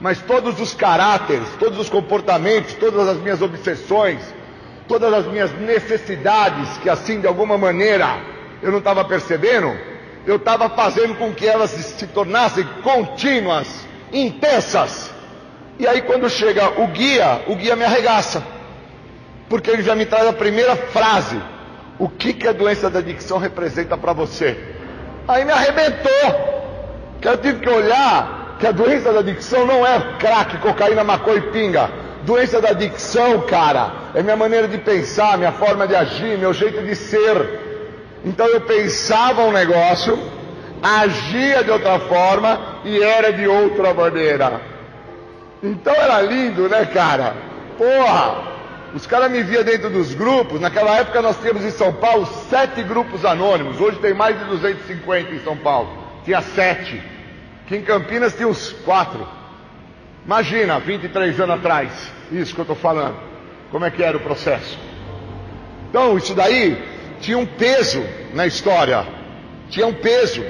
[0.01, 4.21] Mas todos os caráteres, todos os comportamentos, todas as minhas obsessões,
[4.89, 8.21] todas as minhas necessidades, que assim de alguma maneira
[8.61, 9.73] eu não estava percebendo,
[10.27, 15.12] eu estava fazendo com que elas se tornassem contínuas, intensas.
[15.79, 18.43] E aí quando chega o guia, o guia me arregaça.
[19.49, 21.41] Porque ele já me traz a primeira frase.
[21.99, 24.57] O que, que a doença da adicção representa para você?
[25.29, 26.63] Aí me arrebentou.
[27.21, 31.39] Que eu tive que olhar que a doença da adicção não é crack, cocaína, maconha
[31.39, 31.91] e pinga.
[32.23, 36.81] Doença da adicção, cara, é minha maneira de pensar, minha forma de agir, meu jeito
[36.81, 37.61] de ser.
[38.25, 40.17] Então eu pensava um negócio,
[40.81, 44.72] agia de outra forma e era de outra maneira.
[45.63, 47.37] Então era lindo, né, cara?
[47.79, 48.53] Porra!
[48.95, 50.61] Os caras me via dentro dos grupos.
[50.61, 53.81] Naquela época nós tínhamos em São Paulo sete grupos anônimos.
[53.81, 55.89] Hoje tem mais de 250 em São Paulo.
[56.25, 57.01] Tinha sete.
[57.67, 59.27] Que em Campinas tinha uns quatro.
[60.27, 63.17] Imagina, 23 anos atrás, isso que eu estou falando.
[63.71, 64.79] Como é que era o processo?
[65.89, 66.81] Então, isso daí
[67.21, 69.07] tinha um peso na história.
[69.71, 70.45] Tinha um peso.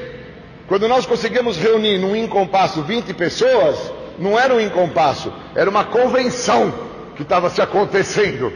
[0.66, 6.72] Quando nós conseguimos reunir num incompasso 20 pessoas, não era um incompasso, era uma convenção
[7.16, 8.52] que estava se acontecendo.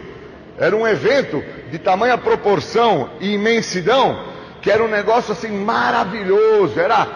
[0.56, 7.06] Era um evento de tamanha proporção e imensidão que era um negócio assim maravilhoso, era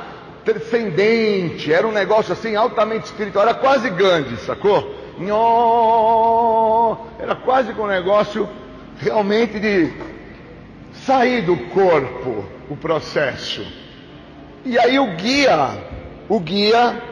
[0.45, 4.95] transcendente, era um negócio assim altamente espiritual, era quase Gandhi, sacou?
[7.19, 8.49] Era quase com um negócio
[8.99, 9.93] realmente de
[11.05, 13.67] sair do corpo o processo.
[14.65, 15.71] E aí o guia,
[16.29, 17.03] o guia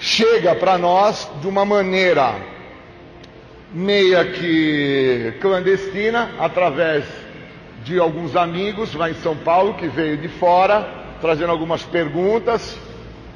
[0.00, 2.34] chega para nós de uma maneira
[3.70, 7.04] meia que clandestina, através
[7.84, 10.88] de alguns amigos lá em São Paulo que veio de fora,
[11.20, 12.78] trazendo algumas perguntas.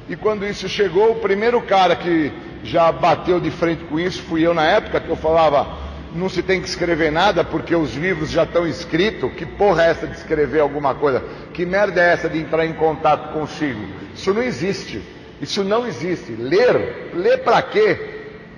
[0.09, 2.33] E quando isso chegou, o primeiro cara que
[2.63, 5.67] já bateu de frente com isso fui eu na época, que eu falava,
[6.15, 9.31] não se tem que escrever nada porque os livros já estão escritos.
[9.33, 11.23] Que porra é essa de escrever alguma coisa?
[11.53, 13.81] Que merda é essa de entrar em contato consigo?
[14.15, 15.01] Isso não existe.
[15.41, 16.31] Isso não existe.
[16.33, 17.97] Ler, ler para quê?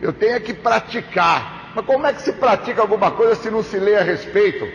[0.02, 1.72] Eu tenho que praticar.
[1.76, 4.68] Mas como é que se pratica alguma coisa se não se lê a respeito?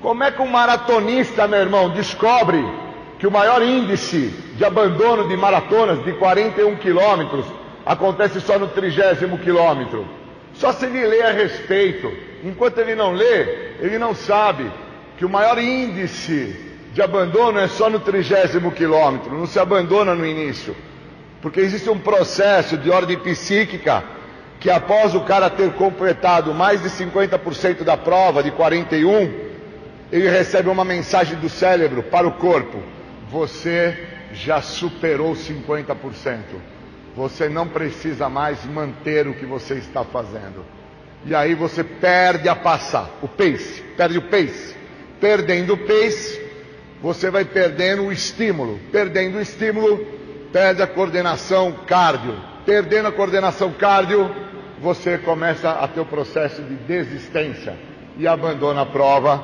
[0.00, 2.62] Como é que um maratonista, meu irmão, descobre
[3.18, 7.44] que o maior índice de abandono de maratonas de 41 quilômetros
[7.84, 10.06] acontece só no trigésimo quilômetro?
[10.54, 12.10] Só se ele lê a respeito.
[12.42, 14.70] Enquanto ele não lê, ele não sabe
[15.18, 16.56] que o maior índice
[16.94, 20.74] de abandono é só no trigésimo quilômetro, não se abandona no início.
[21.42, 24.04] Porque existe um processo de ordem psíquica
[24.58, 29.32] que após o cara ter completado mais de 50% da prova de 41,
[30.12, 32.78] ele recebe uma mensagem do cérebro para o corpo:
[33.30, 33.96] você
[34.32, 36.38] já superou 50%.
[37.16, 40.64] Você não precisa mais manter o que você está fazendo.
[41.24, 44.76] E aí você perde a passar, o pace, perde o pace.
[45.20, 46.40] Perdendo o pace,
[47.02, 48.78] você vai perdendo o estímulo.
[48.92, 50.06] Perdendo o estímulo,
[50.52, 52.34] perde a coordenação cardio.
[52.64, 54.30] Perdendo a coordenação cardio,
[54.80, 57.76] você começa a ter o processo de desistência
[58.16, 59.42] e abandona a prova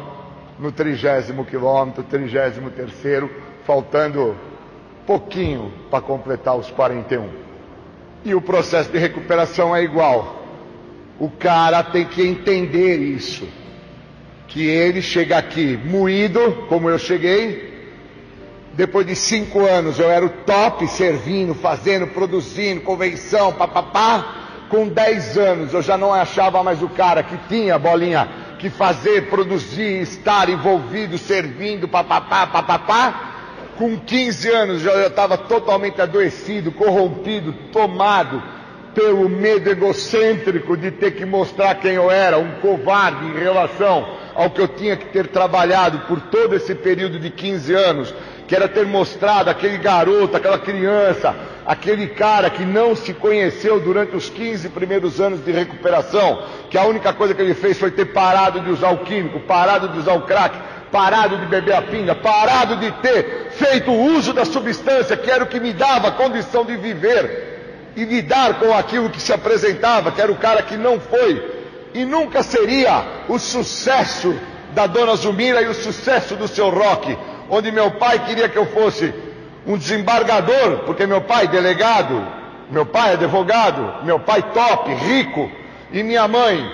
[0.58, 3.30] no trigésimo quilômetro, trigésimo terceiro,
[3.64, 4.36] faltando
[5.06, 7.28] pouquinho para completar os 41.
[8.24, 10.44] E o processo de recuperação é igual.
[11.18, 13.48] O cara tem que entender isso.
[14.48, 17.76] Que ele chega aqui moído, como eu cheguei.
[18.77, 24.43] Depois de cinco anos eu era o top servindo, fazendo, produzindo, convenção, papapá.
[24.69, 28.28] Com 10 anos eu já não achava mais o cara que tinha bolinha
[28.59, 33.32] que fazer, produzir, estar envolvido, servindo, papapá, papapá.
[33.78, 38.43] Com 15 anos já estava totalmente adoecido, corrompido, tomado
[38.94, 44.51] pelo medo egocêntrico de ter que mostrar quem eu era, um covarde em relação ao
[44.51, 48.15] que eu tinha que ter trabalhado por todo esse período de 15 anos,
[48.47, 51.35] que era ter mostrado aquele garoto, aquela criança,
[51.66, 56.85] aquele cara que não se conheceu durante os 15 primeiros anos de recuperação, que a
[56.85, 60.14] única coisa que ele fez foi ter parado de usar o químico, parado de usar
[60.14, 60.56] o crack,
[60.93, 65.48] parado de beber a pinga, parado de ter feito uso da substância que era o
[65.48, 70.20] que me dava a condição de viver e lidar com aquilo que se apresentava, que
[70.20, 71.56] era o cara que não foi
[71.94, 74.39] e nunca seria o sucesso
[74.74, 77.16] da dona Zumira e o sucesso do seu rock,
[77.51, 79.12] onde meu pai queria que eu fosse
[79.66, 82.27] um desembargador, porque meu pai delegado,
[82.70, 85.51] meu pai advogado, meu pai top, rico,
[85.93, 86.68] e minha mãe,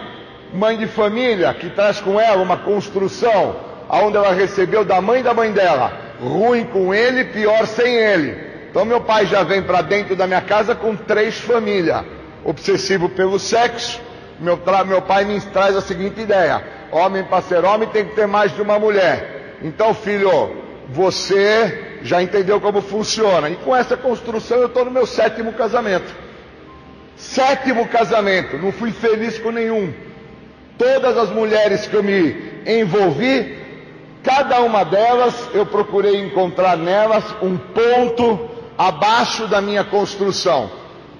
[0.52, 3.56] mãe de família, que traz com ela uma construção,
[3.88, 8.52] aonde ela recebeu da mãe da mãe dela, ruim com ele, pior sem ele.
[8.70, 12.02] Então meu pai já vem para dentro da minha casa com três famílias,
[12.44, 14.00] obsessivo pelo sexo,
[14.40, 18.26] meu, meu pai me traz a seguinte ideia: homem para ser homem tem que ter
[18.26, 19.41] mais de uma mulher.
[19.62, 20.50] Então, filho,
[20.88, 23.48] você já entendeu como funciona.
[23.48, 26.12] E com essa construção eu estou no meu sétimo casamento.
[27.16, 29.92] Sétimo casamento, não fui feliz com nenhum.
[30.76, 32.34] Todas as mulheres que eu me
[32.66, 33.56] envolvi,
[34.22, 40.70] cada uma delas eu procurei encontrar nelas um ponto abaixo da minha construção,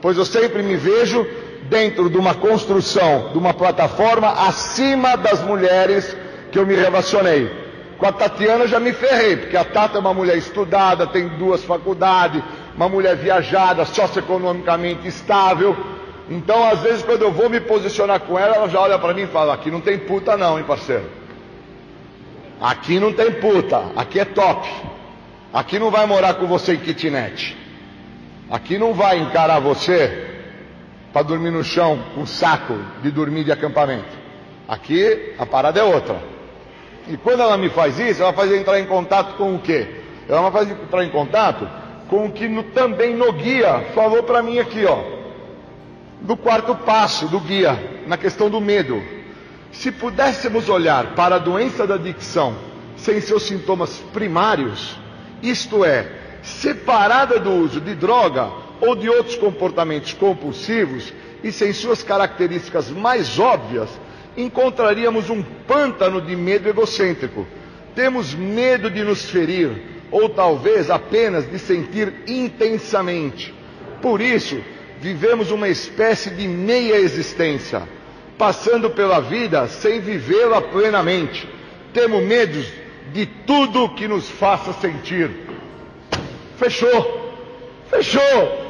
[0.01, 1.25] pois eu sempre me vejo
[1.69, 6.17] dentro de uma construção, de uma plataforma acima das mulheres
[6.51, 7.62] que eu me relacionei.
[8.03, 11.29] Com a Tatiana eu já me ferrei, porque a Tata é uma mulher estudada, tem
[11.29, 12.43] duas faculdades,
[12.75, 15.77] uma mulher viajada, socioeconomicamente estável.
[16.29, 19.23] Então, às vezes, quando eu vou me posicionar com ela, ela já olha para mim
[19.23, 21.05] e fala: aqui não tem puta, não, hein, parceiro?
[22.61, 24.69] Aqui não tem puta, aqui é top.
[25.55, 27.57] Aqui não vai morar com você em kitnet.
[28.51, 30.27] Aqui não vai encarar você
[31.13, 34.19] para dormir no chão com saco de dormir de acampamento.
[34.67, 36.32] Aqui a parada é outra.
[37.09, 39.87] E quando ela me faz isso, ela faz entrar em contato com o quê?
[40.29, 41.69] Ela me faz entrar em contato
[42.09, 44.99] com o que no, também no guia falou para mim aqui, ó.
[46.21, 49.03] Do quarto passo do guia, na questão do medo.
[49.73, 52.55] Se pudéssemos olhar para a doença da adicção
[52.97, 54.97] sem seus sintomas primários,
[55.43, 56.07] isto é,
[56.43, 58.51] separada do uso de droga
[58.81, 61.13] ou de outros comportamentos compulsivos
[61.43, 63.89] e sem suas características mais óbvias,
[64.37, 67.47] encontraríamos um pântano de medo egocêntrico.
[67.95, 69.71] Temos medo de nos ferir,
[70.11, 73.53] ou talvez apenas de sentir intensamente.
[74.01, 74.61] Por isso,
[75.01, 77.83] vivemos uma espécie de meia existência,
[78.39, 81.49] passando pela vida sem vivê-la plenamente.
[81.93, 82.65] Temos medo
[83.13, 85.31] de tudo que nos faça sentir.
[86.57, 87.35] Fechou,
[87.91, 88.63] fechou.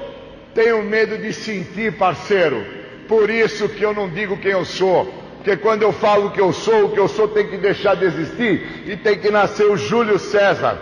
[0.54, 2.64] Tenho medo de sentir, parceiro.
[3.08, 5.21] Por isso que eu não digo quem eu sou.
[5.42, 8.04] Porque quando eu falo que eu sou, o que eu sou tem que deixar de
[8.04, 10.78] existir e tem que nascer o Júlio César.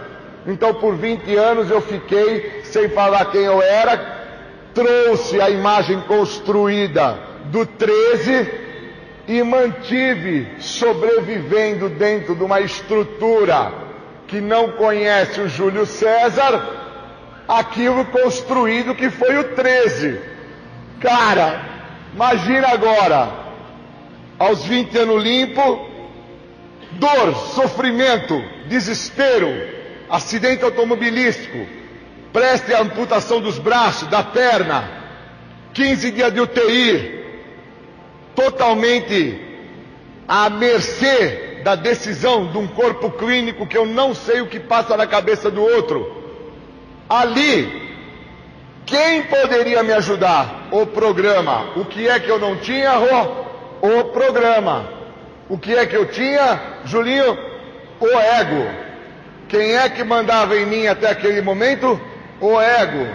[0.46, 3.96] Então, por 20 anos eu fiquei sem falar quem eu era,
[4.74, 8.50] trouxe a imagem construída do 13
[9.28, 13.72] e mantive sobrevivendo dentro de uma estrutura
[14.26, 16.62] que não conhece o Júlio César,
[17.48, 20.20] aquilo construído que foi o 13.
[21.00, 21.62] Cara,
[22.12, 23.39] imagina agora,
[24.40, 25.86] aos 20 anos limpo,
[26.92, 29.48] dor, sofrimento, desespero,
[30.08, 31.66] acidente automobilístico,
[32.32, 34.88] preste a amputação dos braços, da perna,
[35.74, 37.22] 15 dias de UTI,
[38.34, 39.38] totalmente
[40.26, 44.96] à mercê da decisão de um corpo clínico que eu não sei o que passa
[44.96, 46.16] na cabeça do outro.
[47.06, 47.90] Ali,
[48.86, 50.68] quem poderia me ajudar?
[50.70, 51.72] O programa.
[51.76, 53.49] O que é que eu não tinha, Rô?
[53.80, 54.88] O programa.
[55.48, 57.36] O que é que eu tinha, Julinho?
[57.98, 58.90] O ego.
[59.48, 62.00] Quem é que mandava em mim até aquele momento?
[62.40, 63.06] O ego.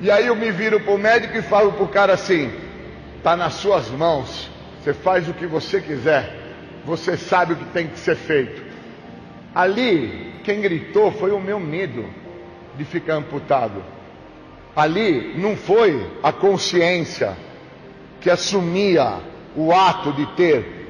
[0.00, 2.52] E aí eu me viro para o médico e falo para o cara assim:
[3.16, 4.50] está nas suas mãos,
[4.80, 6.34] você faz o que você quiser,
[6.84, 8.62] você sabe o que tem que ser feito.
[9.54, 12.04] Ali, quem gritou foi o meu medo
[12.76, 13.82] de ficar amputado.
[14.74, 17.36] Ali não foi a consciência
[18.20, 19.18] que assumia
[19.66, 20.80] o ato de ter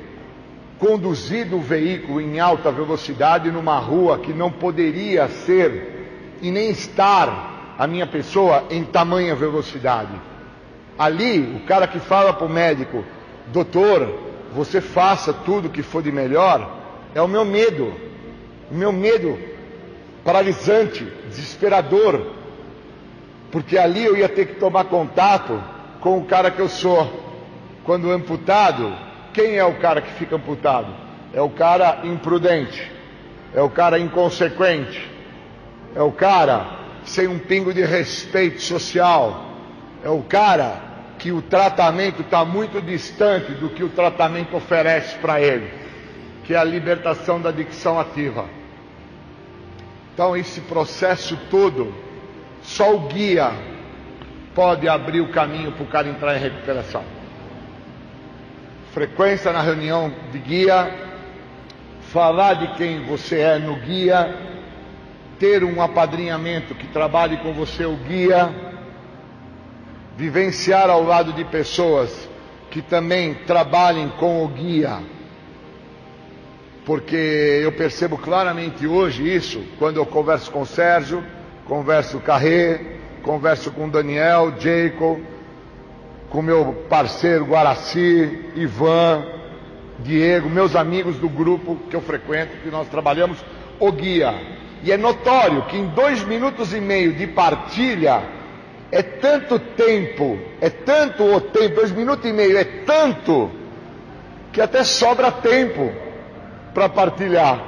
[0.78, 7.74] conduzido o veículo em alta velocidade numa rua que não poderia ser e nem estar
[7.78, 10.12] a minha pessoa em tamanha velocidade.
[10.98, 13.04] Ali, o cara que fala para o médico,
[13.48, 14.18] doutor,
[14.54, 16.78] você faça tudo que for de melhor,
[17.14, 17.92] é o meu medo,
[18.70, 19.38] o meu medo
[20.24, 22.26] paralisante, desesperador,
[23.50, 25.62] porque ali eu ia ter que tomar contato
[26.00, 27.29] com o cara que eu sou.
[27.84, 28.94] Quando amputado,
[29.32, 30.94] quem é o cara que fica amputado?
[31.32, 32.90] É o cara imprudente,
[33.54, 35.08] é o cara inconsequente,
[35.94, 39.46] é o cara sem um pingo de respeito social,
[40.04, 45.40] é o cara que o tratamento está muito distante do que o tratamento oferece para
[45.40, 45.70] ele,
[46.44, 48.44] que é a libertação da adicção ativa.
[50.12, 51.94] Então, esse processo todo,
[52.62, 53.52] só o guia
[54.54, 57.19] pode abrir o caminho para o cara entrar em recuperação
[58.92, 60.92] frequência na reunião de guia,
[62.12, 64.34] falar de quem você é no guia,
[65.38, 68.52] ter um apadrinhamento que trabalhe com você o guia,
[70.16, 72.28] vivenciar ao lado de pessoas
[72.70, 74.98] que também trabalhem com o guia.
[76.84, 77.16] Porque
[77.62, 81.22] eu percebo claramente hoje isso, quando eu converso com o Sérgio,
[81.66, 85.20] converso com o Carré, converso com o Daniel, Jacob,
[86.30, 89.26] com meu parceiro Guaraci, Ivan,
[89.98, 93.44] Diego, meus amigos do grupo que eu frequento, que nós trabalhamos,
[93.78, 94.32] o guia.
[94.82, 98.22] E é notório que em dois minutos e meio de partilha,
[98.92, 103.50] é tanto tempo, é tanto o tempo, dois minutos e meio, é tanto
[104.52, 105.92] que até sobra tempo
[106.72, 107.62] para partilhar.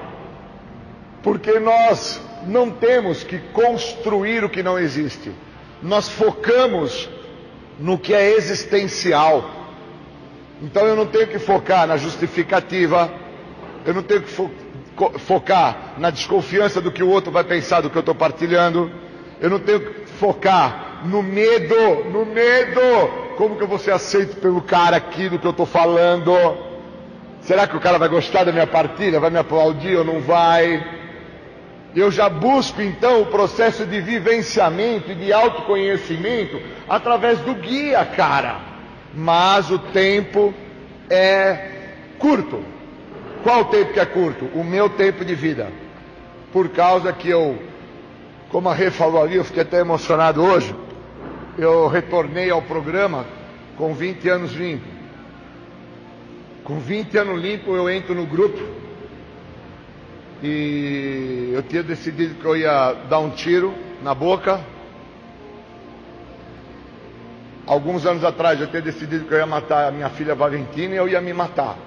[1.22, 5.32] Porque nós não temos que construir o que não existe.
[5.82, 7.08] Nós focamos
[7.82, 9.44] no que é existencial.
[10.62, 13.12] Então eu não tenho que focar na justificativa,
[13.84, 14.48] eu não tenho que fo
[15.18, 18.92] focar na desconfiança do que o outro vai pensar do que eu estou partilhando,
[19.40, 21.74] eu não tenho que focar no medo,
[22.12, 22.80] no medo.
[23.36, 26.32] Como que eu vou ser aceito pelo cara aqui do que eu estou falando?
[27.40, 29.18] Será que o cara vai gostar da minha partilha?
[29.18, 31.01] Vai me aplaudir ou não vai?
[31.94, 36.58] Eu já busco então o processo de vivenciamento e de autoconhecimento
[36.88, 38.60] através do guia, cara.
[39.14, 40.54] Mas o tempo
[41.10, 41.70] é
[42.18, 42.64] curto.
[43.42, 44.46] Qual o tempo que é curto?
[44.54, 45.70] O meu tempo de vida.
[46.50, 47.58] Por causa que eu,
[48.48, 50.74] como a Rê falou ali, eu fiquei até emocionado hoje.
[51.58, 53.26] Eu retornei ao programa
[53.76, 54.86] com 20 anos limpo.
[56.64, 58.81] Com 20 anos limpo eu entro no grupo
[60.42, 64.60] e eu tinha decidido que eu ia dar um tiro na boca.
[67.64, 70.98] Alguns anos atrás eu tinha decidido que eu ia matar a minha filha Valentina e
[70.98, 71.78] eu ia me matar.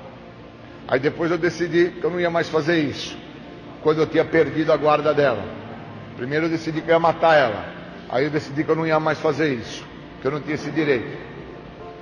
[0.87, 3.17] Aí depois eu decidi que eu não ia mais fazer isso.
[3.83, 5.43] Quando eu tinha perdido a guarda dela.
[6.15, 7.65] Primeiro eu decidi que eu ia matar ela.
[8.09, 9.83] Aí eu decidi que eu não ia mais fazer isso.
[10.21, 11.17] Que eu não tinha esse direito.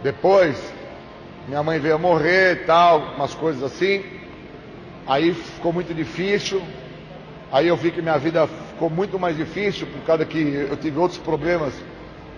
[0.03, 0.71] Depois,
[1.47, 4.22] minha mãe veio a morrer e tal, umas coisas assim.
[5.05, 6.61] Aí ficou muito difícil.
[7.51, 10.97] Aí eu vi que minha vida ficou muito mais difícil por causa que eu tive
[10.97, 11.73] outros problemas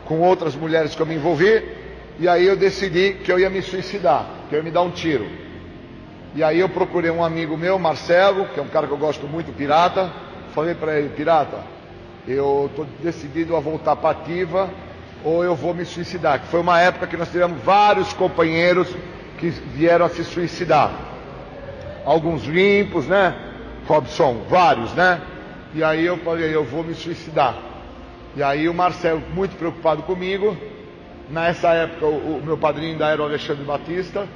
[0.05, 1.63] com outras mulheres que eu me envolvi.
[2.19, 4.91] E aí eu decidi que eu ia me suicidar, que eu ia me dar um
[4.91, 5.27] tiro.
[6.33, 9.27] E aí eu procurei um amigo meu, Marcelo, que é um cara que eu gosto
[9.27, 10.11] muito, pirata.
[10.53, 11.59] Falei para ele, pirata,
[12.27, 14.69] eu estou decidido a voltar para ativa
[15.23, 16.39] ou eu vou me suicidar.
[16.41, 18.87] Que foi uma época que nós tivemos vários companheiros
[19.37, 21.14] que vieram a se suicidar
[22.05, 23.35] alguns limpos, né?
[23.87, 25.21] Robson, vários, né?
[25.73, 27.55] E aí eu falei, eu vou me suicidar.
[28.35, 30.55] E aí o Marcelo, muito preocupado comigo,
[31.29, 34.27] nessa época o, o meu padrinho ainda era o Alexandre Batista,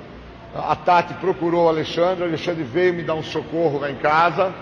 [0.56, 4.54] a Tati procurou o Alexandre, o Alexandre veio me dar um socorro lá em casa,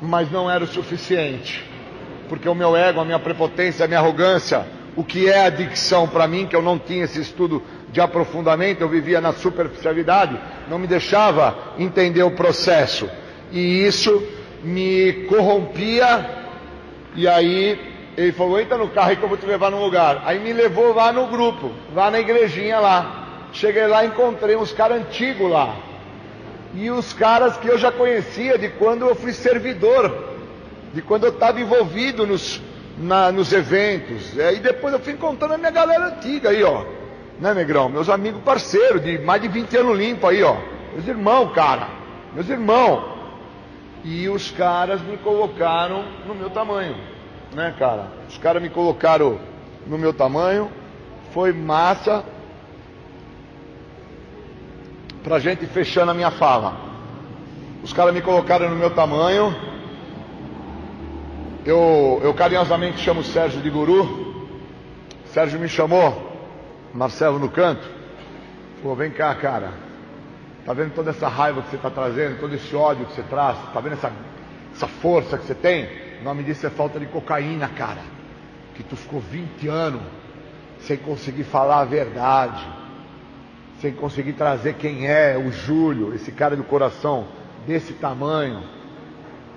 [0.00, 1.64] mas não era o suficiente,
[2.28, 4.66] porque o meu ego, a minha prepotência, a minha arrogância,
[4.96, 7.62] o que é adicção para mim, que eu não tinha esse estudo
[7.92, 13.08] de aprofundamento, eu vivia na superficialidade, não me deixava entender o processo.
[13.52, 14.26] E isso
[14.64, 16.26] me corrompia.
[17.14, 17.78] E aí
[18.16, 20.22] ele falou: entra no carro aí que eu vou te levar num lugar.
[20.24, 23.50] Aí me levou lá no grupo, lá na igrejinha lá.
[23.52, 25.76] Cheguei lá encontrei uns caras antigos lá.
[26.74, 30.32] E os caras que eu já conhecia de quando eu fui servidor,
[30.94, 32.62] de quando eu estava envolvido nos,
[32.96, 34.34] na, nos eventos.
[34.34, 37.01] E depois eu fui encontrando a minha galera antiga aí, ó
[37.42, 37.88] né, Negrão?
[37.88, 40.56] Meus amigos parceiros, de mais de 20 anos limpo aí, ó.
[40.92, 41.88] Meus irmãos, cara.
[42.32, 43.02] Meus irmãos.
[44.04, 46.96] E os caras me colocaram no meu tamanho,
[47.52, 48.06] né, cara?
[48.28, 49.40] Os caras me colocaram
[49.86, 50.70] no meu tamanho.
[51.32, 52.24] Foi massa.
[55.24, 56.76] Pra gente fechando a minha fala.
[57.82, 59.52] Os caras me colocaram no meu tamanho.
[61.66, 64.46] Eu, eu carinhosamente chamo o Sérgio de guru.
[65.26, 66.31] Sérgio me chamou
[66.94, 67.88] Marcelo no canto,
[68.80, 69.72] falou: vem cá, cara.
[70.64, 73.58] Tá vendo toda essa raiva que você está trazendo, todo esse ódio que você traz?
[73.72, 74.12] Tá vendo essa,
[74.72, 75.88] essa força que você tem?
[76.20, 78.00] O nome disso é falta de cocaína, cara.
[78.74, 80.02] Que tu ficou 20 anos
[80.80, 82.64] sem conseguir falar a verdade,
[83.80, 87.26] sem conseguir trazer quem é o Júlio, esse cara do coração
[87.66, 88.62] desse tamanho,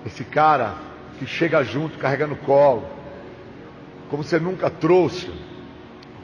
[0.06, 0.76] esse cara
[1.20, 2.84] que chega junto carregando colo,
[4.10, 5.32] como você nunca trouxe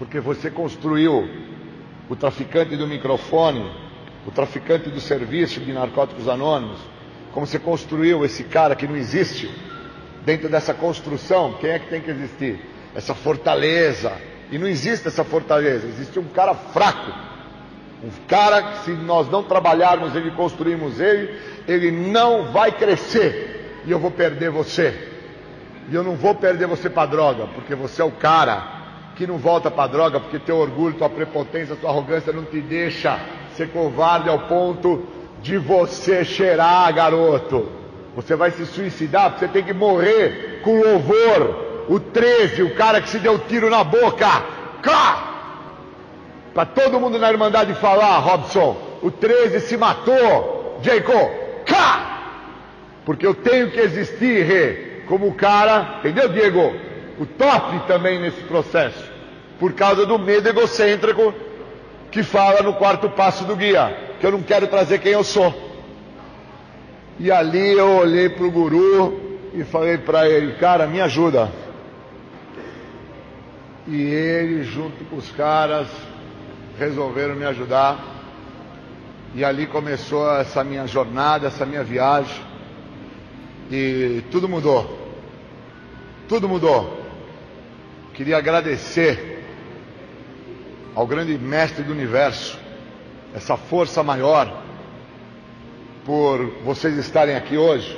[0.02, 1.30] porque você construiu
[2.10, 3.72] o traficante do microfone,
[4.26, 6.80] o traficante do serviço de narcóticos anônimos,
[7.32, 9.48] como você construiu esse cara que não existe.
[10.26, 12.60] Dentro dessa construção, quem é que tem que existir?
[12.96, 14.12] Essa fortaleza.
[14.52, 17.12] E não existe essa fortaleza, existe um cara fraco.
[18.04, 23.84] Um cara que, se nós não trabalharmos ele, construirmos ele, ele não vai crescer.
[23.86, 25.10] E eu vou perder você.
[25.92, 28.81] E eu não vou perder você para droga, porque você é o cara
[29.16, 33.20] que não volta para droga porque teu orgulho, tua prepotência, tua arrogância não te deixa
[33.56, 35.06] ser covarde ao ponto
[35.42, 37.68] de você cheirar, garoto.
[38.16, 41.72] Você vai se suicidar, você tem que morrer com louvor.
[41.90, 44.28] O 13, o cara que se deu tiro na boca.
[44.82, 45.28] Cá!
[46.54, 50.80] Para todo mundo na Irmandade falar, Robson, o 13 se matou.
[50.82, 51.30] Jacob,
[51.66, 52.12] cá!
[53.06, 56.91] Porque eu tenho que existir, como o cara, entendeu, Diego?
[57.20, 59.04] O top também nesse processo,
[59.60, 61.34] por causa do medo egocêntrico
[62.12, 65.54] que fala no quarto passo do guia, que eu não quero trazer quem eu sou.
[67.20, 71.52] E ali eu olhei para o guru e falei para ele, cara, me ajuda.
[73.88, 75.88] E ele, junto com os caras,
[76.78, 78.00] resolveram me ajudar.
[79.34, 82.42] E ali começou essa minha jornada, essa minha viagem.
[83.72, 85.00] E tudo mudou.
[86.28, 87.01] Tudo mudou.
[88.22, 89.44] Queria agradecer
[90.94, 92.56] ao grande mestre do universo,
[93.34, 94.62] essa força maior,
[96.06, 97.98] por vocês estarem aqui hoje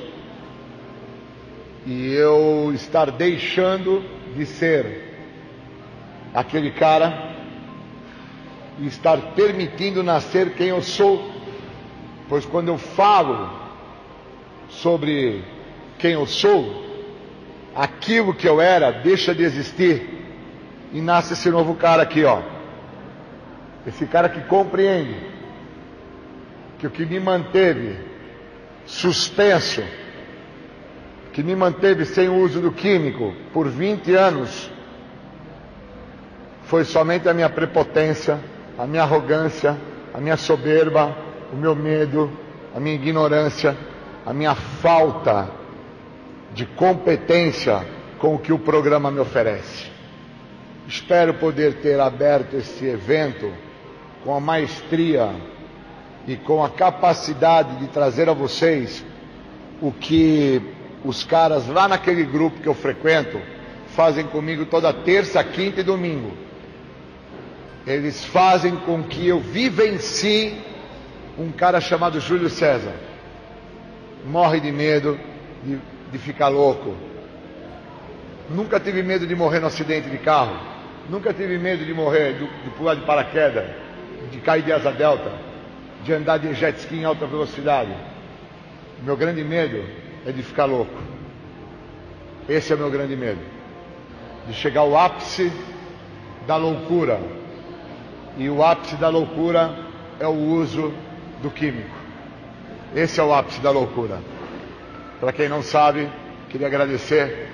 [1.86, 4.02] e eu estar deixando
[4.34, 5.14] de ser
[6.34, 7.36] aquele cara
[8.80, 11.34] e estar permitindo nascer quem eu sou,
[12.30, 13.52] pois quando eu falo
[14.70, 15.44] sobre
[16.00, 16.83] quem eu sou,
[17.76, 20.24] aquilo que eu era deixa de existir
[20.92, 22.42] e nasce esse novo cara aqui, ó.
[23.86, 25.16] Esse cara que compreende
[26.78, 27.98] que o que me manteve
[28.86, 29.84] suspenso,
[31.32, 34.70] que me manteve sem o uso do químico por 20 anos,
[36.66, 38.40] foi somente a minha prepotência,
[38.78, 39.78] a minha arrogância,
[40.14, 41.16] a minha soberba,
[41.52, 42.32] o meu medo,
[42.76, 43.76] a minha ignorância,
[44.26, 45.63] a minha falta
[46.54, 47.86] de competência
[48.20, 49.92] com o que o programa me oferece.
[50.88, 53.52] Espero poder ter aberto esse evento
[54.24, 55.32] com a maestria
[56.28, 59.04] e com a capacidade de trazer a vocês
[59.82, 60.62] o que
[61.04, 63.40] os caras lá naquele grupo que eu frequento
[63.88, 66.32] fazem comigo toda terça, quinta e domingo.
[67.86, 70.58] Eles fazem com que eu vivencie
[71.38, 72.94] um cara chamado Júlio César.
[74.26, 75.20] Morre de medo
[75.64, 75.78] de,
[76.14, 76.96] de ficar louco.
[78.48, 80.56] Nunca tive medo de morrer no acidente de carro.
[81.10, 83.66] Nunca tive medo de morrer, de, de pular de paraquedas,
[84.32, 85.32] de cair de asa delta,
[86.04, 87.92] de andar de jet ski em alta velocidade.
[89.02, 89.84] Meu grande medo
[90.26, 90.94] é de ficar louco.
[92.48, 93.42] Esse é o meu grande medo.
[94.48, 95.52] De chegar ao ápice
[96.46, 97.20] da loucura.
[98.38, 99.76] E o ápice da loucura
[100.20, 100.94] é o uso
[101.42, 101.98] do químico.
[102.96, 104.33] Esse é o ápice da loucura.
[105.24, 106.10] Para quem não sabe,
[106.50, 107.48] queria agradecer,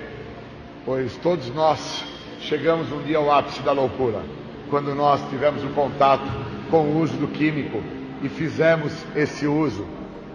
[0.84, 2.04] pois todos nós
[2.40, 4.22] chegamos um dia ao ápice da loucura,
[4.68, 6.24] quando nós tivemos um contato
[6.68, 7.80] com o uso do químico
[8.24, 9.86] e fizemos esse uso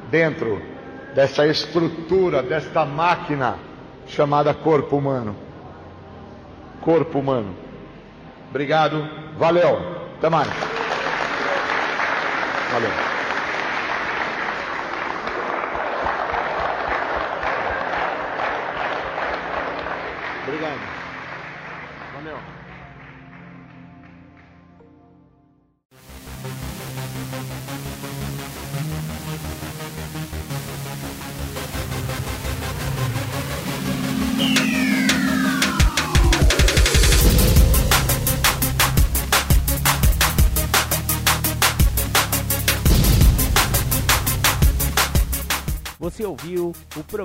[0.09, 0.61] dentro
[1.13, 3.59] dessa estrutura, desta máquina
[4.07, 5.35] chamada corpo humano.
[6.79, 7.53] Corpo humano.
[8.49, 9.77] Obrigado, valeu,
[10.17, 10.47] até mais.
[12.71, 13.14] Valeu.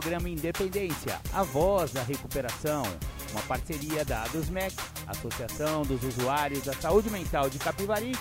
[0.00, 2.84] Programa Independência, a voz da recuperação,
[3.32, 4.74] uma parceria da ADUSMEC,
[5.06, 8.12] Associação dos Usuários da Saúde Mental de Capivari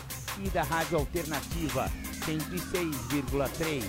[0.44, 1.90] e da Rádio Alternativa
[2.26, 3.84] 106,3.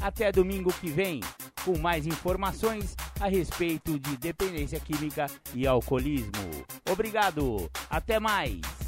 [0.00, 1.20] Até domingo que vem,
[1.66, 6.32] com mais informações a respeito de dependência química e alcoolismo.
[6.90, 8.83] Obrigado, até mais!